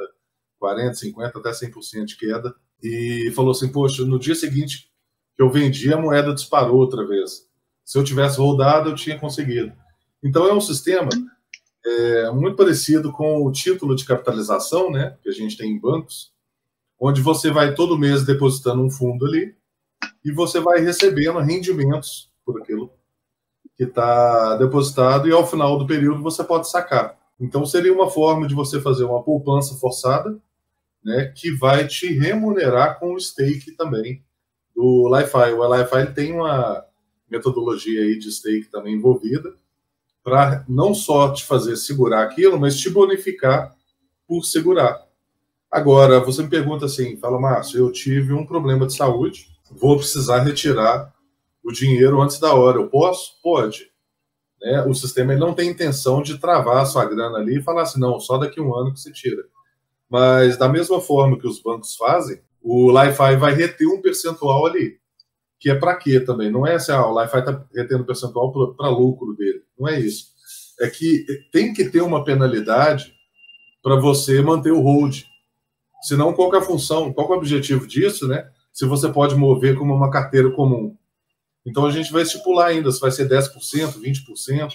40, 0.59 0.95
50, 0.95 1.39
até 1.39 1.51
100% 1.51 2.05
de 2.05 2.17
queda. 2.19 2.55
E 2.83 3.33
falou 3.35 3.53
assim: 3.53 3.73
Poxa, 3.73 4.05
no 4.05 4.19
dia 4.19 4.35
seguinte 4.35 4.91
que 5.35 5.43
eu 5.43 5.51
vendi, 5.51 5.91
a 5.93 5.97
moeda 5.97 6.35
disparou 6.35 6.77
outra 6.77 7.07
vez. 7.07 7.49
Se 7.83 7.99
eu 7.99 8.05
tivesse 8.05 8.37
rodado, 8.39 8.91
eu 8.91 8.95
tinha 8.95 9.19
conseguido. 9.19 9.73
Então, 10.23 10.47
é 10.47 10.53
um 10.53 10.61
sistema 10.61 11.09
é, 11.85 12.31
muito 12.31 12.57
parecido 12.57 13.13
com 13.13 13.45
o 13.45 13.53
título 13.53 13.95
de 13.95 14.05
capitalização, 14.05 14.91
né, 14.91 15.17
que 15.23 15.29
a 15.29 15.33
gente 15.33 15.57
tem 15.57 15.71
em 15.71 15.79
bancos, 15.79 16.33
onde 16.99 17.21
você 17.21 17.51
vai 17.51 17.75
todo 17.75 17.99
mês 17.99 18.25
depositando 18.25 18.83
um 18.83 18.91
fundo 18.91 19.27
ali 19.27 19.55
e 20.25 20.33
você 20.33 20.61
vai 20.61 20.81
recebendo 20.81 21.39
rendimentos 21.41 22.31
por 22.45 22.61
aquilo 22.61 22.91
que 23.77 23.85
está 23.85 24.57
depositado 24.57 25.29
e 25.29 25.33
ao 25.33 25.47
final 25.47 25.77
do 25.79 25.87
período 25.87 26.23
você 26.23 26.43
pode 26.43 26.71
sacar. 26.71 27.19
Então 27.39 27.67
seria 27.67 27.93
uma 27.93 28.09
forma 28.09 28.47
de 28.47 28.55
você 28.55 28.81
fazer 28.81 29.05
uma 29.05 29.23
poupança 29.23 29.75
forçada, 29.75 30.41
né, 31.05 31.27
que 31.37 31.51
vai 31.51 31.87
te 31.87 32.07
remunerar 32.19 32.99
com 32.99 33.15
o 33.15 33.21
stake 33.21 33.73
também 33.73 34.25
do 34.75 35.15
Li-Fi. 35.15 35.53
O 35.53 35.75
Li-Fi 35.75 36.15
tem 36.15 36.33
uma 36.33 36.83
metodologia 37.29 38.01
aí 38.01 38.19
de 38.19 38.33
stake 38.33 38.71
também 38.71 38.95
envolvida 38.95 39.55
para 40.25 40.65
não 40.67 40.95
só 40.95 41.31
te 41.33 41.45
fazer 41.45 41.77
segurar 41.77 42.23
aquilo, 42.23 42.59
mas 42.59 42.79
te 42.79 42.89
bonificar 42.89 43.77
por 44.27 44.43
segurar. 44.43 45.05
Agora, 45.71 46.19
você 46.21 46.43
me 46.43 46.49
pergunta 46.49 46.87
assim, 46.87 47.17
fala, 47.19 47.39
Márcio, 47.39 47.79
eu 47.79 47.93
tive 47.93 48.33
um 48.33 48.47
problema 48.47 48.87
de 48.87 48.97
saúde, 48.97 49.49
vou 49.71 49.99
precisar 49.99 50.39
retirar 50.39 51.13
o 51.63 51.71
dinheiro 51.71 52.23
antes 52.23 52.39
da 52.39 52.55
hora. 52.55 52.79
Eu 52.79 52.89
posso? 52.89 53.33
Pode. 53.43 53.91
Né? 54.63 54.83
O 54.89 54.95
sistema 54.95 55.35
não 55.35 55.53
tem 55.53 55.69
intenção 55.69 56.23
de 56.23 56.39
travar 56.39 56.79
a 56.79 56.87
sua 56.87 57.05
grana 57.05 57.39
ali 57.39 57.59
e 57.59 57.63
falar 57.63 57.83
assim, 57.83 58.01
não, 58.01 58.19
só 58.19 58.39
daqui 58.39 58.61
a 58.61 58.63
um 58.63 58.75
ano 58.75 58.95
que 58.95 59.01
você 59.01 59.13
tira. 59.13 59.43
Mas 60.09 60.57
da 60.57 60.69
mesma 60.69 61.01
forma 61.01 61.39
que 61.39 61.47
os 61.47 61.61
bancos 61.61 61.97
fazem, 61.97 62.41
o 62.63 62.91
Li-Fi 62.91 63.37
vai 63.37 63.53
reter 63.53 63.87
um 63.89 64.01
percentual 64.01 64.65
ali. 64.65 64.99
Que 65.59 65.71
é 65.71 65.75
para 65.75 65.97
quê 65.97 66.21
também? 66.21 66.51
Não 66.51 66.67
é 66.67 66.77
assim, 66.77 66.93
ah, 66.93 67.07
o 67.07 67.21
Li-Fi 67.21 67.39
está 67.41 67.65
retendo 67.75 68.05
percentual 68.05 68.53
para 68.75 68.89
lucro 68.89 69.35
dele. 69.35 69.64
Não 69.79 69.89
é 69.89 70.01
isso. 70.01 70.29
É 70.81 70.89
que 70.89 71.25
tem 71.53 71.73
que 71.73 71.85
ter 71.85 72.01
uma 72.01 72.25
penalidade 72.25 73.15
para 73.83 73.97
você 73.97 74.41
manter 74.43 74.73
o 74.73 74.81
hold. 74.81 75.23
Senão, 76.03 76.33
qual 76.33 76.55
é 76.55 76.59
a 76.59 76.63
função, 76.63 77.13
qual 77.13 77.29
é 77.29 77.31
o 77.35 77.39
objetivo 77.39 77.87
disso, 77.87 78.27
né? 78.27 78.49
Se 78.73 78.87
você 78.87 79.09
pode 79.09 79.35
mover 79.37 79.77
como 79.77 79.95
uma 79.95 80.11
carteira 80.11 80.51
comum. 80.51 80.97
Então 81.67 81.87
a 81.87 81.91
gente 81.91 82.13
vai 82.13 82.23
estipular 82.23 82.69
ainda 82.69 82.91
se 82.91 83.01
vai 83.01 83.11
ser 83.11 83.29
10%, 83.29 83.53
20%, 84.01 84.71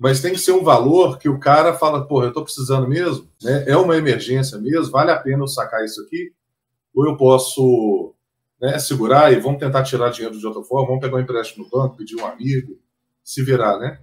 mas 0.00 0.20
tem 0.20 0.32
que 0.32 0.38
ser 0.38 0.52
um 0.52 0.64
valor 0.64 1.18
que 1.18 1.28
o 1.28 1.38
cara 1.38 1.74
fala, 1.74 2.06
porra, 2.06 2.24
eu 2.24 2.28
estou 2.30 2.42
precisando 2.42 2.88
mesmo, 2.88 3.28
né? 3.42 3.64
é 3.68 3.76
uma 3.76 3.96
emergência 3.96 4.58
mesmo, 4.58 4.90
vale 4.90 5.10
a 5.10 5.18
pena 5.18 5.42
eu 5.42 5.46
sacar 5.46 5.84
isso 5.84 6.00
aqui? 6.02 6.32
Ou 6.94 7.06
eu 7.06 7.16
posso 7.16 8.14
né, 8.60 8.78
segurar 8.78 9.32
e 9.32 9.38
vamos 9.38 9.60
tentar 9.60 9.82
tirar 9.82 10.10
dinheiro 10.10 10.38
de 10.38 10.46
outra 10.46 10.62
forma, 10.62 10.88
vamos 10.88 11.00
pegar 11.00 11.16
um 11.16 11.20
empréstimo 11.20 11.64
no 11.64 11.70
banco, 11.70 11.96
pedir 11.96 12.16
um 12.16 12.26
amigo, 12.26 12.78
se 13.22 13.44
virar, 13.44 13.78
né? 13.78 14.00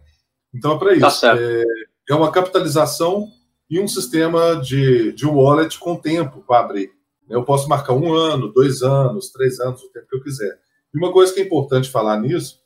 Então 0.57 0.75
é 0.75 0.79
para 0.79 0.93
isso. 0.93 1.21
Tá 1.21 1.37
é, 1.37 1.63
é, 2.09 2.15
uma 2.15 2.31
capitalização 2.31 3.27
e 3.69 3.79
um 3.79 3.87
sistema 3.87 4.55
de, 4.55 5.13
de 5.13 5.25
wallet 5.25 5.77
com 5.77 5.95
tempo 5.95 6.43
para 6.47 6.61
abrir. 6.61 6.91
Eu 7.29 7.43
posso 7.43 7.67
marcar 7.67 7.93
um 7.93 8.13
ano, 8.13 8.51
dois 8.51 8.81
anos, 8.81 9.31
três 9.31 9.59
anos, 9.59 9.83
o 9.83 9.89
tempo 9.89 10.07
que 10.09 10.15
eu 10.15 10.23
quiser. 10.23 10.57
E 10.93 10.97
uma 10.97 11.11
coisa 11.11 11.33
que 11.33 11.41
é 11.41 11.43
importante 11.43 11.89
falar 11.89 12.19
nisso, 12.19 12.59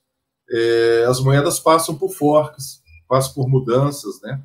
é, 0.50 1.06
as 1.08 1.20
moedas 1.20 1.60
passam 1.60 1.98
por 1.98 2.12
forks, 2.12 2.82
passam 3.08 3.34
por 3.34 3.50
mudanças, 3.50 4.22
né? 4.22 4.42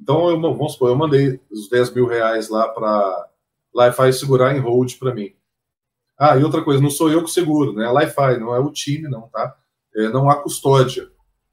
Então, 0.00 0.30
eu, 0.30 0.40
vamos 0.40 0.72
supor, 0.72 0.88
eu 0.88 0.96
mandei 0.96 1.40
os 1.50 1.68
10 1.68 1.94
mil 1.94 2.06
reais 2.06 2.48
lá 2.48 2.68
para 2.68 3.28
Li-Fi 3.74 4.12
segurar 4.12 4.56
em 4.56 4.58
hold 4.58 4.94
para 4.98 5.14
mim. 5.14 5.32
Ah, 6.18 6.36
e 6.36 6.42
outra 6.42 6.62
coisa, 6.62 6.82
não 6.82 6.90
sou 6.90 7.10
eu 7.10 7.22
que 7.22 7.30
seguro, 7.30 7.72
né? 7.72 7.86
A 7.86 7.92
Li-Fi, 7.92 8.38
não 8.38 8.54
é 8.54 8.58
o 8.58 8.72
time, 8.72 9.08
não, 9.08 9.28
tá? 9.28 9.56
É, 9.94 10.08
não 10.08 10.28
há 10.28 10.42
custódia. 10.42 11.11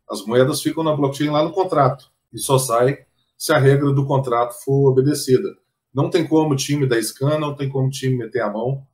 As 0.09 0.25
moedas 0.25 0.61
ficam 0.61 0.83
na 0.83 0.95
blockchain 0.95 1.29
lá 1.29 1.43
no 1.43 1.51
contrato 1.51 2.09
e 2.33 2.39
só 2.39 2.57
sai 2.57 3.05
se 3.37 3.53
a 3.53 3.57
regra 3.57 3.91
do 3.93 4.05
contrato 4.05 4.53
for 4.63 4.89
obedecida. 4.89 5.47
Não 5.93 6.09
tem 6.09 6.27
como 6.27 6.53
o 6.53 6.57
time 6.57 6.85
da 6.85 7.01
scan, 7.01 7.39
não 7.39 7.55
tem 7.55 7.69
como 7.69 7.87
o 7.87 7.91
time 7.91 8.17
meter 8.17 8.41
a 8.41 8.51
mão. 8.51 8.85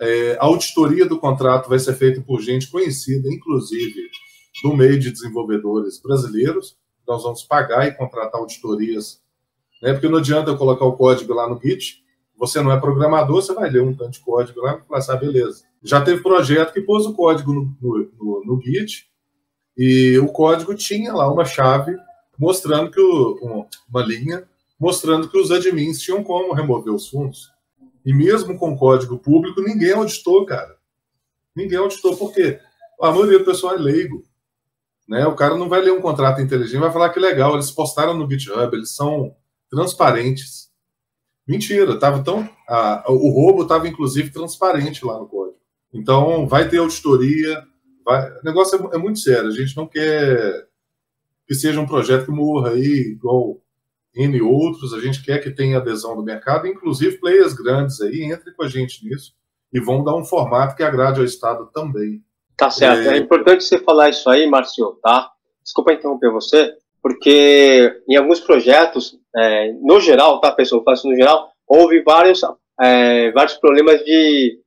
É, 0.00 0.36
a 0.40 0.44
auditoria 0.44 1.06
do 1.06 1.18
contrato 1.18 1.68
vai 1.68 1.78
ser 1.78 1.94
feita 1.94 2.20
por 2.20 2.40
gente 2.40 2.70
conhecida, 2.70 3.28
inclusive 3.28 4.08
no 4.62 4.76
meio 4.76 4.98
de 4.98 5.10
desenvolvedores 5.10 6.00
brasileiros. 6.00 6.76
Nós 7.06 7.22
vamos 7.22 7.42
pagar 7.42 7.86
e 7.86 7.92
contratar 7.92 8.40
auditorias, 8.40 9.20
né? 9.82 9.92
porque 9.92 10.08
não 10.08 10.18
adianta 10.18 10.50
eu 10.50 10.56
colocar 10.56 10.84
o 10.84 10.96
código 10.96 11.32
lá 11.34 11.48
no 11.48 11.60
Git. 11.60 12.04
Você 12.36 12.62
não 12.62 12.70
é 12.70 12.78
programador, 12.78 13.42
você 13.42 13.52
vai 13.52 13.68
ler 13.68 13.82
um 13.82 13.96
tanto 13.96 14.12
de 14.12 14.20
código 14.20 14.60
lá 14.60 14.76
e 14.76 14.86
falar 14.86 14.98
assim, 14.98 15.12
ah, 15.12 15.16
beleza. 15.16 15.64
Já 15.82 16.00
teve 16.00 16.22
projeto 16.22 16.72
que 16.72 16.80
pôs 16.80 17.04
o 17.04 17.14
código 17.14 17.52
no, 17.52 17.76
no, 17.80 18.10
no, 18.16 18.44
no 18.44 18.62
Git 18.62 19.08
e 19.78 20.18
o 20.18 20.26
código 20.26 20.74
tinha 20.74 21.14
lá 21.14 21.32
uma 21.32 21.44
chave 21.44 21.96
mostrando 22.36 22.90
que 22.90 23.00
o, 23.00 23.66
uma 23.88 24.02
linha 24.02 24.46
mostrando 24.78 25.28
que 25.28 25.38
os 25.38 25.50
admins 25.50 26.00
tinham 26.00 26.22
como 26.22 26.52
remover 26.52 26.92
os 26.92 27.08
fundos. 27.08 27.52
E 28.04 28.12
mesmo 28.12 28.56
com 28.56 28.76
código 28.76 29.18
público, 29.18 29.60
ninguém 29.60 29.92
auditou, 29.92 30.46
cara. 30.46 30.76
Ninguém 31.54 31.78
auditou, 31.78 32.16
porque 32.16 32.60
a 33.00 33.10
maioria 33.10 33.38
do 33.38 33.44
pessoal 33.44 33.74
é 33.74 33.78
leigo. 33.78 34.24
Né? 35.08 35.26
O 35.26 35.34
cara 35.34 35.56
não 35.56 35.68
vai 35.68 35.80
ler 35.80 35.92
um 35.92 36.00
contrato 36.00 36.40
inteligente, 36.40 36.80
vai 36.80 36.92
falar 36.92 37.10
que 37.10 37.18
legal, 37.18 37.54
eles 37.54 37.70
postaram 37.70 38.14
no 38.14 38.30
GitHub, 38.30 38.76
eles 38.76 38.94
são 38.94 39.34
transparentes. 39.70 40.70
Mentira, 41.46 41.94
estava 41.94 42.22
tão. 42.22 42.48
A, 42.68 43.04
o 43.08 43.30
roubo 43.30 43.62
estava, 43.62 43.88
inclusive, 43.88 44.30
transparente 44.30 45.04
lá 45.04 45.18
no 45.18 45.26
código. 45.26 45.58
Então, 45.92 46.46
vai 46.46 46.68
ter 46.68 46.78
auditoria. 46.78 47.64
Vai, 48.08 48.26
o 48.30 48.42
negócio 48.42 48.90
é, 48.90 48.96
é 48.96 48.98
muito 48.98 49.18
sério. 49.18 49.48
A 49.48 49.52
gente 49.52 49.76
não 49.76 49.86
quer 49.86 50.66
que 51.46 51.54
seja 51.54 51.78
um 51.78 51.86
projeto 51.86 52.24
que 52.24 52.30
morra 52.30 52.70
aí, 52.70 53.12
igual 53.12 53.60
N 54.16 54.40
outros. 54.40 54.94
A 54.94 55.00
gente 55.00 55.22
quer 55.22 55.42
que 55.42 55.50
tenha 55.50 55.76
adesão 55.76 56.16
do 56.16 56.22
mercado, 56.22 56.66
inclusive 56.66 57.18
players 57.18 57.52
grandes 57.52 58.00
aí, 58.00 58.24
entrem 58.24 58.54
com 58.54 58.64
a 58.64 58.68
gente 58.68 59.06
nisso 59.06 59.34
e 59.70 59.78
vão 59.78 60.02
dar 60.02 60.16
um 60.16 60.24
formato 60.24 60.74
que 60.74 60.82
agrade 60.82 61.20
ao 61.20 61.26
Estado 61.26 61.68
também. 61.70 62.24
Tá 62.56 62.70
certo. 62.70 63.10
É, 63.10 63.18
é 63.18 63.18
importante 63.18 63.62
você 63.62 63.78
falar 63.78 64.08
isso 64.08 64.30
aí, 64.30 64.46
Márcio, 64.46 64.98
tá? 65.02 65.30
Desculpa 65.62 65.92
interromper 65.92 66.30
você, 66.30 66.72
porque 67.02 68.02
em 68.08 68.16
alguns 68.16 68.40
projetos, 68.40 69.18
é, 69.36 69.70
no 69.82 70.00
geral, 70.00 70.40
tá, 70.40 70.50
pessoal, 70.50 70.82
faço 70.82 71.06
no 71.06 71.14
geral, 71.14 71.52
houve 71.66 72.02
vários, 72.02 72.40
é, 72.80 73.30
vários 73.32 73.58
problemas 73.58 74.02
de, 74.02 74.58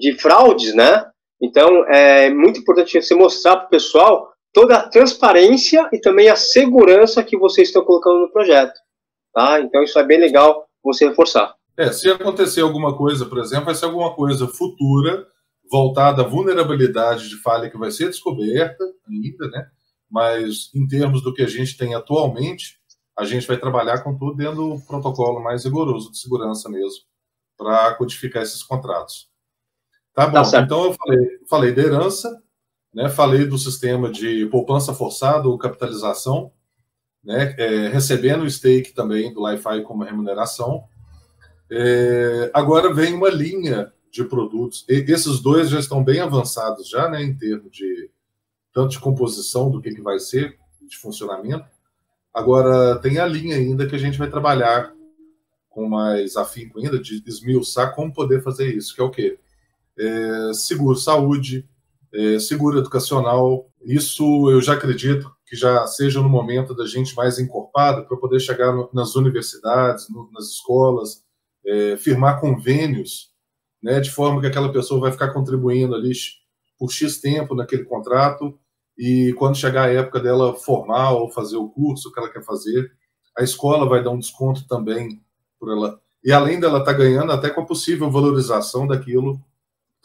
de 0.00 0.20
fraudes, 0.20 0.74
né? 0.74 1.11
Então, 1.42 1.84
é 1.86 2.30
muito 2.30 2.60
importante 2.60 3.02
você 3.02 3.14
mostrar 3.14 3.56
para 3.56 3.66
o 3.66 3.70
pessoal 3.70 4.32
toda 4.52 4.76
a 4.76 4.88
transparência 4.88 5.88
e 5.92 5.98
também 5.98 6.28
a 6.28 6.36
segurança 6.36 7.24
que 7.24 7.36
vocês 7.36 7.68
estão 7.68 7.84
colocando 7.84 8.20
no 8.20 8.32
projeto, 8.32 8.78
tá? 9.34 9.60
Então, 9.60 9.82
isso 9.82 9.98
é 9.98 10.04
bem 10.04 10.20
legal 10.20 10.66
você 10.84 11.08
reforçar. 11.08 11.54
É, 11.76 11.90
se 11.90 12.08
acontecer 12.10 12.60
alguma 12.60 12.96
coisa, 12.96 13.26
por 13.26 13.38
exemplo, 13.38 13.66
vai 13.66 13.74
ser 13.74 13.86
alguma 13.86 14.14
coisa 14.14 14.46
futura 14.46 15.26
voltada 15.70 16.22
à 16.22 16.26
vulnerabilidade 16.26 17.28
de 17.28 17.36
falha 17.40 17.70
que 17.70 17.78
vai 17.78 17.90
ser 17.90 18.06
descoberta 18.06 18.84
ainda, 19.08 19.48
né? 19.48 19.66
Mas 20.10 20.70
em 20.74 20.86
termos 20.86 21.22
do 21.22 21.32
que 21.32 21.42
a 21.42 21.46
gente 21.46 21.76
tem 21.78 21.94
atualmente, 21.94 22.78
a 23.18 23.24
gente 23.24 23.46
vai 23.46 23.56
trabalhar 23.56 24.02
com 24.04 24.16
tudo 24.16 24.36
dentro 24.36 24.56
do 24.56 24.86
protocolo 24.86 25.42
mais 25.42 25.64
rigoroso 25.64 26.10
de 26.10 26.18
segurança 26.18 26.68
mesmo, 26.68 27.04
para 27.56 27.94
codificar 27.94 28.42
esses 28.42 28.62
contratos. 28.62 29.31
Tá 30.14 30.26
bom, 30.26 30.42
tá 30.42 30.60
então 30.60 30.84
eu 30.84 30.92
falei, 30.92 31.38
falei 31.48 31.72
da 31.72 31.82
herança, 31.82 32.42
né? 32.94 33.08
falei 33.08 33.46
do 33.46 33.56
sistema 33.56 34.10
de 34.10 34.46
poupança 34.46 34.92
forçada 34.92 35.48
ou 35.48 35.58
capitalização, 35.58 36.52
né? 37.24 37.54
É, 37.58 37.88
recebendo 37.88 38.42
o 38.42 38.50
stake 38.50 38.92
também 38.92 39.32
do 39.32 39.48
Li-Fi 39.48 39.82
como 39.82 40.04
remuneração. 40.04 40.84
É, 41.70 42.50
agora 42.52 42.92
vem 42.92 43.14
uma 43.14 43.30
linha 43.30 43.92
de 44.10 44.24
produtos. 44.24 44.84
E 44.88 45.04
esses 45.08 45.40
dois 45.40 45.70
já 45.70 45.78
estão 45.78 46.04
bem 46.04 46.20
avançados 46.20 46.88
já, 46.88 47.08
né, 47.08 47.22
em 47.22 47.34
termos 47.34 47.72
de 47.72 48.10
tanto 48.72 48.90
de 48.90 49.00
composição 49.00 49.70
do 49.70 49.80
que, 49.80 49.94
que 49.94 50.02
vai 50.02 50.18
ser, 50.18 50.58
de 50.82 50.98
funcionamento. 50.98 51.64
Agora 52.34 52.98
tem 52.98 53.18
a 53.18 53.26
linha 53.26 53.56
ainda 53.56 53.86
que 53.86 53.94
a 53.94 53.98
gente 53.98 54.18
vai 54.18 54.28
trabalhar 54.28 54.92
com 55.68 55.88
mais 55.88 56.36
afinco 56.36 56.78
ainda 56.78 56.98
de 56.98 57.22
esmiuçar 57.26 57.94
como 57.94 58.12
poder 58.12 58.42
fazer 58.42 58.74
isso, 58.74 58.94
que 58.94 59.00
é 59.00 59.04
o 59.04 59.10
quê? 59.10 59.38
É, 59.98 60.54
seguro 60.54 60.96
saúde, 60.96 61.68
é, 62.12 62.38
seguro 62.38 62.78
educacional. 62.78 63.70
Isso 63.84 64.50
eu 64.50 64.60
já 64.60 64.74
acredito 64.74 65.30
que 65.46 65.56
já 65.56 65.86
seja 65.86 66.20
no 66.20 66.28
momento 66.28 66.74
da 66.74 66.86
gente 66.86 67.14
mais 67.14 67.38
encorpado 67.38 68.06
para 68.06 68.16
poder 68.16 68.40
chegar 68.40 68.72
no, 68.72 68.88
nas 68.92 69.14
universidades, 69.16 70.08
no, 70.08 70.30
nas 70.32 70.46
escolas, 70.46 71.22
é, 71.66 71.96
firmar 71.96 72.40
convênios, 72.40 73.30
né, 73.82 74.00
de 74.00 74.10
forma 74.10 74.40
que 74.40 74.46
aquela 74.46 74.72
pessoa 74.72 75.00
vai 75.00 75.12
ficar 75.12 75.32
contribuindo 75.32 75.94
ali 75.94 76.12
por 76.78 76.90
X 76.90 77.20
tempo 77.20 77.54
naquele 77.54 77.84
contrato 77.84 78.58
e 78.96 79.34
quando 79.38 79.56
chegar 79.56 79.84
a 79.84 79.92
época 79.92 80.20
dela 80.20 80.54
formar 80.54 81.12
ou 81.12 81.30
fazer 81.30 81.56
o 81.56 81.68
curso 81.68 82.12
que 82.12 82.18
ela 82.18 82.30
quer 82.30 82.44
fazer, 82.44 82.92
a 83.36 83.42
escola 83.42 83.88
vai 83.88 84.02
dar 84.02 84.10
um 84.10 84.18
desconto 84.18 84.66
também 84.66 85.20
por 85.58 85.70
ela. 85.70 86.00
E 86.24 86.32
além 86.32 86.60
dela 86.60 86.78
estar 86.78 86.92
tá 86.92 86.98
ganhando, 86.98 87.32
até 87.32 87.50
com 87.50 87.62
a 87.62 87.66
possível 87.66 88.10
valorização 88.10 88.86
daquilo 88.86 89.40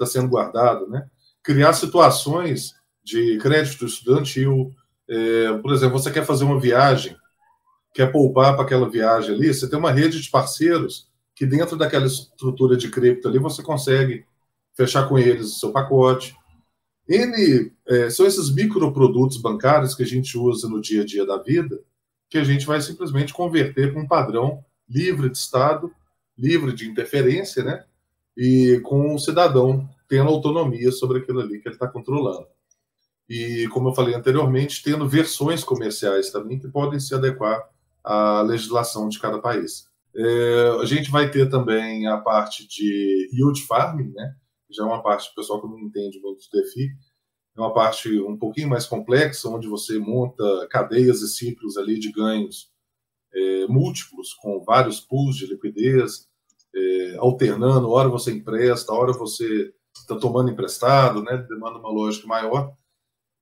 está 0.04 0.06
sendo 0.06 0.30
guardado, 0.30 0.88
né? 0.88 1.08
Criar 1.44 1.74
situações 1.74 2.76
de 3.04 3.38
crédito 3.40 3.86
estudantil. 3.86 4.74
É, 5.10 5.58
por 5.58 5.74
exemplo, 5.74 5.98
você 5.98 6.12
quer 6.12 6.26
fazer 6.26 6.44
uma 6.44 6.60
viagem, 6.60 7.16
quer 7.94 8.12
poupar 8.12 8.54
para 8.56 8.64
aquela 8.64 8.90
viagem 8.90 9.34
ali, 9.34 9.54
você 9.54 9.70
tem 9.70 9.80
uma 9.80 9.92
rede 9.92 10.22
de 10.22 10.30
parceiros 10.30 11.08
que 11.34 11.46
dentro 11.46 11.78
daquela 11.78 12.06
estrutura 12.06 12.76
de 12.76 12.90
cripto 12.90 13.28
ali 13.28 13.40
você 13.40 13.64
consegue 13.64 14.26
fechar 14.76 15.08
com 15.08 15.18
eles 15.18 15.48
o 15.56 15.60
seu 15.60 15.72
pacote. 15.72 16.36
Ele 17.08 17.72
é, 17.88 18.10
são 18.10 18.26
esses 18.26 18.54
microprodutos 18.54 19.38
bancários 19.38 19.96
que 19.96 20.04
a 20.04 20.06
gente 20.06 20.38
usa 20.38 20.68
no 20.68 20.82
dia 20.82 21.04
a 21.04 21.06
dia 21.06 21.26
da 21.26 21.38
vida, 21.38 21.80
que 22.30 22.38
a 22.38 22.44
gente 22.44 22.66
vai 22.66 22.82
simplesmente 22.82 23.34
converter 23.34 23.94
para 23.94 24.02
um 24.02 24.08
padrão 24.08 24.64
livre 24.90 25.30
de 25.30 25.38
Estado, 25.38 25.92
livre 26.38 26.74
de 26.74 26.90
interferência, 26.90 27.64
né? 27.64 27.84
E 28.38 28.80
com 28.84 29.16
o 29.16 29.20
cidadão 29.20 29.90
tendo 30.08 30.30
autonomia 30.30 30.92
sobre 30.92 31.20
aquilo 31.20 31.42
ali 31.42 31.60
que 31.60 31.68
ele 31.68 31.76
está 31.76 31.88
controlando. 31.88 32.48
E, 33.30 33.68
como 33.74 33.90
eu 33.90 33.94
falei 33.94 34.16
anteriormente, 34.16 34.82
tendo 34.82 35.08
versões 35.08 35.64
comerciais 35.64 36.32
também 36.32 36.58
que 36.58 36.70
podem 36.70 37.00
se 37.00 37.14
adequar 37.14 37.62
à 38.04 38.42
legislação 38.42 39.10
de 39.10 39.20
cada 39.20 39.40
país. 39.40 39.86
É, 40.16 40.78
a 40.82 40.86
gente 40.86 41.12
vai 41.12 41.30
ter 41.30 41.50
também 41.50 42.08
a 42.08 42.18
parte 42.18 42.66
de 42.68 43.30
yield 43.34 43.62
farming, 43.64 44.14
né? 44.14 44.34
Já 44.70 44.84
é 44.84 44.86
uma 44.86 45.04
parte, 45.04 45.30
o 45.30 45.36
pessoal 45.36 45.62
que 45.62 45.68
não 45.68 45.80
entende 45.80 46.20
muito 46.22 46.42
de 46.42 46.50
DeFi, 46.52 46.90
é 47.56 47.60
uma 47.60 47.74
parte 47.74 48.20
um 48.22 48.38
pouquinho 48.38 48.70
mais 48.70 48.86
complexa, 48.86 49.50
onde 49.50 49.68
você 49.68 50.00
monta 50.00 50.68
cadeias 50.70 51.22
e 51.22 51.28
ciclos 51.28 51.78
ali 51.78 52.00
de 52.00 52.12
ganhos 52.12 52.72
é, 53.34 53.68
múltiplos, 53.68 54.34
com 54.34 54.64
vários 54.64 55.00
pools 55.00 55.36
de 55.36 55.48
liquidez, 55.48 56.28
é, 56.78 57.18
alternando, 57.18 57.90
hora 57.90 58.10
você 58.10 58.32
empresta, 58.32 58.94
hora 58.94 59.14
você 59.14 59.74
está 59.96 60.16
tomando 60.16 60.52
emprestado, 60.52 61.24
né? 61.24 61.38
Demanda 61.50 61.80
uma 61.80 61.92
lógica 61.92 62.28
maior 62.28 62.74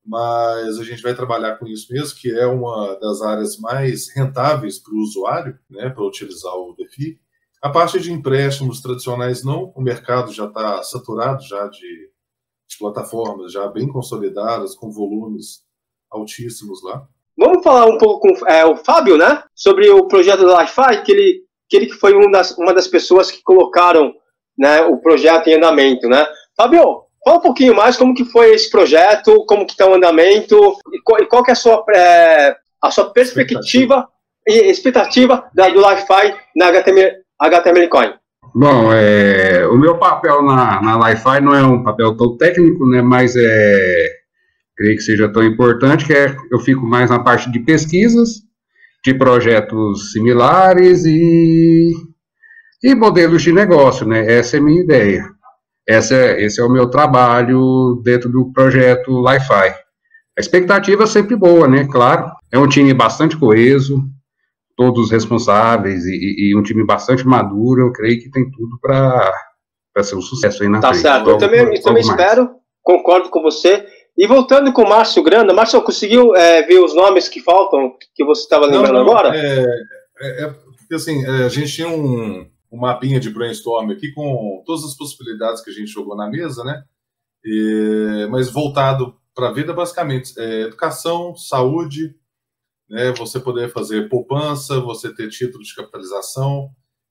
mas 0.05 0.79
a 0.79 0.83
gente 0.83 1.01
vai 1.01 1.15
trabalhar 1.15 1.57
com 1.57 1.65
isso 1.65 1.91
mesmo, 1.91 2.17
que 2.19 2.31
é 2.31 2.45
uma 2.45 2.95
das 2.99 3.21
áreas 3.23 3.57
mais 3.57 4.07
rentáveis 4.15 4.77
para 4.77 4.93
o 4.93 4.99
usuário, 4.99 5.57
né, 5.67 5.89
para 5.89 6.05
utilizar 6.05 6.53
o 6.53 6.75
DeFi. 6.77 7.19
A 7.59 7.69
parte 7.69 7.99
de 7.99 8.11
empréstimos 8.11 8.81
tradicionais 8.81 9.43
não, 9.43 9.73
o 9.75 9.81
mercado 9.81 10.31
já 10.31 10.45
está 10.45 10.83
saturado 10.83 11.41
já 11.41 11.67
de, 11.67 12.11
de, 12.69 12.77
plataformas 12.77 13.51
já 13.51 13.67
bem 13.67 13.87
consolidadas, 13.87 14.75
com 14.75 14.91
volumes 14.91 15.63
altíssimos 16.11 16.83
lá. 16.83 17.07
Vamos 17.35 17.63
falar 17.63 17.87
um 17.87 17.97
pouco 17.97 18.29
com 18.29 18.47
é, 18.47 18.63
o 18.63 18.77
Fábio, 18.77 19.17
né, 19.17 19.43
sobre 19.55 19.89
o 19.89 20.07
projeto 20.07 20.41
do 20.41 20.55
Li-Fi, 20.55 21.03
que 21.03 21.11
ele, 21.11 21.44
que 21.69 21.77
ele 21.77 21.89
foi 21.89 22.15
um 22.15 22.29
das, 22.29 22.57
uma 22.57 22.73
das 22.73 22.87
pessoas 22.87 23.31
que 23.31 23.41
colocaram 23.43 24.13
né, 24.57 24.81
o 24.81 24.97
projeto 24.97 25.47
em 25.47 25.55
andamento, 25.55 26.07
né. 26.07 26.25
Fábio, 26.55 27.05
Fala 27.25 27.39
um 27.39 27.41
pouquinho 27.41 27.75
mais 27.75 27.97
como 27.97 28.13
que 28.13 28.23
foi 28.23 28.53
esse 28.53 28.69
projeto, 28.69 29.43
como 29.47 29.65
que 29.65 29.71
está 29.71 29.89
o 29.89 29.95
andamento 29.95 30.55
e 30.93 31.01
qual, 31.03 31.19
e 31.19 31.25
qual 31.25 31.43
que 31.43 31.49
é 31.49 31.53
a 31.53 31.55
sua, 31.55 31.83
é, 31.91 32.55
a 32.79 32.91
sua 32.91 33.11
perspectiva 33.11 34.07
e 34.47 34.69
expectativa 34.69 35.43
da, 35.55 35.67
do 35.67 35.79
Li-Fi 35.79 36.35
na 36.55 36.67
HTML, 36.67 37.15
HTML 37.39 37.89
Coin. 37.89 38.13
Bom, 38.53 38.93
é, 38.93 39.65
o 39.65 39.75
meu 39.75 39.97
papel 39.97 40.43
na, 40.43 40.79
na 40.83 41.09
Li-Fi 41.09 41.41
não 41.41 41.55
é 41.55 41.63
um 41.63 41.83
papel 41.83 42.15
tão 42.15 42.37
técnico, 42.37 42.87
né, 42.87 43.01
mas 43.01 43.35
é, 43.35 44.07
creio 44.77 44.95
que 44.95 45.01
seja 45.01 45.27
tão 45.27 45.43
importante, 45.43 46.05
que 46.05 46.13
é, 46.13 46.35
eu 46.51 46.59
fico 46.59 46.85
mais 46.85 47.09
na 47.09 47.17
parte 47.17 47.51
de 47.51 47.57
pesquisas, 47.57 48.44
de 49.05 49.13
projetos 49.13 50.11
similares 50.11 51.05
e, 51.05 51.91
e 52.83 52.95
modelos 52.95 53.43
de 53.43 53.51
negócio, 53.51 54.07
né, 54.07 54.33
essa 54.33 54.57
é 54.57 54.59
a 54.59 54.63
minha 54.63 54.81
ideia. 54.81 55.23
Essa 55.87 56.15
é, 56.15 56.43
esse 56.43 56.59
é 56.59 56.63
o 56.63 56.71
meu 56.71 56.89
trabalho 56.89 58.01
dentro 58.03 58.27
do 58.31 58.51
projeto 58.51 59.21
Li-Fi. 59.21 59.69
A 59.69 60.41
expectativa 60.41 61.03
é 61.03 61.05
sempre 61.07 61.35
boa, 61.35 61.67
né? 61.67 61.85
Claro. 61.85 62.31
É 62.51 62.57
um 62.57 62.67
time 62.67 62.91
bastante 62.91 63.37
coeso, 63.37 64.01
todos 64.75 65.11
responsáveis 65.11 66.03
e, 66.05 66.49
e 66.49 66.57
um 66.57 66.63
time 66.63 66.83
bastante 66.83 67.25
maduro. 67.27 67.81
Eu 67.81 67.91
creio 67.91 68.19
que 68.19 68.31
tem 68.31 68.49
tudo 68.49 68.79
para 68.81 70.03
ser 70.03 70.15
um 70.15 70.21
sucesso 70.21 70.63
aí 70.63 70.69
na 70.69 70.79
tá 70.79 70.89
frente. 70.89 71.03
Tá 71.03 71.13
certo. 71.13 71.29
Eu 71.29 71.37
também, 71.37 71.75
eu 71.75 71.81
também 71.83 72.01
espero, 72.01 72.49
concordo 72.81 73.29
com 73.29 73.43
você. 73.43 73.85
E 74.17 74.27
voltando 74.27 74.71
com 74.71 74.83
o 74.83 74.89
Márcio 74.89 75.21
Granda, 75.21 75.53
Márcio, 75.53 75.81
conseguiu 75.81 76.35
é, 76.35 76.61
ver 76.63 76.79
os 76.79 76.95
nomes 76.95 77.27
que 77.27 77.41
faltam, 77.41 77.95
que 78.13 78.23
você 78.23 78.43
estava 78.43 78.65
lembrando 78.65 78.93
não, 78.93 79.05
não, 79.05 79.11
agora? 79.11 79.35
É, 79.35 79.65
é, 80.21 80.43
é, 80.43 80.47
porque 80.77 80.95
assim, 80.95 81.25
é, 81.25 81.43
a 81.43 81.49
gente 81.49 81.73
tinha 81.73 81.89
um, 81.89 82.49
um 82.71 82.77
mapinha 82.77 83.19
de 83.19 83.29
brainstorm 83.29 83.91
aqui 83.91 84.13
com 84.13 84.63
todas 84.65 84.85
as 84.85 84.95
possibilidades 84.95 85.61
que 85.61 85.69
a 85.69 85.73
gente 85.73 85.87
jogou 85.87 86.15
na 86.15 86.29
mesa, 86.29 86.63
né? 86.63 86.83
E, 87.43 88.27
mas 88.31 88.49
voltado 88.49 89.15
para 89.35 89.49
a 89.49 89.53
vida, 89.53 89.73
basicamente, 89.73 90.33
é 90.39 90.61
educação, 90.61 91.35
saúde, 91.35 92.15
né? 92.89 93.11
Você 93.17 93.37
poder 93.37 93.69
fazer 93.71 94.07
poupança, 94.07 94.79
você 94.79 95.13
ter 95.13 95.27
título 95.27 95.61
de 95.61 95.75
capitalização 95.75 96.69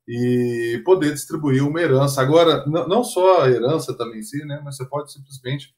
e 0.09 0.81
poder 0.87 1.13
distribuir 1.13 1.67
uma 1.67 1.81
herança. 1.83 2.23
Agora, 2.23 2.65
não 2.67 3.05
só 3.05 3.43
a 3.43 3.51
herança 3.51 3.95
também 3.95 4.21
em 4.21 4.23
si, 4.23 4.43
né? 4.47 4.61
Mas 4.65 4.77
você 4.77 4.87
pode 4.87 5.13
simplesmente 5.13 5.75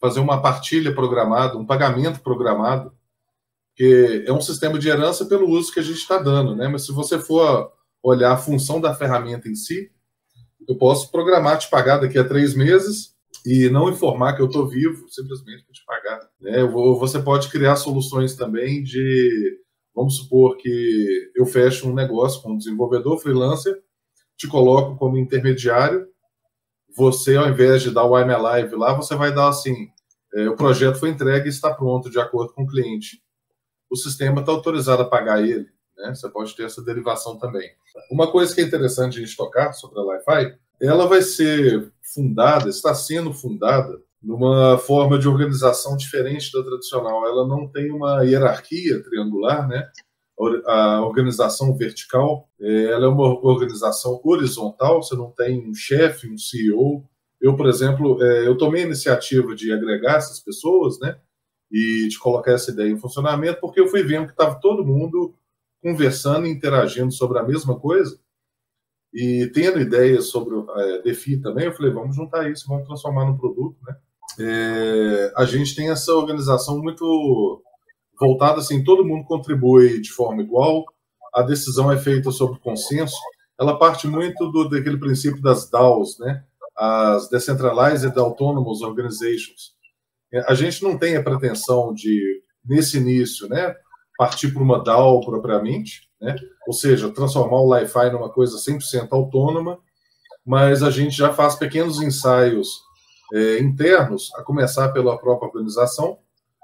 fazer 0.00 0.20
uma 0.20 0.40
partilha 0.40 0.94
programada, 0.94 1.56
um 1.56 1.66
pagamento 1.66 2.20
programado, 2.20 2.92
Porque 3.70 4.24
é 4.26 4.32
um 4.32 4.40
sistema 4.40 4.78
de 4.78 4.88
herança 4.88 5.26
pelo 5.26 5.48
uso 5.48 5.72
que 5.72 5.80
a 5.80 5.82
gente 5.82 5.98
está 5.98 6.18
dando, 6.18 6.56
né? 6.56 6.68
Mas 6.68 6.84
se 6.84 6.92
você 6.92 7.18
for 7.18 7.72
olhar 8.02 8.32
a 8.32 8.36
função 8.36 8.80
da 8.80 8.94
ferramenta 8.94 9.48
em 9.48 9.54
si, 9.54 9.90
eu 10.68 10.76
posso 10.76 11.10
programar 11.10 11.58
te 11.58 11.70
pagar 11.70 11.98
daqui 11.98 12.18
a 12.18 12.24
três 12.26 12.54
meses 12.54 13.16
e 13.46 13.68
não 13.70 13.88
informar 13.88 14.34
que 14.34 14.42
eu 14.42 14.46
estou 14.46 14.66
vivo, 14.66 15.08
simplesmente 15.08 15.64
para 15.64 15.72
te 15.72 15.84
pagar. 15.84 16.28
Né? 16.40 16.64
Você 16.64 17.20
pode 17.20 17.48
criar 17.48 17.76
soluções 17.76 18.34
também 18.34 18.82
de, 18.82 19.58
vamos 19.94 20.16
supor 20.16 20.56
que 20.56 21.30
eu 21.34 21.46
fecho 21.46 21.88
um 21.88 21.94
negócio 21.94 22.42
com 22.42 22.52
um 22.52 22.58
desenvolvedor 22.58 23.18
freelancer, 23.18 23.80
te 24.36 24.46
coloco 24.46 24.96
como 24.96 25.16
intermediário, 25.18 26.06
você, 26.98 27.36
ao 27.36 27.48
invés 27.48 27.80
de 27.80 27.92
dar 27.92 28.04
o 28.04 28.18
I'm 28.18 28.28
Alive 28.32 28.74
lá, 28.74 28.92
você 28.92 29.14
vai 29.14 29.32
dar 29.32 29.48
assim, 29.48 29.88
é, 30.34 30.48
o 30.48 30.56
projeto 30.56 30.98
foi 30.98 31.10
entregue 31.10 31.46
e 31.46 31.48
está 31.48 31.72
pronto 31.72 32.10
de 32.10 32.18
acordo 32.18 32.52
com 32.52 32.64
o 32.64 32.66
cliente. 32.66 33.22
O 33.88 33.94
sistema 33.94 34.40
está 34.40 34.50
autorizado 34.50 35.02
a 35.02 35.08
pagar 35.08 35.40
ele. 35.40 35.68
Né? 35.96 36.12
Você 36.12 36.28
pode 36.28 36.56
ter 36.56 36.64
essa 36.64 36.82
derivação 36.82 37.38
também. 37.38 37.70
Uma 38.10 38.32
coisa 38.32 38.52
que 38.52 38.60
é 38.60 38.64
interessante 38.64 39.16
a 39.16 39.20
gente 39.24 39.36
tocar 39.36 39.72
sobre 39.74 40.00
a 40.00 40.02
Li-Fi, 40.02 40.58
ela 40.82 41.06
vai 41.06 41.22
ser 41.22 41.92
fundada, 42.02 42.68
está 42.68 42.92
sendo 42.92 43.32
fundada 43.32 43.96
numa 44.20 44.76
forma 44.76 45.20
de 45.20 45.28
organização 45.28 45.96
diferente 45.96 46.50
da 46.52 46.64
tradicional. 46.64 47.24
Ela 47.28 47.46
não 47.46 47.68
tem 47.68 47.92
uma 47.92 48.24
hierarquia 48.24 49.00
triangular, 49.04 49.68
né? 49.68 49.88
A 50.66 51.02
organização 51.04 51.76
vertical, 51.76 52.48
é, 52.60 52.84
ela 52.92 53.06
é 53.06 53.08
uma 53.08 53.44
organização 53.44 54.20
horizontal. 54.24 55.02
Você 55.02 55.16
não 55.16 55.30
tem 55.30 55.68
um 55.68 55.74
chefe, 55.74 56.30
um 56.30 56.38
CEO. 56.38 57.04
Eu, 57.40 57.56
por 57.56 57.66
exemplo, 57.66 58.22
é, 58.22 58.46
eu 58.46 58.56
tomei 58.56 58.82
a 58.82 58.86
iniciativa 58.86 59.54
de 59.54 59.72
agregar 59.72 60.16
essas 60.16 60.40
pessoas, 60.40 60.98
né? 61.00 61.18
E 61.70 62.08
de 62.08 62.18
colocar 62.18 62.52
essa 62.52 62.70
ideia 62.70 62.90
em 62.90 62.98
funcionamento, 62.98 63.60
porque 63.60 63.80
eu 63.80 63.88
fui 63.88 64.02
vendo 64.02 64.26
que 64.26 64.32
estava 64.32 64.58
todo 64.60 64.86
mundo 64.86 65.34
conversando 65.82 66.46
e 66.46 66.50
interagindo 66.50 67.12
sobre 67.12 67.38
a 67.38 67.42
mesma 67.42 67.78
coisa 67.78 68.18
e 69.12 69.50
tendo 69.54 69.80
ideias 69.80 70.26
sobre 70.26 70.54
é, 70.76 71.02
DeFi 71.02 71.40
também, 71.40 71.66
eu 71.66 71.74
falei, 71.74 71.92
vamos 71.92 72.14
juntar 72.14 72.50
isso, 72.50 72.66
vamos 72.68 72.86
transformar 72.86 73.24
num 73.24 73.36
produto, 73.36 73.76
né? 73.86 73.96
É, 74.40 75.32
a 75.36 75.44
gente 75.44 75.74
tem 75.74 75.90
essa 75.90 76.12
organização 76.12 76.78
muito 76.80 77.62
voltada 78.18 78.60
assim, 78.60 78.82
todo 78.82 79.04
mundo 79.04 79.24
contribui 79.24 80.00
de 80.00 80.10
forma 80.10 80.42
igual, 80.42 80.84
a 81.34 81.42
decisão 81.42 81.90
é 81.90 81.98
feita 81.98 82.30
sob 82.30 82.58
consenso, 82.60 83.16
ela 83.58 83.78
parte 83.78 84.06
muito 84.06 84.50
do, 84.50 84.68
daquele 84.68 84.98
princípio 84.98 85.42
das 85.42 85.68
DAOs, 85.68 86.18
né? 86.18 86.44
As 86.76 87.28
Decentralized 87.28 88.16
Autonomous 88.16 88.82
Organizations. 88.82 89.72
É, 90.32 90.50
a 90.50 90.54
gente 90.54 90.82
não 90.82 90.96
tem 90.96 91.16
a 91.16 91.22
pretensão 91.22 91.92
de, 91.92 92.42
nesse 92.64 92.98
início, 92.98 93.48
né, 93.48 93.74
partir 94.16 94.52
para 94.52 94.62
uma 94.62 94.82
DAO 94.82 95.20
propriamente, 95.20 96.08
né? 96.20 96.36
ou 96.66 96.72
seja, 96.72 97.10
transformar 97.10 97.60
o 97.60 97.74
Li-Fi 97.74 98.10
numa 98.10 98.28
coisa 98.28 98.58
100% 98.58 99.08
autônoma, 99.10 99.78
mas 100.44 100.82
a 100.82 100.90
gente 100.90 101.16
já 101.16 101.32
faz 101.32 101.54
pequenos 101.54 102.00
ensaios 102.00 102.80
é, 103.32 103.58
internos, 103.58 104.30
a 104.34 104.42
começar 104.42 104.88
pela 104.90 105.18
própria 105.18 105.48
organização, 105.48 106.18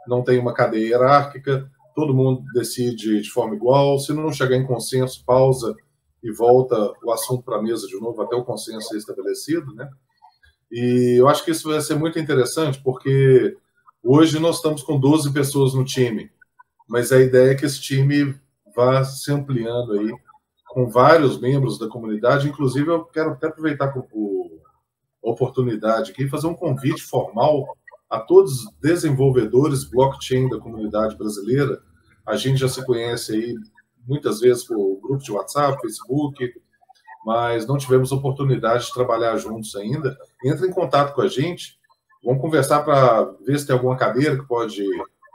não 0.06 0.22
tem 0.22 0.38
uma 0.38 0.54
cadeia 0.54 0.88
hierárquica, 0.88 1.70
todo 1.94 2.14
mundo 2.14 2.44
decide 2.52 3.20
de 3.20 3.30
forma 3.30 3.54
igual, 3.54 3.98
se 3.98 4.12
não 4.12 4.32
chegar 4.32 4.56
em 4.56 4.66
consenso, 4.66 5.24
pausa 5.24 5.74
e 6.22 6.32
volta 6.32 6.76
o 7.04 7.12
assunto 7.12 7.42
para 7.42 7.58
a 7.58 7.62
mesa 7.62 7.86
de 7.86 7.98
novo 8.00 8.20
até 8.22 8.34
o 8.34 8.44
consenso 8.44 8.88
ser 8.88 8.96
estabelecido, 8.96 9.74
né? 9.74 9.88
E 10.72 11.20
eu 11.20 11.28
acho 11.28 11.44
que 11.44 11.50
isso 11.50 11.68
vai 11.68 11.80
ser 11.80 11.94
muito 11.94 12.18
interessante, 12.18 12.80
porque 12.82 13.56
hoje 14.02 14.40
nós 14.40 14.56
estamos 14.56 14.82
com 14.82 14.98
12 14.98 15.32
pessoas 15.32 15.74
no 15.74 15.84
time, 15.84 16.30
mas 16.88 17.12
a 17.12 17.20
ideia 17.20 17.52
é 17.52 17.54
que 17.54 17.64
esse 17.64 17.80
time 17.80 18.34
vá 18.74 19.04
se 19.04 19.30
ampliando 19.30 19.92
aí 19.92 20.12
com 20.68 20.88
vários 20.88 21.40
membros 21.40 21.78
da 21.78 21.88
comunidade. 21.88 22.48
Inclusive, 22.48 22.90
eu 22.90 23.04
quero 23.04 23.30
até 23.30 23.46
aproveitar 23.46 23.94
a 23.94 24.02
oportunidade 25.22 26.10
aqui 26.10 26.24
e 26.24 26.28
fazer 26.28 26.48
um 26.48 26.54
convite 26.54 27.02
formal 27.02 27.76
a 28.08 28.20
todos 28.20 28.64
os 28.64 28.74
desenvolvedores 28.80 29.84
blockchain 29.84 30.48
da 30.48 30.58
comunidade 30.58 31.16
brasileira. 31.16 31.82
A 32.26 32.36
gente 32.36 32.58
já 32.58 32.68
se 32.68 32.84
conhece 32.84 33.32
aí 33.32 33.54
muitas 34.06 34.40
vezes 34.40 34.64
por 34.64 35.00
grupo 35.00 35.22
de 35.22 35.32
WhatsApp, 35.32 35.80
Facebook, 35.80 36.52
mas 37.24 37.66
não 37.66 37.78
tivemos 37.78 38.12
oportunidade 38.12 38.86
de 38.86 38.92
trabalhar 38.92 39.36
juntos 39.36 39.74
ainda. 39.76 40.16
Entre 40.44 40.66
em 40.66 40.70
contato 40.70 41.14
com 41.14 41.22
a 41.22 41.28
gente, 41.28 41.78
vamos 42.22 42.40
conversar 42.40 42.82
para 42.84 43.24
ver 43.44 43.58
se 43.58 43.66
tem 43.66 43.74
alguma 43.74 43.96
cadeira 43.96 44.36
que 44.36 44.46
pode 44.46 44.84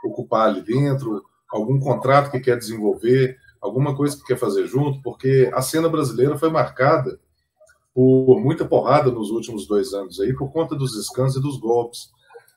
ocupar 0.04 0.48
ali 0.48 0.62
dentro, 0.62 1.22
algum 1.50 1.78
contrato 1.80 2.30
que 2.30 2.40
quer 2.40 2.56
desenvolver, 2.56 3.36
alguma 3.60 3.94
coisa 3.94 4.16
que 4.16 4.24
quer 4.24 4.38
fazer 4.38 4.66
junto, 4.66 5.02
porque 5.02 5.50
a 5.52 5.60
cena 5.60 5.88
brasileira 5.88 6.38
foi 6.38 6.48
marcada 6.48 7.20
por 7.92 8.40
muita 8.40 8.64
porrada 8.64 9.10
nos 9.10 9.30
últimos 9.30 9.66
dois 9.66 9.92
anos 9.92 10.20
aí, 10.20 10.32
por 10.32 10.52
conta 10.52 10.76
dos 10.76 10.92
scans 11.06 11.34
e 11.34 11.42
dos 11.42 11.58
golpes. 11.58 12.08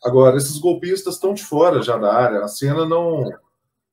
Agora, 0.03 0.37
esses 0.37 0.57
golpistas 0.57 1.15
estão 1.15 1.33
de 1.33 1.43
fora 1.43 1.81
já 1.81 1.97
da 1.97 2.13
área, 2.13 2.43
a 2.43 2.47
cena 2.47 2.85
não, 2.85 3.31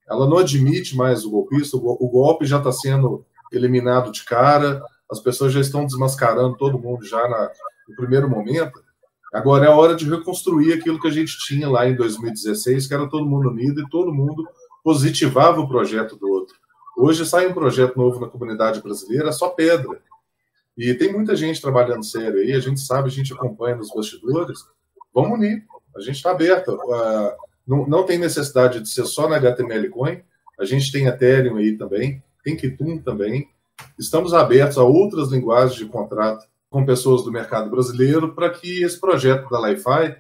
ela 0.09 0.29
não 0.29 0.39
admite 0.39 0.97
mais 0.97 1.25
o 1.25 1.31
golpista, 1.31 1.77
o 1.77 2.09
golpe 2.09 2.45
já 2.45 2.59
está 2.59 2.73
sendo 2.73 3.25
eliminado 3.53 4.11
de 4.11 4.25
cara, 4.25 4.83
as 5.11 5.21
pessoas 5.21 5.53
já 5.53 5.61
estão 5.61 5.87
desmascarando 5.87 6.57
todo 6.57 6.79
mundo 6.79 7.05
já 7.05 7.29
na, 7.29 7.51
no 7.89 7.97
primeiro 7.97 8.29
momento. 8.29 8.83
Agora 9.33 9.67
é 9.67 9.69
a 9.69 9.75
hora 9.75 9.95
de 9.95 10.09
reconstruir 10.09 10.73
aquilo 10.73 11.01
que 11.01 11.07
a 11.07 11.13
gente 11.13 11.39
tinha 11.39 11.69
lá 11.69 11.89
em 11.89 11.95
2016, 11.95 12.89
que 12.89 12.95
era 12.95 13.09
todo 13.09 13.27
mundo 13.27 13.51
unido 13.51 13.81
e 13.81 13.89
todo 13.89 14.13
mundo 14.13 14.49
positivava 14.83 15.61
o 15.61 15.69
projeto 15.69 16.17
do 16.17 16.29
outro. 16.29 16.57
Hoje 16.97 17.25
sai 17.25 17.47
um 17.47 17.55
projeto 17.55 17.97
novo 17.97 18.21
na 18.21 18.29
comunidade 18.29 18.83
brasileira, 18.83 19.31
só 19.31 19.51
pedra. 19.51 20.01
E 20.77 20.93
tem 20.95 21.13
muita 21.13 21.37
gente 21.37 21.61
trabalhando 21.61 22.05
sério 22.05 22.41
aí, 22.41 22.53
a 22.53 22.61
gente 22.61 22.81
sabe, 22.81 23.09
a 23.09 23.13
gente 23.13 23.33
acompanha 23.33 23.77
nos 23.77 23.93
bastidores. 23.95 24.59
Vamos 25.15 25.39
unir, 25.39 25.65
a 25.97 26.01
gente 26.01 26.17
está 26.17 26.31
aberto. 26.31 26.79
Não, 27.67 27.87
não 27.87 28.05
tem 28.05 28.19
necessidade 28.19 28.81
de 28.81 28.89
ser 28.89 29.07
só 29.07 29.29
na 29.29 29.37
HTML 29.37 29.89
Coin, 29.91 30.23
a 30.59 30.65
gente 30.65 30.93
tem 30.93 31.07
Ethereum 31.07 31.57
aí 31.57 31.77
também, 31.77 32.23
tem 32.43 32.57
Kitum 32.57 32.99
também. 32.99 33.49
Estamos 33.99 34.35
abertos 34.35 34.77
a 34.77 34.85
outras 34.85 35.31
linguagens 35.31 35.77
de 35.77 35.87
contrato 35.87 36.47
com 36.69 36.85
pessoas 36.85 37.23
do 37.23 37.33
mercado 37.33 37.71
brasileiro 37.71 38.35
para 38.35 38.51
que 38.51 38.83
esse 38.83 39.01
projeto 39.01 39.49
da 39.49 39.61
Li-Fi 39.69 40.17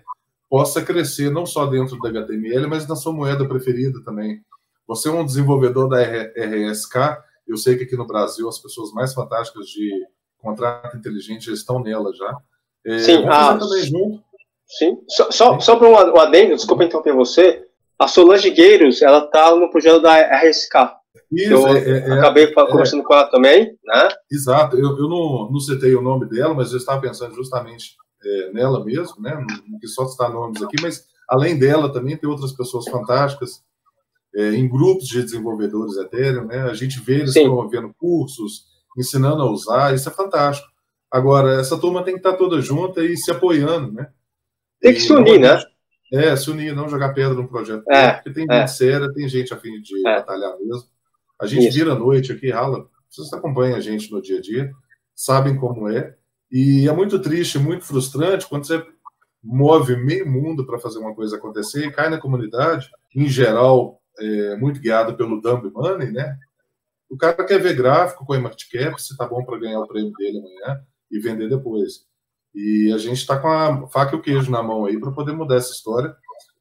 possa 0.48 0.82
crescer 0.82 1.30
não 1.30 1.46
só 1.46 1.66
dentro 1.66 1.98
da 1.98 2.08
HTML, 2.08 2.66
mas 2.66 2.86
na 2.88 2.96
sua 2.96 3.12
moeda 3.12 3.46
preferida 3.46 4.02
também. 4.02 4.42
Você 4.86 5.08
é 5.08 5.12
um 5.12 5.24
desenvolvedor 5.24 5.88
da 5.88 6.02
RSK, 6.02 7.22
eu 7.46 7.56
sei 7.56 7.76
que 7.76 7.84
aqui 7.84 7.96
no 7.96 8.06
Brasil 8.06 8.48
as 8.48 8.58
pessoas 8.58 8.92
mais 8.92 9.14
fantásticas 9.14 9.66
de 9.66 9.90
contrato 10.38 10.96
inteligente 10.96 11.46
já 11.46 11.52
estão 11.52 11.80
nela 11.80 12.12
já. 12.14 12.36
É, 12.84 12.98
sim, 12.98 13.24
a... 13.28 13.56
também 13.56 13.84
junto. 13.84 14.29
Sim, 14.78 14.98
só, 15.08 15.30
só, 15.30 15.60
só 15.60 15.76
para 15.76 15.88
um 15.88 16.18
adendo, 16.18 16.54
desculpa 16.54 16.84
interromper 16.84 17.12
você, 17.12 17.64
a 17.98 18.06
Solange 18.06 18.50
Gueiros, 18.50 19.02
ela 19.02 19.24
está 19.24 19.54
no 19.54 19.70
projeto 19.70 20.00
da 20.00 20.16
RSK. 20.16 20.74
Isso, 21.32 21.52
eu 21.52 21.68
é, 21.68 21.98
é, 21.98 22.12
acabei 22.12 22.44
é, 22.44 22.52
conversando 22.52 23.02
com 23.02 23.12
ela 23.12 23.30
também, 23.30 23.76
né? 23.84 24.08
Exato, 24.30 24.76
eu, 24.76 24.96
eu 24.96 25.08
não, 25.08 25.50
não 25.50 25.60
citei 25.60 25.94
o 25.94 26.02
nome 26.02 26.28
dela, 26.28 26.54
mas 26.54 26.72
eu 26.72 26.78
estava 26.78 27.00
pensando 27.00 27.34
justamente 27.34 27.96
é, 28.24 28.52
nela 28.52 28.84
mesmo, 28.84 29.20
né? 29.20 29.34
Não 29.68 29.78
quis 29.78 29.94
só 29.94 30.06
citar 30.06 30.30
nomes 30.30 30.62
aqui, 30.62 30.76
mas 30.80 31.04
além 31.28 31.58
dela 31.58 31.92
também 31.92 32.16
tem 32.16 32.28
outras 32.28 32.52
pessoas 32.52 32.88
fantásticas 32.88 33.62
é, 34.34 34.54
em 34.54 34.68
grupos 34.68 35.06
de 35.06 35.22
desenvolvedores 35.22 35.96
Ethereum, 35.96 36.46
né? 36.46 36.62
A 36.62 36.74
gente 36.74 37.00
vê 37.00 37.20
eles 37.20 37.34
promovendo 37.34 37.92
cursos, 37.98 38.64
ensinando 38.96 39.42
a 39.42 39.50
usar, 39.50 39.94
isso 39.94 40.08
é 40.08 40.12
fantástico. 40.12 40.68
Agora, 41.10 41.60
essa 41.60 41.78
turma 41.78 42.04
tem 42.04 42.14
que 42.14 42.20
estar 42.20 42.36
toda 42.36 42.60
junta 42.60 43.04
e 43.04 43.16
se 43.16 43.30
apoiando, 43.30 43.92
né? 43.92 44.08
Tem 44.80 44.94
que 44.94 45.00
se 45.00 45.12
unir, 45.12 45.38
né? 45.38 45.62
É, 46.12 46.34
se 46.34 46.50
unir, 46.50 46.74
não 46.74 46.88
jogar 46.88 47.14
pedra 47.14 47.34
no 47.34 47.48
projeto. 47.48 47.84
É, 47.90 48.12
porque 48.12 48.32
tem 48.32 48.46
é. 48.50 48.60
gente 48.60 48.72
séria, 48.72 49.12
tem 49.12 49.28
gente 49.28 49.54
a 49.54 49.56
fim 49.56 49.80
de 49.80 50.08
é. 50.08 50.16
batalhar 50.16 50.56
mesmo. 50.58 50.84
A 51.40 51.46
gente 51.46 51.68
isso. 51.68 51.78
vira 51.78 51.92
a 51.92 51.98
noite 51.98 52.32
aqui, 52.32 52.50
rala. 52.50 52.88
Vocês 53.08 53.32
acompanham 53.32 53.76
a 53.76 53.80
gente 53.80 54.10
no 54.10 54.20
dia 54.20 54.38
a 54.38 54.40
dia, 54.40 54.70
sabem 55.14 55.56
como 55.56 55.88
é. 55.88 56.16
E 56.50 56.88
é 56.88 56.92
muito 56.92 57.18
triste, 57.20 57.58
muito 57.58 57.84
frustrante 57.84 58.46
quando 58.46 58.66
você 58.66 58.84
move 59.42 59.96
meio 59.96 60.28
mundo 60.28 60.66
para 60.66 60.78
fazer 60.78 60.98
uma 60.98 61.14
coisa 61.14 61.36
acontecer 61.36 61.86
e 61.86 61.92
cai 61.92 62.10
na 62.10 62.20
comunidade, 62.20 62.90
em 63.14 63.28
geral, 63.28 64.00
é, 64.18 64.56
muito 64.56 64.80
guiado 64.80 65.16
pelo 65.16 65.40
dumb 65.40 65.70
money, 65.72 66.10
né? 66.10 66.36
O 67.08 67.16
cara 67.16 67.44
quer 67.44 67.58
ver 67.58 67.74
gráfico 67.74 68.24
com 68.24 68.32
a 68.34 68.40
market 68.40 68.70
cap, 68.70 69.02
se 69.02 69.16
tá 69.16 69.26
bom 69.26 69.44
para 69.44 69.58
ganhar 69.58 69.80
o 69.80 69.86
prêmio 69.86 70.12
dele 70.12 70.38
amanhã 70.38 70.80
e 71.10 71.18
vender 71.18 71.48
depois. 71.48 72.06
E 72.54 72.92
a 72.92 72.98
gente 72.98 73.18
está 73.18 73.38
com 73.38 73.48
a 73.48 73.86
faca 73.88 74.14
e 74.14 74.18
o 74.18 74.22
queijo 74.22 74.50
na 74.50 74.62
mão 74.62 74.84
aí 74.84 74.98
para 74.98 75.12
poder 75.12 75.32
mudar 75.32 75.56
essa 75.56 75.72
história 75.72 76.14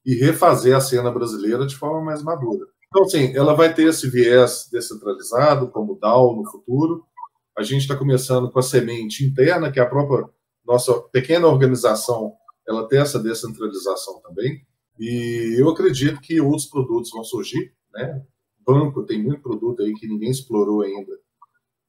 e 0.05 0.15
refazer 0.15 0.75
a 0.75 0.81
cena 0.81 1.11
brasileira 1.11 1.65
de 1.65 1.75
forma 1.75 2.01
mais 2.01 2.23
madura. 2.23 2.65
Então, 2.87 3.03
assim, 3.03 3.35
ela 3.35 3.53
vai 3.53 3.73
ter 3.73 3.87
esse 3.87 4.09
viés 4.09 4.67
descentralizado, 4.71 5.69
como 5.69 5.99
DAO 5.99 6.35
no 6.35 6.49
futuro. 6.49 7.03
A 7.57 7.63
gente 7.63 7.81
está 7.81 7.95
começando 7.95 8.49
com 8.49 8.59
a 8.59 8.63
semente 8.63 9.23
interna, 9.23 9.71
que 9.71 9.79
é 9.79 9.83
a 9.83 9.89
própria 9.89 10.27
nossa 10.65 10.93
pequena 11.11 11.47
organização, 11.47 12.33
ela 12.67 12.87
tem 12.87 12.99
essa 12.99 13.19
descentralização 13.19 14.21
também. 14.21 14.61
E 14.99 15.55
eu 15.59 15.69
acredito 15.69 16.21
que 16.21 16.39
outros 16.39 16.67
produtos 16.67 17.11
vão 17.11 17.23
surgir, 17.23 17.73
né? 17.93 18.21
banco, 18.69 19.03
tem 19.03 19.21
muito 19.21 19.41
produto 19.41 19.81
aí 19.81 19.93
que 19.93 20.07
ninguém 20.07 20.29
explorou 20.29 20.81
ainda 20.81 21.11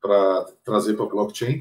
para 0.01 0.47
trazer 0.65 0.95
para 0.95 1.07
blockchain. 1.07 1.61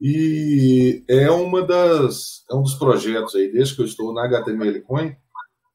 E 0.00 1.04
é 1.08 1.30
uma 1.30 1.62
das 1.62 2.44
é 2.50 2.54
um 2.54 2.62
dos 2.62 2.74
projetos 2.74 3.34
aí, 3.34 3.50
desde 3.50 3.74
que 3.74 3.82
eu 3.82 3.86
estou 3.86 4.12
na 4.12 4.24
HTML 4.24 4.80
Coin, 4.82 5.16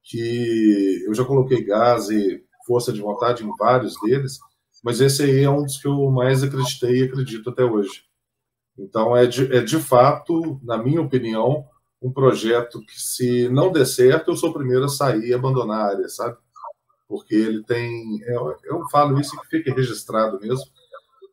que 0.03 1.03
eu 1.05 1.13
já 1.13 1.25
coloquei 1.25 1.63
gás 1.63 2.09
e 2.09 2.43
força 2.65 2.93
de 2.93 3.01
vontade 3.01 3.43
em 3.43 3.51
vários 3.57 3.99
deles, 4.01 4.39
mas 4.83 5.01
esse 5.01 5.23
aí 5.23 5.43
é 5.43 5.49
um 5.49 5.63
dos 5.63 5.77
que 5.77 5.87
eu 5.87 6.09
mais 6.11 6.43
acreditei 6.43 6.99
e 6.99 7.03
acredito 7.03 7.49
até 7.49 7.63
hoje. 7.63 8.03
Então, 8.77 9.15
é 9.15 9.25
de, 9.25 9.53
é 9.55 9.61
de 9.61 9.79
fato, 9.79 10.59
na 10.63 10.77
minha 10.77 11.01
opinião, 11.01 11.65
um 12.01 12.11
projeto 12.11 12.81
que, 12.81 12.99
se 12.99 13.47
não 13.49 13.71
der 13.71 13.85
certo, 13.85 14.31
eu 14.31 14.35
sou 14.35 14.49
o 14.49 14.53
primeiro 14.53 14.85
a 14.85 14.89
sair 14.89 15.27
e 15.27 15.33
abandonar 15.33 15.79
a 15.79 15.89
área, 15.91 16.09
sabe? 16.09 16.37
Porque 17.07 17.35
ele 17.35 17.63
tem. 17.63 18.19
Eu, 18.23 18.55
eu 18.63 18.89
falo 18.89 19.19
isso 19.19 19.35
e 19.35 19.39
que 19.39 19.47
fique 19.47 19.71
registrado 19.71 20.39
mesmo, 20.39 20.65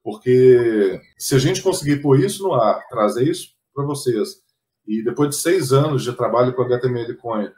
porque 0.03 1.01
se 1.18 1.34
a 1.34 1.38
gente 1.38 1.62
conseguir 1.62 2.03
pôr 2.03 2.20
isso 2.20 2.42
no 2.42 2.55
ar, 2.55 2.86
trazer 2.88 3.28
isso 3.28 3.51
para 3.74 3.84
vocês, 3.84 4.40
e 4.86 5.03
depois 5.05 5.30
de 5.30 5.36
seis 5.36 5.72
anos 5.72 6.03
de 6.03 6.12
trabalho 6.12 6.55
com 6.55 6.62
HTML 6.62 7.14
Coin 7.16 7.51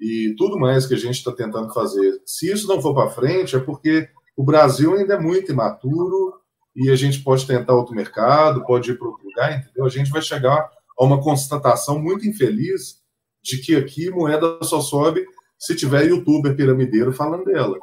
e 0.00 0.34
tudo 0.36 0.58
mais 0.58 0.86
que 0.86 0.94
a 0.94 0.98
gente 0.98 1.16
está 1.16 1.32
tentando 1.32 1.72
fazer, 1.72 2.20
se 2.24 2.52
isso 2.52 2.68
não 2.68 2.80
for 2.80 2.94
para 2.94 3.10
frente, 3.10 3.56
é 3.56 3.58
porque 3.58 4.08
o 4.36 4.44
Brasil 4.44 4.94
ainda 4.94 5.14
é 5.14 5.18
muito 5.18 5.50
imaturo 5.50 6.34
e 6.74 6.90
a 6.90 6.94
gente 6.94 7.22
pode 7.22 7.46
tentar 7.46 7.74
outro 7.74 7.94
mercado, 7.94 8.64
pode 8.64 8.90
ir 8.90 8.98
para 8.98 9.08
outro 9.08 9.24
lugar, 9.24 9.58
entendeu? 9.58 9.86
A 9.86 9.88
gente 9.88 10.10
vai 10.10 10.20
chegar 10.20 10.70
a 10.98 11.04
uma 11.04 11.20
constatação 11.20 11.98
muito 11.98 12.28
infeliz 12.28 13.00
de 13.42 13.58
que 13.58 13.74
aqui 13.74 14.10
moeda 14.10 14.58
só 14.62 14.80
sobe 14.80 15.26
se 15.58 15.74
tiver 15.74 16.06
youtuber 16.06 16.54
piramideiro 16.54 17.12
falando 17.12 17.44
dela. 17.44 17.78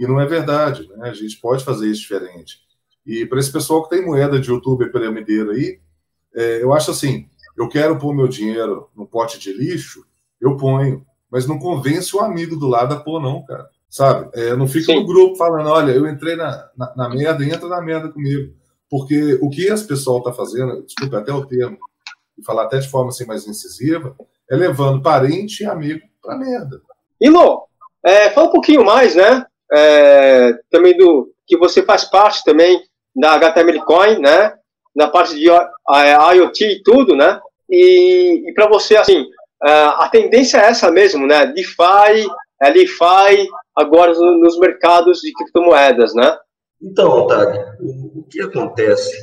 E 0.00 0.06
não 0.06 0.18
é 0.18 0.26
verdade, 0.26 0.88
né? 0.96 1.10
A 1.10 1.14
gente 1.14 1.38
pode 1.38 1.64
fazer 1.64 1.88
isso 1.88 2.00
diferente. 2.00 2.58
E 3.06 3.26
para 3.26 3.40
esse 3.40 3.52
pessoal 3.52 3.82
que 3.82 3.90
tem 3.90 4.04
moeda 4.04 4.38
de 4.38 4.50
youtuber 4.50 4.90
piramideiro 4.92 5.50
aí, 5.50 5.80
é, 6.34 6.62
eu 6.62 6.72
acho 6.72 6.90
assim, 6.90 7.26
eu 7.56 7.68
quero 7.68 7.98
pôr 7.98 8.14
meu 8.14 8.28
dinheiro 8.28 8.88
no 8.96 9.06
pote 9.06 9.38
de 9.38 9.52
lixo, 9.52 10.04
eu 10.40 10.56
ponho, 10.56 11.04
mas 11.30 11.46
não 11.46 11.58
convence 11.58 12.14
o 12.16 12.20
amigo 12.20 12.56
do 12.56 12.68
lado 12.68 12.94
a 12.94 13.00
pôr 13.00 13.20
não, 13.20 13.44
cara 13.44 13.68
sabe? 13.92 14.30
É, 14.32 14.56
não 14.56 14.66
fica 14.66 14.86
Sim. 14.86 15.00
no 15.00 15.06
grupo 15.06 15.36
falando, 15.36 15.68
olha, 15.68 15.92
eu 15.92 16.08
entrei 16.08 16.34
na, 16.34 16.70
na, 16.74 16.96
na, 16.96 17.08
merda, 17.10 17.44
entra 17.44 17.68
na 17.68 17.82
merda 17.82 18.08
comigo. 18.08 18.54
Porque 18.88 19.38
o 19.42 19.50
que 19.50 19.66
esse 19.66 19.86
pessoal 19.86 20.18
está 20.18 20.32
fazendo, 20.32 20.82
desculpa 20.82 21.18
até 21.18 21.30
o 21.30 21.44
termo, 21.44 21.76
e 22.38 22.42
falar 22.42 22.62
até 22.64 22.78
de 22.78 22.88
forma 22.88 23.10
assim 23.10 23.26
mais 23.26 23.46
incisiva, 23.46 24.16
é 24.50 24.56
levando 24.56 25.02
parente 25.02 25.62
e 25.62 25.66
amigo 25.66 26.00
para 26.22 26.38
merda. 26.38 26.80
Ilo, 27.20 27.66
é, 28.02 28.30
fala 28.30 28.48
um 28.48 28.52
pouquinho 28.52 28.82
mais, 28.82 29.14
né? 29.14 29.44
É, 29.70 30.54
também 30.70 30.96
do 30.96 31.30
que 31.46 31.58
você 31.58 31.82
faz 31.82 32.04
parte 32.04 32.42
também 32.44 32.82
da 33.14 33.34
HTML 33.34 33.80
Coin, 33.84 34.18
né? 34.18 34.54
Na 34.94 35.08
parte 35.08 35.34
de 35.34 35.46
IoT 35.46 36.64
e 36.64 36.82
tudo, 36.82 37.16
né? 37.16 37.40
E, 37.70 38.48
e 38.48 38.54
para 38.54 38.68
você, 38.68 38.96
assim, 38.96 39.24
é, 39.64 39.70
a 39.70 40.08
tendência 40.10 40.58
é 40.58 40.66
essa 40.66 40.90
mesmo, 40.90 41.26
né? 41.26 41.46
DeFi, 41.46 42.28
LeFi, 42.62 43.48
agora 43.76 44.12
nos 44.12 44.58
mercados 44.58 45.20
de 45.20 45.32
criptomoedas, 45.32 46.14
né? 46.14 46.36
Então, 46.80 47.08
Otávio, 47.10 47.62
o 47.80 48.24
que 48.28 48.40
acontece 48.40 49.16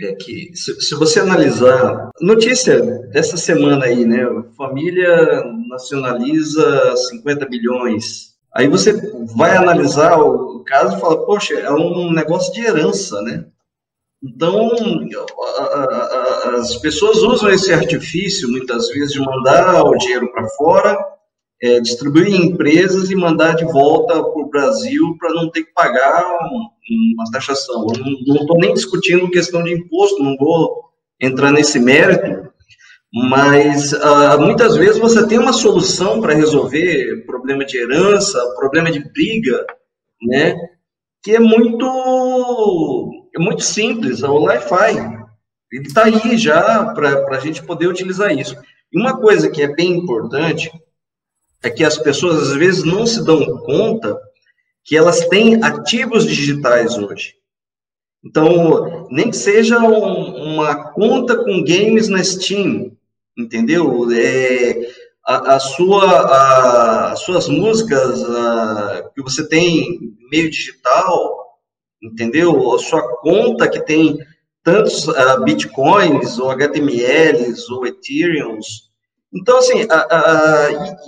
é 0.00 0.14
que, 0.14 0.50
se, 0.54 0.80
se, 0.80 0.94
você 0.94 1.20
analisar, 1.20 2.10
notícia 2.20 2.80
dessa 3.10 3.36
semana 3.36 3.84
aí, 3.84 4.04
né? 4.04 4.24
Família 4.56 5.44
nacionaliza 5.68 6.96
50 6.96 7.46
bilhões. 7.46 8.31
Aí 8.54 8.68
você 8.68 8.92
vai 9.34 9.56
analisar 9.56 10.18
o 10.18 10.62
caso 10.64 10.96
e 10.96 11.00
fala, 11.00 11.24
poxa, 11.24 11.54
é 11.54 11.70
um 11.70 12.12
negócio 12.12 12.52
de 12.52 12.60
herança, 12.60 13.20
né? 13.22 13.46
Então, 14.22 14.70
as 16.58 16.76
pessoas 16.76 17.18
usam 17.18 17.50
esse 17.50 17.72
artifício, 17.72 18.48
muitas 18.48 18.88
vezes, 18.88 19.12
de 19.12 19.20
mandar 19.20 19.82
o 19.82 19.96
dinheiro 19.96 20.30
para 20.30 20.46
fora 20.50 20.96
é, 21.62 21.78
distribuir 21.78 22.26
em 22.26 22.46
empresas 22.46 23.08
e 23.08 23.14
mandar 23.14 23.54
de 23.54 23.64
volta 23.64 24.14
para 24.14 24.42
o 24.42 24.50
Brasil 24.50 25.16
para 25.18 25.32
não 25.32 25.48
ter 25.48 25.62
que 25.62 25.72
pagar 25.72 26.24
uma 26.26 27.30
taxação. 27.32 27.86
Eu 27.94 28.04
não 28.26 28.42
estou 28.42 28.58
nem 28.58 28.74
discutindo 28.74 29.30
questão 29.30 29.62
de 29.62 29.72
imposto, 29.72 30.22
não 30.22 30.36
vou 30.36 30.90
entrar 31.20 31.52
nesse 31.52 31.78
mérito, 31.78 32.51
mas 33.12 33.92
uh, 33.92 34.40
muitas 34.40 34.74
vezes 34.76 34.98
você 34.98 35.26
tem 35.26 35.38
uma 35.38 35.52
solução 35.52 36.20
para 36.20 36.34
resolver 36.34 37.26
problema 37.26 37.64
de 37.64 37.76
herança, 37.76 38.38
problema 38.56 38.90
de 38.90 39.00
briga, 39.00 39.66
né? 40.22 40.56
Que 41.22 41.36
é 41.36 41.38
muito, 41.38 43.28
é 43.36 43.38
muito 43.38 43.62
simples, 43.62 44.22
é 44.22 44.28
o 44.28 44.44
Wi-Fi. 44.44 44.96
Ele 45.70 45.86
está 45.86 46.04
aí 46.04 46.38
já 46.38 46.86
para 46.94 47.36
a 47.36 47.40
gente 47.40 47.62
poder 47.62 47.86
utilizar 47.86 48.36
isso. 48.36 48.56
E 48.90 48.98
uma 48.98 49.20
coisa 49.20 49.50
que 49.50 49.62
é 49.62 49.74
bem 49.74 49.92
importante 49.92 50.70
é 51.62 51.70
que 51.70 51.84
as 51.84 51.98
pessoas 51.98 52.50
às 52.50 52.56
vezes 52.56 52.82
não 52.82 53.06
se 53.06 53.24
dão 53.24 53.44
conta 53.58 54.18
que 54.84 54.96
elas 54.96 55.26
têm 55.28 55.62
ativos 55.62 56.26
digitais 56.26 56.96
hoje. 56.96 57.34
Então, 58.24 59.08
nem 59.10 59.30
que 59.30 59.36
seja 59.36 59.78
um, 59.78 60.54
uma 60.54 60.92
conta 60.92 61.36
com 61.36 61.64
games 61.64 62.08
na 62.08 62.22
Steam, 62.22 62.96
entendeu? 63.36 64.08
É, 64.12 64.88
a, 65.26 65.54
a 65.56 65.60
sua, 65.60 66.04
a, 66.04 67.12
as 67.12 67.20
suas 67.20 67.48
músicas 67.48 68.22
a, 68.24 69.10
que 69.14 69.22
você 69.22 69.48
tem 69.48 70.16
meio 70.30 70.50
digital, 70.50 71.58
entendeu? 72.02 72.74
A 72.74 72.78
sua 72.78 73.02
conta 73.18 73.68
que 73.68 73.80
tem 73.80 74.18
tantos 74.62 75.08
uh, 75.08 75.42
bitcoins, 75.44 76.38
ou 76.38 76.50
HTMLs, 76.50 77.68
ou 77.70 77.86
Ethereums. 77.86 78.90
Então, 79.32 79.58
assim, 79.58 79.86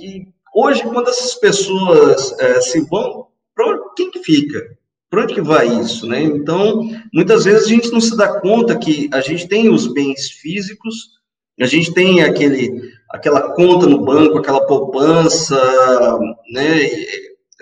e, 0.01 0.05
e 0.05 0.35
Hoje, 0.55 0.85
quando 0.85 1.09
essas 1.09 1.35
pessoas 1.35 2.33
é, 2.39 2.61
se 2.61 2.81
vão, 2.83 3.27
para 3.57 3.77
quem 3.97 4.09
que 4.13 4.23
fica? 4.23 4.79
Para 5.11 5.25
onde 5.25 5.35
que 5.35 5.41
vai 5.41 5.67
isso, 5.67 6.07
né? 6.07 6.23
Então, 6.23 6.89
muitas 7.13 7.45
vezes 7.45 7.65
a 7.65 7.69
gente 7.69 7.91
não 7.91 8.01
se 8.01 8.17
dá 8.17 8.41
conta 8.41 8.79
que 8.79 9.11
a 9.13 9.21
gente 9.21 9.49
tem 9.49 9.69
os 9.69 9.93
bens 9.93 10.31
físicos, 10.31 11.15
a 11.61 11.67
gente 11.67 11.93
tem 11.93 12.23
aquele, 12.23 12.93
aquela 13.11 13.55
conta 13.55 13.87
no 13.87 14.05
banco, 14.05 14.39
aquela 14.39 14.67
poupança, 14.67 15.57
né? 16.51 16.91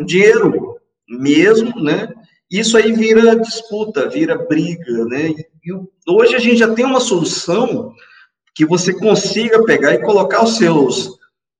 Dinheiro 0.04 0.76
mesmo, 1.08 1.82
né? 1.82 2.08
Isso 2.50 2.76
aí 2.76 2.92
vira 2.92 3.36
disputa, 3.36 4.08
vira 4.08 4.46
briga, 4.46 5.04
né? 5.06 5.34
E 5.64 5.72
hoje 6.08 6.34
a 6.34 6.38
gente 6.38 6.56
já 6.56 6.72
tem 6.72 6.84
uma 6.84 7.00
solução 7.00 7.92
que 8.54 8.66
você 8.66 8.92
consiga 8.92 9.64
pegar 9.64 9.94
e 9.94 10.02
colocar 10.02 10.44
os 10.44 10.56
seus 10.56 11.10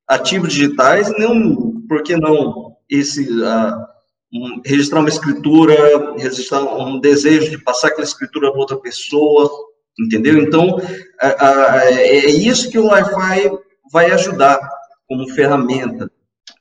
ativos 0.07 0.53
digitais, 0.53 1.11
não, 1.18 1.83
por 1.89 2.03
que 2.03 2.16
não 2.16 2.76
esse, 2.91 3.26
um, 4.33 4.61
registrar 4.64 5.01
uma 5.01 5.09
escritura, 5.09 6.14
registrar 6.16 6.62
um 6.62 7.01
desejo 7.01 7.51
de 7.51 7.59
passar 7.59 7.89
aquela 7.89 8.05
escritura 8.05 8.51
para 8.51 8.61
outra 8.61 8.76
pessoa, 8.76 9.51
entendeu? 9.99 10.38
Então, 10.38 10.76
uh, 10.76 10.78
uh, 10.78 11.88
é 11.88 12.26
isso 12.30 12.70
que 12.70 12.78
o 12.78 12.86
Wi-Fi 12.86 13.51
vai 13.93 14.11
ajudar 14.11 14.59
como 15.09 15.28
ferramenta. 15.28 16.11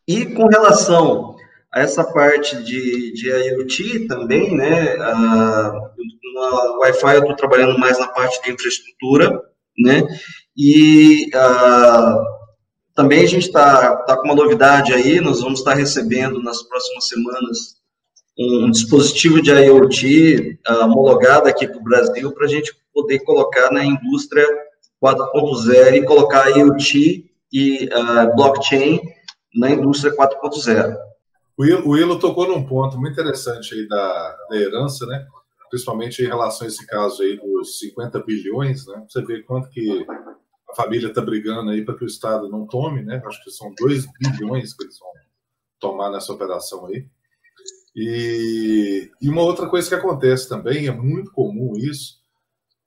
E 0.07 0.25
com 0.25 0.47
relação 0.47 1.36
a 1.73 1.79
essa 1.79 2.03
parte 2.03 2.61
de, 2.63 3.13
de 3.13 3.29
IoT 3.29 4.07
também, 4.07 4.55
né, 4.55 4.97
no 4.97 6.79
Wi-Fi 6.82 7.15
eu 7.15 7.21
estou 7.21 7.36
trabalhando 7.36 7.79
mais 7.79 7.97
na 7.97 8.09
parte 8.09 8.41
de 8.43 8.51
infraestrutura, 8.51 9.41
né, 9.79 10.03
e 10.57 11.29
também 12.93 13.23
a 13.23 13.27
gente 13.27 13.47
está 13.47 13.95
tá 14.03 14.17
com 14.17 14.25
uma 14.25 14.36
novidade 14.36 14.93
aí, 14.93 15.21
nós 15.21 15.39
vamos 15.39 15.59
estar 15.59 15.73
recebendo 15.73 16.43
nas 16.43 16.61
próximas 16.61 17.07
semanas 17.07 17.80
um 18.38 18.71
dispositivo 18.71 19.41
de 19.41 19.51
IoT 19.51 20.59
uh, 20.67 20.86
homologado 20.86 21.47
aqui 21.47 21.67
para 21.67 21.77
o 21.79 21.84
Brasil 21.84 22.32
para 22.32 22.45
a 22.45 22.49
gente 22.49 22.73
poder 22.93 23.19
colocar 23.19 23.71
na 23.71 23.86
indústria 23.86 24.45
4.0 25.03 25.95
e 25.95 26.05
colocar 26.05 26.49
IoT 26.49 27.32
e 27.51 27.86
uh, 27.86 28.36
blockchain 28.36 29.01
na 29.55 29.69
indústria 29.69 30.15
4.0. 30.15 30.95
O 31.57 31.91
Willo 31.91 32.17
tocou 32.17 32.47
num 32.47 32.65
ponto 32.65 32.97
muito 32.97 33.13
interessante 33.13 33.75
aí 33.75 33.88
da, 33.88 34.38
da 34.49 34.57
herança, 34.57 35.05
né? 35.05 35.27
principalmente 35.71 36.21
em 36.21 36.27
relação 36.27 36.65
a 36.65 36.69
esse 36.69 36.86
caso 36.86 37.23
aí 37.23 37.38
dos 37.38 37.79
50 37.79 38.19
bilhões, 38.23 38.86
né? 38.86 39.05
Você 39.07 39.23
vê 39.23 39.41
quanto 39.41 39.69
que 39.69 40.05
a 40.69 40.75
família 40.75 41.07
está 41.07 41.21
brigando 41.21 41.71
aí 41.71 41.84
para 41.84 41.95
que 41.95 42.03
o 42.03 42.07
Estado 42.07 42.49
não 42.49 42.67
tome, 42.67 43.01
né? 43.01 43.21
Acho 43.25 43.41
que 43.41 43.49
são 43.49 43.73
2 43.79 44.05
bilhões 44.19 44.73
que 44.73 44.84
eles 44.84 44.99
vão 44.99 45.09
tomar 45.79 46.11
nessa 46.11 46.34
operação 46.34 46.86
aí. 46.88 47.07
E, 47.95 49.09
e 49.21 49.29
uma 49.29 49.41
outra 49.41 49.67
coisa 49.67 49.87
que 49.87 49.95
acontece 49.95 50.47
também, 50.47 50.87
é 50.87 50.91
muito 50.91 51.31
comum 51.31 51.73
isso, 51.75 52.21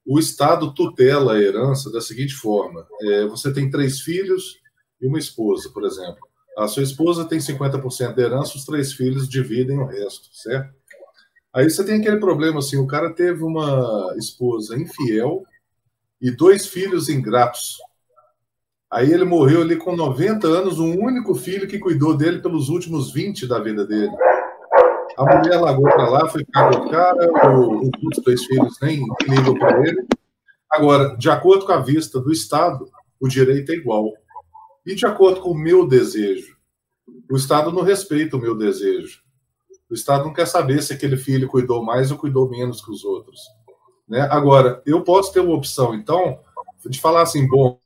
o 0.06 0.18
Estado 0.18 0.72
tutela 0.74 1.34
a 1.34 1.40
herança 1.40 1.90
da 1.90 2.00
seguinte 2.00 2.34
forma: 2.34 2.86
é, 3.02 3.26
você 3.26 3.52
tem 3.52 3.70
três 3.70 4.00
filhos 4.00 4.58
e 5.00 5.06
uma 5.06 5.18
esposa, 5.18 5.70
por 5.70 5.84
exemplo. 5.84 6.18
A 6.56 6.68
sua 6.68 6.82
esposa 6.82 7.24
tem 7.24 7.38
50% 7.38 8.14
da 8.14 8.22
herança, 8.22 8.56
os 8.56 8.64
três 8.64 8.92
filhos 8.92 9.28
dividem 9.28 9.78
o 9.78 9.86
resto, 9.86 10.28
certo? 10.32 10.72
Aí 11.52 11.68
você 11.68 11.84
tem 11.84 12.00
aquele 12.00 12.18
problema 12.18 12.58
assim, 12.58 12.76
o 12.76 12.86
cara 12.86 13.12
teve 13.12 13.42
uma 13.42 14.14
esposa 14.16 14.76
infiel 14.76 15.44
e 16.20 16.30
dois 16.30 16.66
filhos 16.66 17.08
ingratos. 17.08 17.76
Aí 18.90 19.12
ele 19.12 19.24
morreu 19.24 19.62
ali 19.62 19.76
com 19.76 19.96
90 19.96 20.46
anos, 20.46 20.78
um 20.78 20.96
único 21.00 21.34
filho 21.34 21.66
que 21.66 21.78
cuidou 21.78 22.16
dele 22.16 22.40
pelos 22.40 22.68
últimos 22.68 23.12
20 23.12 23.46
da 23.46 23.58
vida 23.58 23.84
dele. 23.84 24.12
A 25.16 25.38
mulher 25.38 25.60
largou 25.60 25.84
para 25.84 26.08
lá, 26.08 26.28
foi 26.28 26.44
ficar 26.44 26.70
com 26.70 26.86
o 26.86 26.90
cara, 26.90 27.56
o, 27.56 27.86
os 27.86 28.24
dois 28.24 28.44
filhos 28.44 28.76
nem 28.82 29.04
ligam 29.28 29.54
para 29.54 29.86
ele. 29.86 30.06
Agora, 30.70 31.16
de 31.16 31.30
acordo 31.30 31.64
com 31.64 31.72
a 31.72 31.80
vista 31.80 32.20
do 32.20 32.32
Estado, 32.32 32.88
o 33.20 33.28
direito 33.28 33.70
é 33.70 33.76
igual. 33.76 34.12
E 34.84 34.94
de 34.94 35.06
acordo 35.06 35.40
com 35.40 35.50
o 35.50 35.58
meu 35.58 35.86
desejo, 35.86 36.56
o 37.30 37.36
Estado 37.36 37.72
não 37.72 37.82
respeita 37.82 38.36
o 38.36 38.40
meu 38.40 38.56
desejo. 38.56 39.22
O 39.88 39.94
Estado 39.94 40.24
não 40.24 40.32
quer 40.32 40.46
saber 40.46 40.82
se 40.82 40.92
aquele 40.92 41.16
filho 41.16 41.48
cuidou 41.48 41.84
mais 41.84 42.10
ou 42.10 42.18
cuidou 42.18 42.50
menos 42.50 42.84
que 42.84 42.90
os 42.90 43.04
outros. 43.04 43.40
Né? 44.08 44.20
Agora, 44.30 44.82
eu 44.84 45.02
posso 45.02 45.32
ter 45.32 45.40
uma 45.40 45.54
opção, 45.54 45.94
então, 45.94 46.38
de 46.86 47.00
falar 47.00 47.22
assim: 47.22 47.46
bom, 47.46 47.78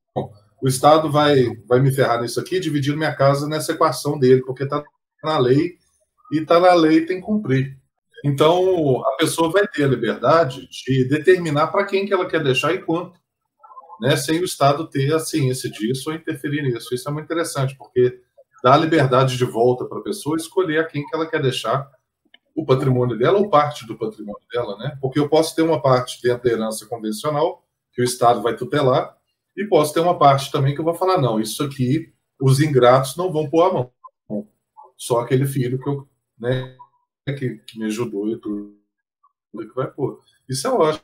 o 0.63 0.67
Estado 0.67 1.11
vai, 1.11 1.55
vai 1.67 1.81
me 1.81 1.91
ferrar 1.91 2.23
nisso 2.23 2.41
aqui, 2.41 2.59
dividindo 2.59 2.97
minha 2.97 3.15
casa 3.15 3.47
nessa 3.47 3.73
equação 3.73 4.19
dele, 4.19 4.43
porque 4.43 4.65
está 4.65 4.83
na 5.23 5.39
lei 5.39 5.77
e 6.33 6.39
está 6.39 6.61
na 6.61 6.75
lei 6.75 7.07
tem 7.07 7.21
que 7.21 7.27
cumprir. 7.27 7.79
Então, 8.25 9.03
a 9.07 9.17
pessoa 9.17 9.51
vai 9.51 9.67
ter 9.67 9.85
a 9.85 9.89
liberdade 9.89 10.69
de 10.69 11.05
determinar 11.09 11.69
para 11.69 11.85
quem 11.85 12.07
que 12.07 12.13
ela 12.13 12.27
quer 12.27 12.43
deixar 12.43 12.73
e 12.73 12.83
quanto, 12.83 13.19
né? 14.01 14.17
sem 14.17 14.41
o 14.41 14.45
Estado 14.45 14.89
ter 14.89 15.15
a 15.15 15.21
ciência 15.21 15.71
disso 15.71 16.11
ou 16.11 16.17
interferir 16.17 16.63
nisso. 16.63 16.95
Isso 16.95 17.09
é 17.09 17.13
muito 17.13 17.27
interessante, 17.27 17.77
porque 17.77 18.21
dá 18.63 18.75
a 18.75 18.79
liberdade 18.79 19.37
de 19.37 19.45
volta 19.45 19.85
para 19.85 19.99
a 19.99 20.03
pessoa 20.03 20.37
escolher 20.37 20.81
a 20.81 20.85
quem 20.85 21.07
que 21.07 21.15
ela 21.15 21.27
quer 21.27 21.41
deixar 21.41 21.89
o 22.57 22.67
patrimônio 22.67 23.17
dela 23.17 23.39
ou 23.39 23.49
parte 23.49 23.87
do 23.87 23.97
patrimônio 23.97 24.45
dela, 24.53 24.77
né? 24.79 24.99
Porque 25.01 25.21
eu 25.21 25.29
posso 25.29 25.55
ter 25.55 25.63
uma 25.63 25.81
parte 25.81 26.21
dentro 26.21 26.43
da 26.43 26.51
herança 26.51 26.87
convencional, 26.87 27.65
que 27.93 28.03
o 28.03 28.05
Estado 28.05 28.43
vai 28.43 28.57
tutelar, 28.57 29.17
e 29.57 29.65
posso 29.65 29.95
ter 29.95 30.01
uma 30.01 30.19
parte 30.19 30.51
também 30.51 30.75
que 30.75 30.81
eu 30.81 30.85
vou 30.85 30.95
falar, 30.95 31.21
não, 31.21 31.39
isso 31.39 31.63
aqui 31.63 32.13
os 32.41 32.61
ingratos 32.61 33.17
não 33.17 33.33
vão 33.33 33.49
pôr 33.49 33.63
a 33.63 33.73
mão. 33.73 33.93
Só 34.97 35.21
aquele 35.21 35.47
filho 35.47 35.79
que 35.79 35.89
eu 35.89 36.08
né, 36.41 36.77
que, 37.27 37.61
que 37.67 37.79
me 37.79 37.87
ajudou 37.87 38.29
e 38.29 38.37
tudo 38.39 38.75
que 39.53 39.75
vai 39.75 39.87
pôr. 39.87 40.21
Isso 40.49 40.67
é 40.67 40.71
ótimo, 40.71 41.03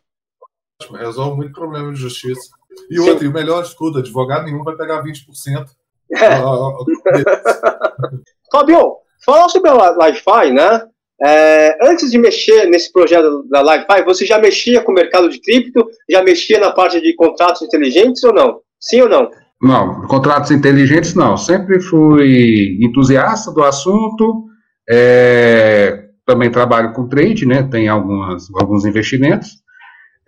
resolve 0.92 1.36
muito 1.36 1.52
problema 1.52 1.92
de 1.92 2.00
justiça. 2.00 2.50
E 2.90 2.96
Sim. 2.98 3.08
outro, 3.08 3.24
e 3.24 3.28
o 3.28 3.32
melhor 3.32 3.62
de 3.62 3.76
tudo, 3.76 3.98
advogado 3.98 4.44
nenhum 4.44 4.62
vai 4.64 4.76
pegar 4.76 5.02
20%. 5.02 5.66
É. 6.12 6.40
Fabio, 8.50 8.96
fala 9.24 9.48
sobre 9.48 9.70
a 9.70 9.74
Wi-Fi, 9.74 10.52
né? 10.52 10.86
É, 11.22 11.78
antes 11.88 12.10
de 12.10 12.18
mexer 12.18 12.66
nesse 12.66 12.92
projeto 12.92 13.44
da 13.48 13.62
Wi-Fi, 13.62 14.04
você 14.04 14.26
já 14.26 14.38
mexia 14.38 14.82
com 14.82 14.92
o 14.92 14.94
mercado 14.94 15.28
de 15.28 15.40
cripto? 15.40 15.88
Já 16.10 16.22
mexia 16.22 16.58
na 16.58 16.72
parte 16.72 17.00
de 17.00 17.14
contratos 17.14 17.62
inteligentes 17.62 18.22
ou 18.24 18.32
não? 18.32 18.60
Sim 18.80 19.02
ou 19.02 19.08
não? 19.08 19.30
Não, 19.62 20.06
contratos 20.08 20.50
inteligentes 20.50 21.14
não. 21.14 21.36
Sempre 21.36 21.80
fui 21.80 22.78
entusiasta 22.82 23.50
do 23.52 23.62
assunto, 23.62 24.44
é, 24.88 26.04
também 26.26 26.50
trabalho 26.50 26.92
com 26.92 27.08
trade, 27.08 27.46
né? 27.46 27.62
Tem 27.62 27.88
algumas, 27.88 28.44
alguns 28.60 28.84
investimentos. 28.84 29.62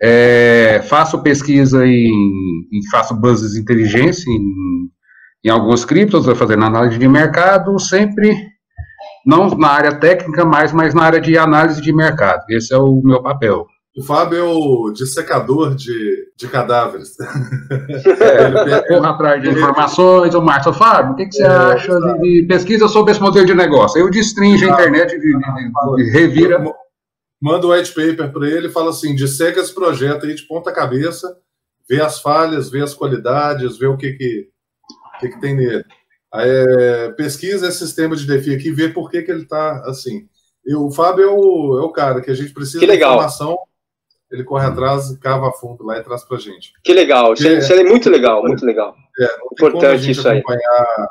É, 0.01 0.81
faço 0.83 1.21
pesquisa 1.23 1.85
e 1.85 2.09
faço 2.91 3.15
buses 3.15 3.53
de 3.53 3.59
inteligência 3.59 4.29
em, 4.29 4.89
em 5.45 5.49
alguns 5.49 5.83
criptos, 5.85 6.25
fazendo 6.37 6.65
análise 6.65 6.99
de 6.99 7.07
mercado, 7.07 7.79
sempre 7.79 8.35
não 9.25 9.49
na 9.49 9.69
área 9.69 9.95
técnica, 9.95 10.45
mais, 10.45 10.71
mas 10.71 10.93
na 10.93 11.03
área 11.03 11.19
de 11.19 11.37
análise 11.37 11.81
de 11.81 11.93
mercado. 11.93 12.43
Esse 12.49 12.73
é 12.73 12.77
o 12.77 13.01
meu 13.03 13.21
papel. 13.21 13.65
O 13.97 14.03
Fábio 14.03 14.37
é 14.37 14.43
o 14.43 14.91
dissecador 14.91 15.73
de, 15.73 16.31
de 16.37 16.47
cadáveres. 16.47 17.17
É, 18.19 18.87
corra 18.87 19.09
atrás 19.09 19.41
de 19.41 19.49
informações. 19.49 20.35
O 20.35 20.41
Márcio, 20.41 20.73
Fábio, 20.73 21.13
o 21.13 21.15
que, 21.15 21.25
que 21.25 21.35
você 21.35 21.43
é, 21.43 21.47
acha 21.47 21.99
de, 21.99 22.41
de, 22.41 22.47
pesquisa 22.47 22.87
sobre 22.87 23.11
esse 23.11 23.21
modelo 23.21 23.45
de 23.45 23.53
negócio? 23.53 23.99
Eu 23.99 24.09
destringe 24.09 24.65
a 24.65 24.73
internet, 24.73 25.17
de, 25.17 25.19
de, 25.19 26.11
revira. 26.11 26.63
Manda 27.41 27.65
o 27.65 27.71
white 27.71 27.93
paper 27.93 28.31
para 28.31 28.47
ele 28.47 28.67
e 28.67 28.71
fala 28.71 28.91
assim: 28.91 29.15
disseca 29.15 29.59
esse 29.59 29.73
projeto 29.73 30.25
aí 30.25 30.35
de 30.35 30.43
ponta 30.43 30.71
cabeça, 30.71 31.35
vê 31.89 32.01
as 32.01 32.21
falhas, 32.21 32.69
vê 32.69 32.81
as 32.81 32.93
qualidades, 32.93 33.77
vê 33.77 33.87
o 33.87 33.97
que, 33.97 34.13
que, 34.13 34.47
que, 35.19 35.29
que 35.29 35.41
tem 35.41 35.55
nele. 35.55 35.83
É, 36.33 37.09
pesquisa 37.13 37.67
esse 37.67 37.79
sistema 37.79 38.15
de 38.15 38.27
DeFi 38.27 38.55
aqui 38.55 38.67
e 38.69 38.73
vê 38.73 38.89
por 38.89 39.09
que, 39.09 39.21
que 39.23 39.31
ele 39.31 39.43
está 39.43 39.81
assim. 39.85 40.27
E 40.65 40.75
o 40.75 40.91
Fábio 40.91 41.23
é 41.23 41.31
o, 41.31 41.79
é 41.79 41.83
o 41.83 41.91
cara 41.91 42.21
que 42.21 42.29
a 42.29 42.35
gente 42.35 42.53
precisa 42.53 42.85
de 42.85 42.95
informação 42.95 43.57
ele 44.31 44.43
corre 44.43 44.65
atrás, 44.65 45.15
cava 45.17 45.51
fundo 45.53 45.85
lá 45.85 45.97
e 45.97 46.03
traz 46.03 46.23
pra 46.23 46.37
gente. 46.37 46.73
Que 46.83 46.93
legal, 46.93 47.33
isso, 47.33 47.47
é, 47.47 47.57
isso 47.59 47.73
é 47.73 47.83
muito 47.83 48.09
legal, 48.09 48.41
muito 48.43 48.65
legal. 48.65 48.95
É, 49.19 49.37
Importante 49.53 50.11
isso 50.11 50.27
aí. 50.27 50.39
acompanhar 50.39 51.09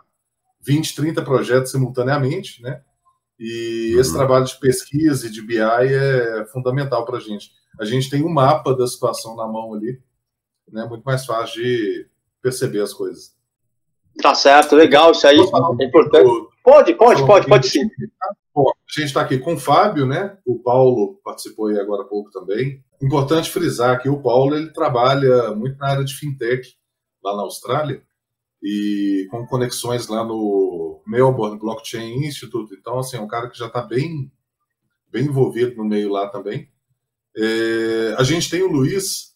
20, 0.62 0.94
30 0.94 1.22
projetos 1.22 1.70
simultaneamente, 1.70 2.62
né? 2.62 2.82
E 3.38 3.92
uhum. 3.94 4.00
esse 4.00 4.12
trabalho 4.12 4.44
de 4.44 4.58
pesquisa 4.58 5.26
e 5.26 5.30
de 5.30 5.42
BI 5.42 5.58
é 5.60 6.46
fundamental 6.52 7.04
para 7.04 7.18
a 7.18 7.20
gente. 7.20 7.50
A 7.78 7.84
gente 7.84 8.08
tem 8.08 8.24
um 8.24 8.32
mapa 8.32 8.74
da 8.74 8.86
situação 8.86 9.36
na 9.36 9.46
mão 9.46 9.74
ali, 9.74 10.00
né? 10.70 10.84
Muito 10.86 11.04
mais 11.04 11.24
fácil 11.24 11.62
de 11.62 12.06
perceber 12.42 12.80
as 12.80 12.92
coisas. 12.92 13.34
Tá 14.22 14.34
certo, 14.34 14.74
legal, 14.74 15.12
isso 15.12 15.26
aí 15.26 15.38
é 15.38 15.84
importante. 15.84 16.48
Pode, 16.62 16.94
pode, 16.94 17.26
pode, 17.26 17.46
pode 17.46 17.68
sim. 17.68 17.88
Bom, 18.56 18.70
a 18.70 19.00
gente 19.00 19.08
está 19.08 19.20
aqui 19.20 19.38
com 19.38 19.52
o 19.52 19.58
Fábio, 19.58 20.06
né? 20.06 20.38
O 20.42 20.58
Paulo 20.58 21.20
participou 21.22 21.66
aí 21.66 21.78
agora 21.78 22.04
há 22.04 22.06
pouco 22.06 22.30
também. 22.30 22.82
Importante 23.02 23.50
frisar 23.50 24.00
que 24.00 24.08
o 24.08 24.22
Paulo 24.22 24.56
ele 24.56 24.72
trabalha 24.72 25.54
muito 25.54 25.76
na 25.76 25.88
área 25.88 26.02
de 26.02 26.14
fintech 26.14 26.74
lá 27.22 27.36
na 27.36 27.42
Austrália 27.42 28.02
e 28.62 29.26
com 29.30 29.46
conexões 29.46 30.08
lá 30.08 30.24
no 30.24 31.02
Melbourne 31.06 31.58
Blockchain 31.58 32.24
Institute. 32.24 32.74
Então, 32.74 32.98
assim, 32.98 33.18
é 33.18 33.20
um 33.20 33.28
cara 33.28 33.50
que 33.50 33.58
já 33.58 33.66
está 33.66 33.82
bem, 33.82 34.32
bem 35.12 35.26
envolvido 35.26 35.76
no 35.76 35.84
meio 35.84 36.10
lá 36.10 36.26
também. 36.30 36.66
É, 37.36 38.14
a 38.16 38.22
gente 38.22 38.48
tem 38.48 38.62
o 38.62 38.72
Luiz, 38.72 39.34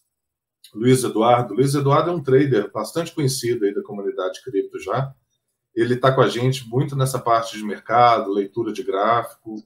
Luiz 0.75 1.05
Eduardo. 1.05 1.53
Luiz 1.53 1.75
Eduardo 1.75 2.09
é 2.09 2.15
um 2.15 2.23
trader 2.23 2.73
bastante 2.73 3.15
conhecido 3.15 3.67
aí 3.67 3.75
da 3.75 3.83
comunidade 3.83 4.43
cripto 4.43 4.79
já. 4.79 5.15
Ele 5.75 5.95
está 5.95 6.13
com 6.13 6.21
a 6.21 6.29
gente 6.29 6.69
muito 6.69 6.97
nessa 6.97 7.19
parte 7.19 7.57
de 7.57 7.65
mercado, 7.65 8.33
leitura 8.33 8.73
de 8.73 8.83
gráfico. 8.83 9.63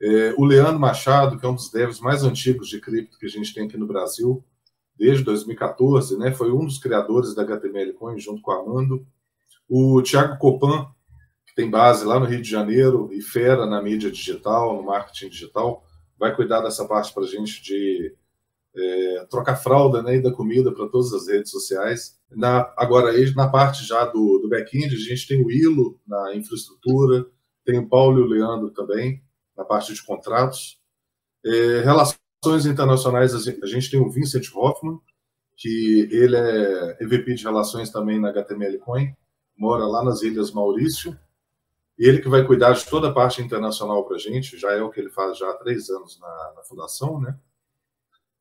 É, 0.00 0.34
o 0.36 0.44
Leandro 0.44 0.78
Machado, 0.78 1.38
que 1.38 1.46
é 1.46 1.48
um 1.48 1.54
dos 1.54 1.70
devs 1.70 2.00
mais 2.00 2.22
antigos 2.22 2.68
de 2.68 2.80
cripto 2.80 3.18
que 3.18 3.26
a 3.26 3.30
gente 3.30 3.52
tem 3.52 3.66
aqui 3.66 3.76
no 3.76 3.86
Brasil, 3.86 4.44
desde 4.96 5.24
2014, 5.24 6.18
né, 6.18 6.32
foi 6.32 6.50
um 6.50 6.64
dos 6.64 6.78
criadores 6.78 7.34
da 7.34 7.42
HTML 7.42 7.92
Coin, 7.94 8.18
junto 8.18 8.42
com 8.42 8.50
a 8.50 8.60
Amando. 8.60 9.06
O 9.68 10.02
Thiago 10.02 10.38
Copan, 10.38 10.86
que 11.46 11.54
tem 11.54 11.70
base 11.70 12.04
lá 12.04 12.18
no 12.18 12.26
Rio 12.26 12.42
de 12.42 12.50
Janeiro 12.50 13.08
e 13.12 13.22
fera 13.22 13.64
na 13.64 13.80
mídia 13.80 14.10
digital, 14.10 14.76
no 14.76 14.82
marketing 14.82 15.28
digital, 15.28 15.84
vai 16.18 16.34
cuidar 16.34 16.60
dessa 16.60 16.84
parte 16.84 17.14
para 17.14 17.22
a 17.22 17.28
gente 17.28 17.62
de 17.62 18.14
é, 18.74 19.26
trocar 19.30 19.56
fralda 19.56 20.02
né, 20.02 20.16
e 20.16 20.22
da 20.22 20.32
comida 20.32 20.72
para 20.72 20.88
todas 20.88 21.12
as 21.12 21.28
redes 21.28 21.50
sociais. 21.50 22.17
Na, 22.30 22.72
agora, 22.76 23.12
na 23.34 23.48
parte 23.48 23.84
já 23.84 24.04
do, 24.04 24.38
do 24.38 24.48
back-end, 24.48 24.94
a 24.94 24.98
gente 24.98 25.26
tem 25.26 25.42
o 25.44 25.50
Ilo 25.50 25.98
na 26.06 26.34
infraestrutura, 26.34 27.26
tem 27.64 27.78
o 27.78 27.88
Paulo 27.88 28.18
e 28.18 28.22
o 28.22 28.26
Leandro 28.26 28.70
também 28.70 29.22
na 29.56 29.64
parte 29.64 29.92
de 29.92 30.02
contratos. 30.04 30.78
É, 31.44 31.80
relações 31.80 32.66
internacionais, 32.66 33.34
a 33.34 33.66
gente 33.66 33.90
tem 33.90 34.00
o 34.00 34.10
Vincent 34.10 34.46
Hoffman, 34.54 34.98
que 35.56 36.08
ele 36.12 36.36
é 36.36 36.96
EVP 37.00 37.34
de 37.34 37.44
relações 37.44 37.90
também 37.90 38.20
na 38.20 38.28
HTML 38.28 38.78
Coin, 38.78 39.12
mora 39.56 39.84
lá 39.86 40.04
nas 40.04 40.22
Ilhas 40.22 40.52
Maurício, 40.52 41.18
ele 41.98 42.20
que 42.20 42.28
vai 42.28 42.46
cuidar 42.46 42.72
de 42.72 42.86
toda 42.86 43.08
a 43.08 43.12
parte 43.12 43.42
internacional 43.42 44.04
para 44.04 44.16
a 44.16 44.18
gente, 44.20 44.56
já 44.56 44.72
é 44.72 44.80
o 44.80 44.88
que 44.88 45.00
ele 45.00 45.10
faz 45.10 45.36
já 45.36 45.50
há 45.50 45.54
três 45.54 45.90
anos 45.90 46.18
na, 46.20 46.52
na 46.54 46.62
fundação, 46.62 47.20
né? 47.20 47.36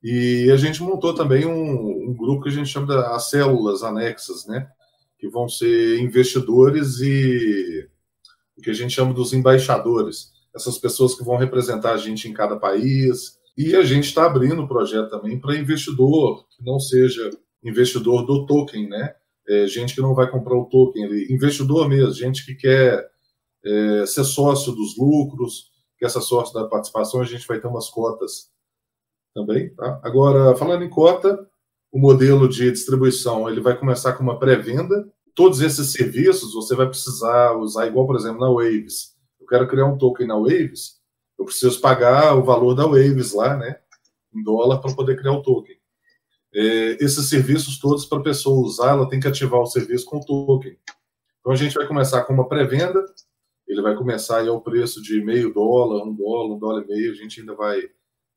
E 0.10 0.50
a 0.52 0.56
gente 0.56 0.82
montou 0.82 1.14
também 1.14 1.46
um, 1.46 2.12
um 2.12 2.16
grupo 2.16 2.44
que 2.44 2.48
a 2.48 2.52
gente 2.54 2.70
chama 2.70 2.88
de 2.88 2.94
as 2.94 3.30
células 3.30 3.84
anexas, 3.84 4.48
né? 4.48 4.66
Que 5.20 5.28
vão 5.28 5.50
ser 5.50 6.00
investidores 6.00 7.02
e 7.02 7.86
o 8.58 8.62
que 8.62 8.70
a 8.70 8.74
gente 8.74 8.94
chama 8.94 9.14
dos 9.14 9.34
embaixadores 9.34 10.32
essas 10.56 10.78
pessoas 10.78 11.14
que 11.14 11.26
vão 11.26 11.36
representar 11.36 11.92
a 11.92 11.98
gente 11.98 12.26
em 12.30 12.34
cada 12.34 12.56
país. 12.56 13.38
E 13.58 13.76
a 13.76 13.84
gente 13.84 14.06
está 14.06 14.26
abrindo 14.26 14.62
o 14.62 14.68
projeto 14.68 15.10
também 15.10 15.38
para 15.38 15.58
investidor, 15.58 16.48
que 16.56 16.64
não 16.64 16.80
seja 16.80 17.30
investidor 17.62 18.26
do 18.26 18.46
token, 18.46 18.88
né? 18.88 19.14
É, 19.46 19.68
gente 19.68 19.94
que 19.94 20.02
não 20.02 20.16
vai 20.16 20.32
comprar 20.32 20.58
o 20.58 20.70
token, 20.70 21.04
investidor 21.30 21.90
mesmo, 21.90 22.14
gente 22.14 22.46
que 22.46 22.56
quer 22.56 23.06
é, 23.66 24.06
ser 24.06 24.24
sócio 24.24 24.72
dos 24.72 24.98
lucros, 24.98 25.70
quer 26.00 26.10
ser 26.10 26.22
sócio 26.22 26.54
da 26.54 26.66
participação, 26.66 27.20
a 27.20 27.26
gente 27.26 27.46
vai 27.46 27.60
ter 27.60 27.68
umas 27.68 27.90
cotas 27.90 28.56
também. 29.38 29.70
Tá? 29.76 30.00
Agora, 30.04 30.56
falando 30.56 30.84
em 30.84 30.90
cota, 30.90 31.48
o 31.92 32.00
modelo 32.00 32.50
de 32.50 32.72
distribuição 32.72 33.48
ele 33.48 33.62
vai 33.62 33.78
começar 33.78 34.14
com 34.14 34.24
uma 34.24 34.40
pré-venda. 34.40 35.08
Todos 35.36 35.62
esses 35.62 35.92
serviços 35.92 36.54
você 36.54 36.76
vai 36.76 36.88
precisar 36.88 37.54
usar, 37.54 37.86
igual, 37.86 38.08
por 38.08 38.16
exemplo, 38.16 38.40
na 38.40 38.50
Waves 38.50 39.18
eu 39.48 39.48
quero 39.48 39.68
criar 39.68 39.86
um 39.86 39.98
token 39.98 40.28
na 40.28 40.38
Waves, 40.38 40.98
eu 41.40 41.46
preciso 41.46 41.80
pagar 41.80 42.36
o 42.36 42.44
valor 42.44 42.76
da 42.76 42.86
Waves 42.86 43.34
lá, 43.34 43.56
né, 43.56 43.80
em 44.36 44.44
dólar, 44.44 44.80
para 44.80 44.94
poder 44.94 45.18
criar 45.18 45.32
o 45.32 45.42
token. 45.42 45.78
É, 46.54 47.04
esses 47.04 47.30
serviços 47.30 47.80
todos, 47.80 48.06
para 48.06 48.20
a 48.20 48.24
pessoa 48.24 48.66
usar, 48.66 48.90
ela 48.90 49.08
tem 49.08 49.20
que 49.20 49.28
ativar 49.28 49.62
o 49.62 49.66
serviço 49.66 50.06
com 50.06 50.18
o 50.18 50.26
token. 50.26 50.78
Então 51.40 51.54
a 51.54 51.56
gente 51.56 51.76
vai 51.76 51.88
começar 51.88 52.24
com 52.24 52.34
uma 52.34 52.48
pré-venda, 52.48 53.06
ele 53.66 53.82
vai 53.82 53.96
começar 53.96 54.40
aí 54.40 54.50
ao 54.50 54.62
preço 54.62 55.02
de 55.02 55.24
meio 55.24 55.54
dólar, 55.54 56.04
um 56.04 56.14
dólar, 56.14 56.56
um 56.56 56.60
dólar 56.60 56.84
e 56.84 56.88
meio, 56.88 57.12
a 57.12 57.16
gente 57.16 57.40
ainda 57.40 57.56
vai 57.56 57.82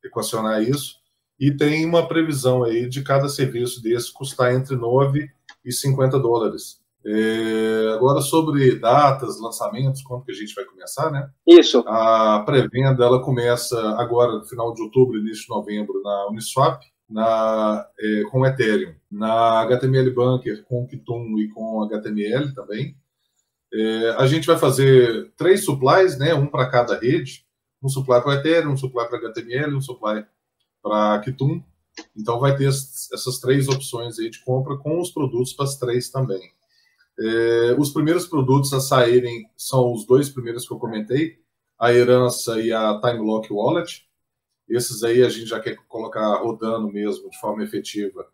equacionar 0.04 0.62
isso. 0.62 1.00
E 1.38 1.50
tem 1.50 1.86
uma 1.86 2.06
previsão 2.06 2.62
aí 2.62 2.88
de 2.88 3.02
cada 3.02 3.28
serviço 3.28 3.82
desse 3.82 4.12
custar 4.12 4.54
entre 4.54 4.76
9 4.76 5.28
e 5.64 5.72
50 5.72 6.18
dólares. 6.18 6.80
É, 7.04 7.94
agora 7.94 8.20
sobre 8.20 8.78
datas, 8.78 9.40
lançamentos, 9.40 10.02
quando 10.02 10.24
que 10.24 10.32
a 10.32 10.34
gente 10.34 10.54
vai 10.54 10.66
começar, 10.66 11.10
né? 11.10 11.30
Isso. 11.46 11.82
A 11.86 12.42
pré-venda 12.44 13.04
ela 13.04 13.22
começa 13.22 13.78
agora 13.98 14.32
no 14.32 14.44
final 14.44 14.74
de 14.74 14.82
outubro, 14.82 15.18
início 15.18 15.44
de 15.44 15.48
novembro 15.48 16.02
na 16.02 16.28
Uniswap, 16.28 16.82
na, 17.08 17.86
é, 17.98 18.22
com 18.30 18.46
Ethereum, 18.46 18.94
na 19.10 19.60
HTML 19.62 20.10
Bunker 20.10 20.62
com 20.64 20.86
Kitum 20.86 21.38
e 21.38 21.48
com 21.48 21.82
HTML 21.84 22.54
também. 22.54 22.94
É, 23.72 24.10
a 24.18 24.26
gente 24.26 24.46
vai 24.46 24.58
fazer 24.58 25.32
três 25.36 25.64
supplies, 25.64 26.18
né? 26.18 26.34
Um 26.34 26.46
para 26.46 26.68
cada 26.68 26.98
rede, 26.98 27.46
um 27.82 27.88
supply 27.88 28.22
para 28.22 28.34
Ethereum, 28.34 28.72
um 28.72 28.76
supply 28.76 29.08
para 29.08 29.18
HTML, 29.18 29.74
um 29.74 29.80
supply 29.80 30.24
para 30.82 31.20
Kitum. 31.20 31.62
Então 32.16 32.38
vai 32.38 32.56
ter 32.56 32.68
essas 32.68 33.38
três 33.38 33.68
opções 33.68 34.18
aí 34.18 34.30
de 34.30 34.42
compra 34.44 34.76
com 34.76 35.00
os 35.00 35.10
produtos 35.10 35.52
para 35.52 35.64
as 35.64 35.76
três 35.76 36.10
também. 36.10 36.52
É, 37.18 37.76
os 37.78 37.90
primeiros 37.90 38.26
produtos 38.26 38.72
a 38.72 38.80
saírem 38.80 39.48
são 39.56 39.92
os 39.92 40.06
dois 40.06 40.30
primeiros 40.30 40.66
que 40.66 40.72
eu 40.72 40.78
comentei, 40.78 41.38
a 41.78 41.92
herança 41.92 42.60
e 42.60 42.72
a 42.72 42.98
Time 43.00 43.20
Lock 43.20 43.52
Wallet. 43.52 44.08
Esses 44.68 45.02
aí 45.02 45.22
a 45.22 45.28
gente 45.28 45.46
já 45.46 45.60
quer 45.60 45.76
colocar 45.88 46.36
rodando 46.36 46.90
mesmo 46.90 47.28
de 47.28 47.38
forma 47.38 47.62
efetiva 47.62 48.26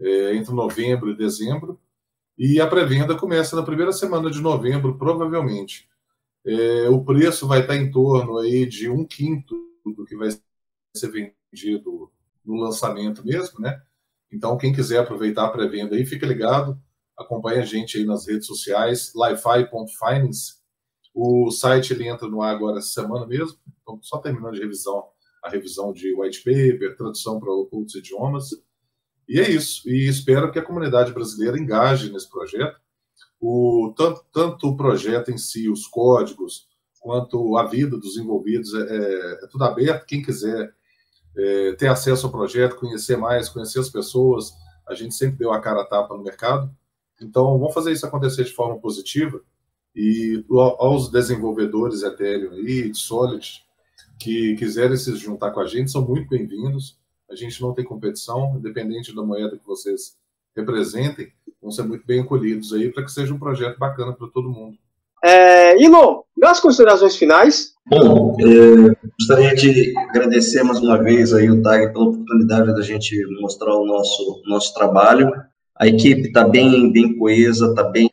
é, 0.00 0.34
entre 0.34 0.52
novembro 0.52 1.10
e 1.10 1.16
dezembro. 1.16 1.80
E 2.36 2.60
a 2.60 2.66
pré-venda 2.66 3.14
começa 3.14 3.56
na 3.56 3.62
primeira 3.62 3.92
semana 3.92 4.30
de 4.30 4.40
novembro, 4.40 4.98
provavelmente. 4.98 5.88
É, 6.46 6.88
o 6.88 7.04
preço 7.04 7.46
vai 7.46 7.60
estar 7.60 7.76
em 7.76 7.90
torno 7.90 8.38
aí 8.38 8.66
de 8.66 8.88
um 8.88 9.04
quinto 9.04 9.54
do 9.84 10.04
que 10.04 10.16
vai 10.16 10.28
ser 10.94 11.10
vendido 11.10 12.10
no 12.44 12.54
lançamento 12.56 13.24
mesmo, 13.24 13.60
né? 13.60 13.80
Então, 14.32 14.56
quem 14.56 14.72
quiser 14.72 14.98
aproveitar 14.98 15.46
a 15.46 15.50
pré-venda 15.50 15.96
aí, 15.96 16.04
fica 16.06 16.26
ligado 16.26 16.80
acompanha 17.16 17.62
a 17.62 17.64
gente 17.64 17.96
aí 17.96 18.04
nas 18.04 18.26
redes 18.26 18.46
sociais, 18.46 19.12
lify.finance. 19.14 20.56
O 21.14 21.50
site 21.50 21.94
ele 21.94 22.06
entra 22.06 22.28
no 22.28 22.42
ar 22.42 22.54
agora 22.54 22.78
essa 22.78 22.88
semana 22.88 23.26
mesmo, 23.26 23.58
então 23.80 23.98
só 24.02 24.18
terminando 24.18 24.52
de 24.52 24.60
revisão, 24.60 25.04
a 25.42 25.48
revisão 25.48 25.92
de 25.92 26.14
white 26.14 26.44
paper, 26.44 26.96
tradução 26.96 27.40
para 27.40 27.50
outros 27.50 27.94
idiomas. 27.94 28.50
E 29.26 29.40
é 29.40 29.50
isso. 29.50 29.88
E 29.88 30.06
espero 30.06 30.52
que 30.52 30.58
a 30.58 30.64
comunidade 30.64 31.12
brasileira 31.12 31.58
engaje 31.58 32.12
nesse 32.12 32.28
projeto. 32.28 32.78
O, 33.40 33.92
tanto, 33.96 34.24
tanto 34.32 34.68
o 34.68 34.76
projeto 34.76 35.30
em 35.30 35.38
si, 35.38 35.68
os 35.68 35.86
códigos, 35.86 36.66
quanto 37.00 37.56
a 37.56 37.64
vida 37.64 37.96
dos 37.96 38.16
envolvidos, 38.16 38.74
é, 38.74 38.80
é, 38.80 39.44
é 39.44 39.46
tudo 39.46 39.64
aberto. 39.64 40.06
Quem 40.06 40.22
quiser 40.22 40.74
é, 41.36 41.72
ter 41.72 41.88
acesso 41.88 42.26
ao 42.26 42.32
projeto, 42.32 42.76
conhecer 42.76 43.16
mais, 43.16 43.48
conhecer 43.48 43.80
as 43.80 43.90
pessoas, 43.90 44.52
a 44.88 44.94
gente 44.94 45.14
sempre 45.14 45.36
deu 45.36 45.52
a 45.52 45.60
cara 45.60 45.82
a 45.82 45.86
tapa 45.86 46.16
no 46.16 46.22
mercado. 46.22 46.70
Então, 47.20 47.58
vamos 47.58 47.74
fazer 47.74 47.92
isso 47.92 48.06
acontecer 48.06 48.44
de 48.44 48.52
forma 48.52 48.78
positiva. 48.78 49.40
E 49.94 50.44
aos 50.50 51.10
desenvolvedores 51.10 52.02
Ethereum 52.02 52.54
e 52.54 52.94
Solid 52.94 53.64
que 54.18 54.56
quiserem 54.56 54.96
se 54.96 55.14
juntar 55.16 55.50
com 55.50 55.60
a 55.60 55.66
gente, 55.66 55.90
são 55.90 56.06
muito 56.06 56.28
bem-vindos. 56.28 56.98
A 57.30 57.34
gente 57.34 57.60
não 57.60 57.72
tem 57.72 57.84
competição, 57.84 58.56
independente 58.56 59.14
da 59.14 59.22
moeda 59.22 59.58
que 59.58 59.66
vocês 59.66 60.16
representem, 60.56 61.28
vão 61.60 61.70
ser 61.70 61.82
muito 61.82 62.06
bem 62.06 62.20
acolhidos 62.20 62.72
aí 62.72 62.90
para 62.90 63.04
que 63.04 63.12
seja 63.12 63.34
um 63.34 63.38
projeto 63.38 63.78
bacana 63.78 64.12
para 64.12 64.28
todo 64.28 64.50
mundo. 64.50 64.76
É, 65.24 65.82
Ilo, 65.82 66.24
das 66.36 66.60
considerações 66.60 67.16
finais. 67.16 67.74
Bom, 67.86 68.36
é, 68.40 69.06
gostaria 69.18 69.54
de 69.54 69.96
agradecer 69.96 70.62
mais 70.62 70.80
uma 70.80 71.02
vez 71.02 71.32
aí 71.32 71.50
o 71.50 71.62
TAG 71.62 71.92
pela 71.92 72.06
oportunidade 72.06 72.74
da 72.74 72.82
gente 72.82 73.16
mostrar 73.40 73.74
o 73.74 73.86
nosso, 73.86 74.42
nosso 74.46 74.74
trabalho 74.74 75.30
a 75.78 75.86
equipe 75.86 76.28
está 76.28 76.46
bem, 76.48 76.90
bem 76.90 77.16
coesa, 77.18 77.66
está 77.66 77.84
bem 77.84 78.10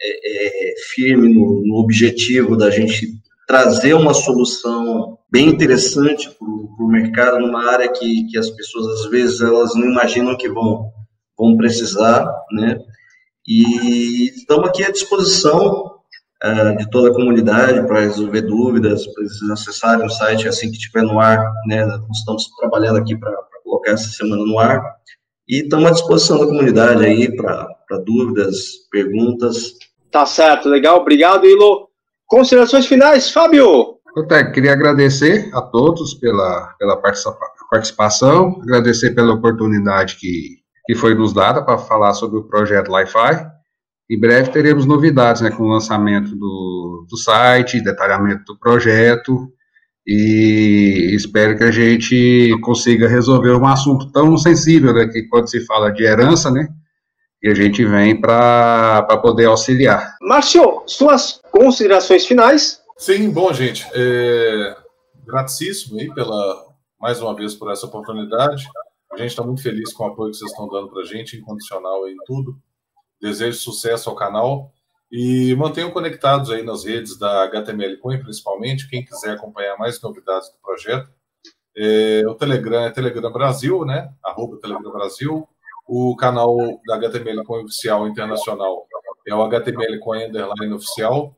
é, 0.00 0.70
é, 0.70 0.74
firme 0.94 1.32
no, 1.32 1.62
no, 1.64 1.76
objetivo 1.76 2.56
da 2.56 2.70
gente 2.70 3.08
trazer 3.46 3.94
uma 3.94 4.14
solução 4.14 5.18
bem 5.30 5.48
interessante 5.48 6.28
para 6.30 6.46
o 6.48 6.88
mercado, 6.88 7.38
numa 7.38 7.70
área 7.70 7.88
que, 7.88 8.26
que 8.28 8.38
as 8.38 8.50
pessoas, 8.50 9.00
às 9.00 9.10
vezes, 9.10 9.40
elas 9.40 9.74
não 9.74 9.84
imaginam 9.84 10.36
que 10.36 10.48
vão, 10.48 10.90
vão 11.38 11.56
precisar, 11.56 12.26
né? 12.52 12.78
E 13.46 14.30
estamos 14.30 14.68
aqui 14.68 14.84
à 14.84 14.90
disposição 14.90 15.96
uh, 16.44 16.76
de 16.76 16.90
toda 16.90 17.10
a 17.10 17.14
comunidade 17.14 17.86
para 17.86 18.00
resolver 18.00 18.42
dúvidas, 18.42 19.06
para 19.06 19.22
eles 19.22 19.50
acessarem 19.50 20.04
o 20.04 20.10
site 20.10 20.48
assim 20.48 20.70
que 20.70 20.76
estiver 20.76 21.02
no 21.02 21.20
ar, 21.20 21.38
né? 21.66 21.84
Nós 21.86 22.18
estamos 22.18 22.48
trabalhando 22.58 22.98
aqui 22.98 23.16
para 23.16 23.32
colocar 23.62 23.92
essa 23.92 24.08
semana 24.08 24.44
no 24.44 24.58
ar. 24.58 24.82
E 25.48 25.62
estamos 25.62 25.86
à 25.86 25.92
disposição 25.92 26.40
da 26.40 26.46
comunidade 26.46 27.04
aí 27.04 27.34
para 27.36 27.98
dúvidas, 28.04 28.56
perguntas. 28.90 29.74
Tá 30.10 30.26
certo, 30.26 30.68
legal. 30.68 31.00
Obrigado, 31.00 31.46
Ilo. 31.46 31.88
Considerações 32.26 32.86
finais, 32.86 33.30
Fábio? 33.30 33.96
Eu 34.16 34.26
queria 34.52 34.72
agradecer 34.72 35.50
a 35.54 35.60
todos 35.60 36.14
pela, 36.14 36.74
pela 36.78 37.00
participação, 37.70 38.60
agradecer 38.62 39.14
pela 39.14 39.34
oportunidade 39.34 40.16
que, 40.16 40.56
que 40.86 40.94
foi 40.94 41.14
nos 41.14 41.32
dada 41.32 41.62
para 41.62 41.78
falar 41.78 42.14
sobre 42.14 42.38
o 42.38 42.44
projeto 42.44 42.96
Li-Fi. 42.96 43.46
Em 44.08 44.20
breve 44.20 44.50
teremos 44.50 44.86
novidades 44.86 45.42
né, 45.42 45.50
com 45.50 45.64
o 45.64 45.68
lançamento 45.68 46.34
do, 46.36 47.06
do 47.10 47.16
site, 47.16 47.82
detalhamento 47.82 48.44
do 48.44 48.58
projeto, 48.58 49.52
e 50.06 51.10
espero 51.16 51.58
que 51.58 51.64
a 51.64 51.72
gente 51.72 52.56
consiga 52.62 53.08
resolver 53.08 53.50
um 53.50 53.66
assunto 53.66 54.12
tão 54.12 54.36
sensível, 54.36 54.94
né, 54.94 55.08
que 55.08 55.24
quando 55.24 55.50
se 55.50 55.66
fala 55.66 55.90
de 55.90 56.04
herança, 56.04 56.48
né, 56.48 56.68
e 57.42 57.48
a 57.48 57.54
gente 57.54 57.84
vem 57.84 58.20
para 58.20 59.02
poder 59.20 59.46
auxiliar. 59.46 60.14
Márcio, 60.22 60.84
suas 60.86 61.40
considerações 61.50 62.24
finais? 62.24 62.80
Sim, 62.96 63.30
bom, 63.30 63.52
gente, 63.52 63.84
é, 63.92 64.76
gratíssimo 65.26 65.98
aí 65.98 66.12
pela, 66.14 66.64
mais 67.00 67.20
uma 67.20 67.34
vez 67.34 67.54
por 67.54 67.72
essa 67.72 67.86
oportunidade, 67.86 68.64
a 69.16 69.22
gente 69.22 69.30
está 69.30 69.42
muito 69.42 69.62
feliz 69.62 69.92
com 69.92 70.04
o 70.04 70.06
apoio 70.08 70.30
que 70.30 70.36
vocês 70.36 70.50
estão 70.50 70.68
dando 70.68 70.90
para 70.90 71.02
a 71.02 71.04
gente, 71.04 71.36
incondicional 71.36 72.06
em 72.06 72.16
tudo, 72.26 72.58
desejo 73.20 73.58
sucesso 73.58 74.10
ao 74.10 74.16
canal, 74.16 74.70
e 75.10 75.54
mantenham 75.54 75.90
conectados 75.90 76.50
aí 76.50 76.62
nas 76.62 76.84
redes 76.84 77.18
da 77.18 77.44
HTML 77.44 77.96
Coin, 77.98 78.20
principalmente, 78.20 78.88
quem 78.88 79.04
quiser 79.04 79.32
acompanhar 79.32 79.78
mais 79.78 80.00
novidades 80.02 80.50
do 80.50 80.58
projeto. 80.58 81.10
É, 81.76 82.22
o 82.26 82.34
Telegram 82.34 82.84
é 82.84 82.90
Telegram 82.90 83.32
Brasil, 83.32 83.84
né? 83.84 84.12
Arroba 84.24 84.58
Telegram 84.58 84.92
Brasil. 84.92 85.48
O 85.86 86.16
canal 86.16 86.56
da 86.86 86.96
HTML 86.96 87.44
Coin 87.44 87.64
Oficial 87.64 88.08
Internacional 88.08 88.86
é 89.26 89.34
o 89.34 89.42
HTML 89.42 89.98
Coin 90.00 90.24
Underline 90.24 90.74
Oficial. 90.74 91.36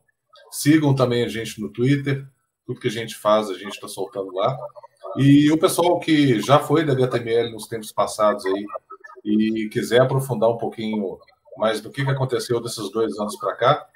Sigam 0.51 0.95
também 0.95 1.23
a 1.23 1.29
gente 1.29 1.61
no 1.61 1.71
Twitter. 1.71 2.27
Tudo 2.67 2.81
que 2.81 2.89
a 2.89 2.91
gente 2.91 3.15
faz, 3.15 3.51
a 3.51 3.55
gente 3.55 3.75
está 3.75 3.89
soltando 3.89 4.33
lá. 4.33 4.57
E 5.19 5.51
o 5.51 5.59
pessoal 5.59 5.99
que 5.99 6.41
já 6.41 6.59
foi 6.59 6.85
da 6.85 6.93
HTML 6.93 7.51
nos 7.53 7.67
tempos 7.67 7.93
passados 7.93 8.47
aí 8.47 8.65
e 9.25 9.69
quiser 9.69 10.01
aprofundar 10.01 10.49
um 10.49 10.57
pouquinho 10.57 11.19
mas 11.59 11.81
do 11.81 11.91
que, 11.91 12.05
que 12.05 12.11
aconteceu 12.11 12.61
desses 12.61 12.89
dois 12.93 13.19
anos 13.19 13.37
para 13.37 13.57
cá, 13.57 13.87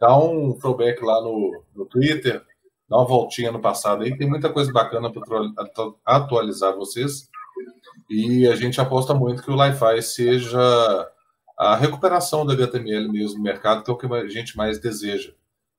dá 0.00 0.16
um 0.16 0.52
throwback 0.52 1.04
lá 1.04 1.20
no, 1.20 1.64
no 1.74 1.84
Twitter, 1.84 2.44
dá 2.88 2.96
uma 2.96 3.04
voltinha 3.04 3.50
no 3.50 3.60
passado 3.60 4.04
aí, 4.04 4.16
tem 4.16 4.28
muita 4.28 4.48
coisa 4.48 4.72
bacana 4.72 5.10
para 5.12 5.20
atualizar 6.06 6.76
vocês. 6.76 7.28
E 8.08 8.46
a 8.46 8.54
gente 8.54 8.80
aposta 8.80 9.12
muito 9.12 9.42
que 9.42 9.50
o 9.50 9.56
Li-Fi 9.56 10.00
seja 10.00 11.10
a 11.58 11.74
recuperação 11.74 12.46
da 12.46 12.54
HTML 12.54 13.08
mesmo 13.10 13.38
no 13.38 13.42
mercado, 13.42 13.82
que 13.82 13.90
é 13.90 13.92
o 13.92 13.98
que 13.98 14.06
a 14.06 14.28
gente 14.28 14.56
mais 14.56 14.78
deseja. 14.78 15.32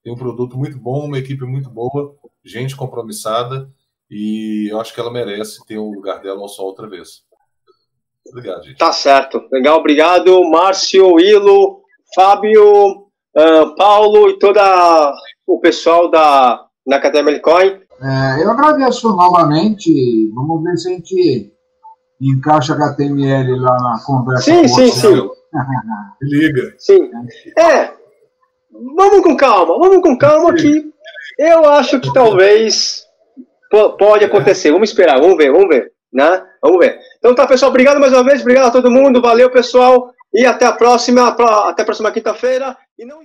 Tem 0.04 0.12
um 0.12 0.18
produto 0.18 0.58
muito 0.58 0.78
bom, 0.78 1.06
uma 1.06 1.18
equipe 1.18 1.46
muito 1.46 1.70
boa, 1.70 2.16
gente 2.44 2.76
compromissada, 2.76 3.72
e 4.10 4.68
eu 4.72 4.80
acho 4.80 4.94
que 4.94 5.00
ela 5.00 5.12
merece 5.12 5.64
ter 5.66 5.78
o 5.78 5.88
um 5.88 5.94
lugar 5.94 6.22
dela 6.22 6.42
ao 6.42 6.48
sol 6.48 6.68
outra 6.68 6.88
vez. 6.88 7.24
Obrigado, 8.28 8.64
gente. 8.64 8.78
Tá 8.78 8.92
certo. 8.92 9.42
Legal, 9.52 9.80
obrigado, 9.80 10.44
Márcio, 10.50 11.20
Ilo, 11.20 11.82
Fábio, 12.16 12.92
uh, 12.92 13.76
Paulo 13.78 14.30
e 14.30 14.40
todo 14.40 14.60
o 15.48 15.60
pessoal 15.60 16.10
da, 16.10 16.66
da 16.86 16.98
Academia 16.98 17.40
Coin. 17.40 17.80
É, 18.02 18.44
eu 18.44 18.52
agradeço 18.52 19.10
novamente. 19.10 19.92
Vamos 20.34 20.64
ver 20.64 20.78
se 20.78 20.90
a 20.90 20.92
gente 20.92 21.54
encaixa 22.22 22.74
HTML 22.74 23.60
lá 23.60 23.78
na 23.78 24.04
conversa. 24.06 24.44
Sim, 24.44 24.68
sim, 24.68 24.90
você. 24.90 25.16
sim. 25.16 25.30
Liga. 26.22 26.74
Sim. 26.78 27.10
É. 27.58 27.94
Vamos 28.96 29.22
com 29.24 29.36
calma, 29.36 29.78
vamos 29.78 30.02
com 30.02 30.18
calma 30.18 30.54
que 30.54 30.90
eu 31.38 31.66
acho 31.66 32.00
que 32.00 32.14
talvez 32.14 33.09
pode 33.70 34.26
acontecer. 34.26 34.72
Vamos 34.72 34.90
esperar, 34.90 35.20
vamos 35.20 35.38
ver, 35.38 35.52
vamos 35.52 35.70
ver. 35.70 35.92
Né? 36.12 36.44
Vamos 36.62 36.80
ver. 36.80 37.00
Então 37.18 37.36
tá, 37.36 37.46
pessoal, 37.46 37.70
obrigado 37.70 38.00
mais 38.00 38.14
uma 38.14 38.24
vez, 38.24 38.42
obrigado 38.42 38.68
a 38.68 38.72
todo 38.72 38.90
mundo, 38.90 39.22
valeu, 39.22 39.50
pessoal, 39.50 40.12
e 40.34 40.46
até 40.46 40.66
a 40.66 40.72
próxima, 40.72 41.28
até 41.28 41.82
a 41.82 41.86
próxima 41.86 42.12
quinta-feira. 42.12 42.76
E 42.98 43.06
não 43.06 43.22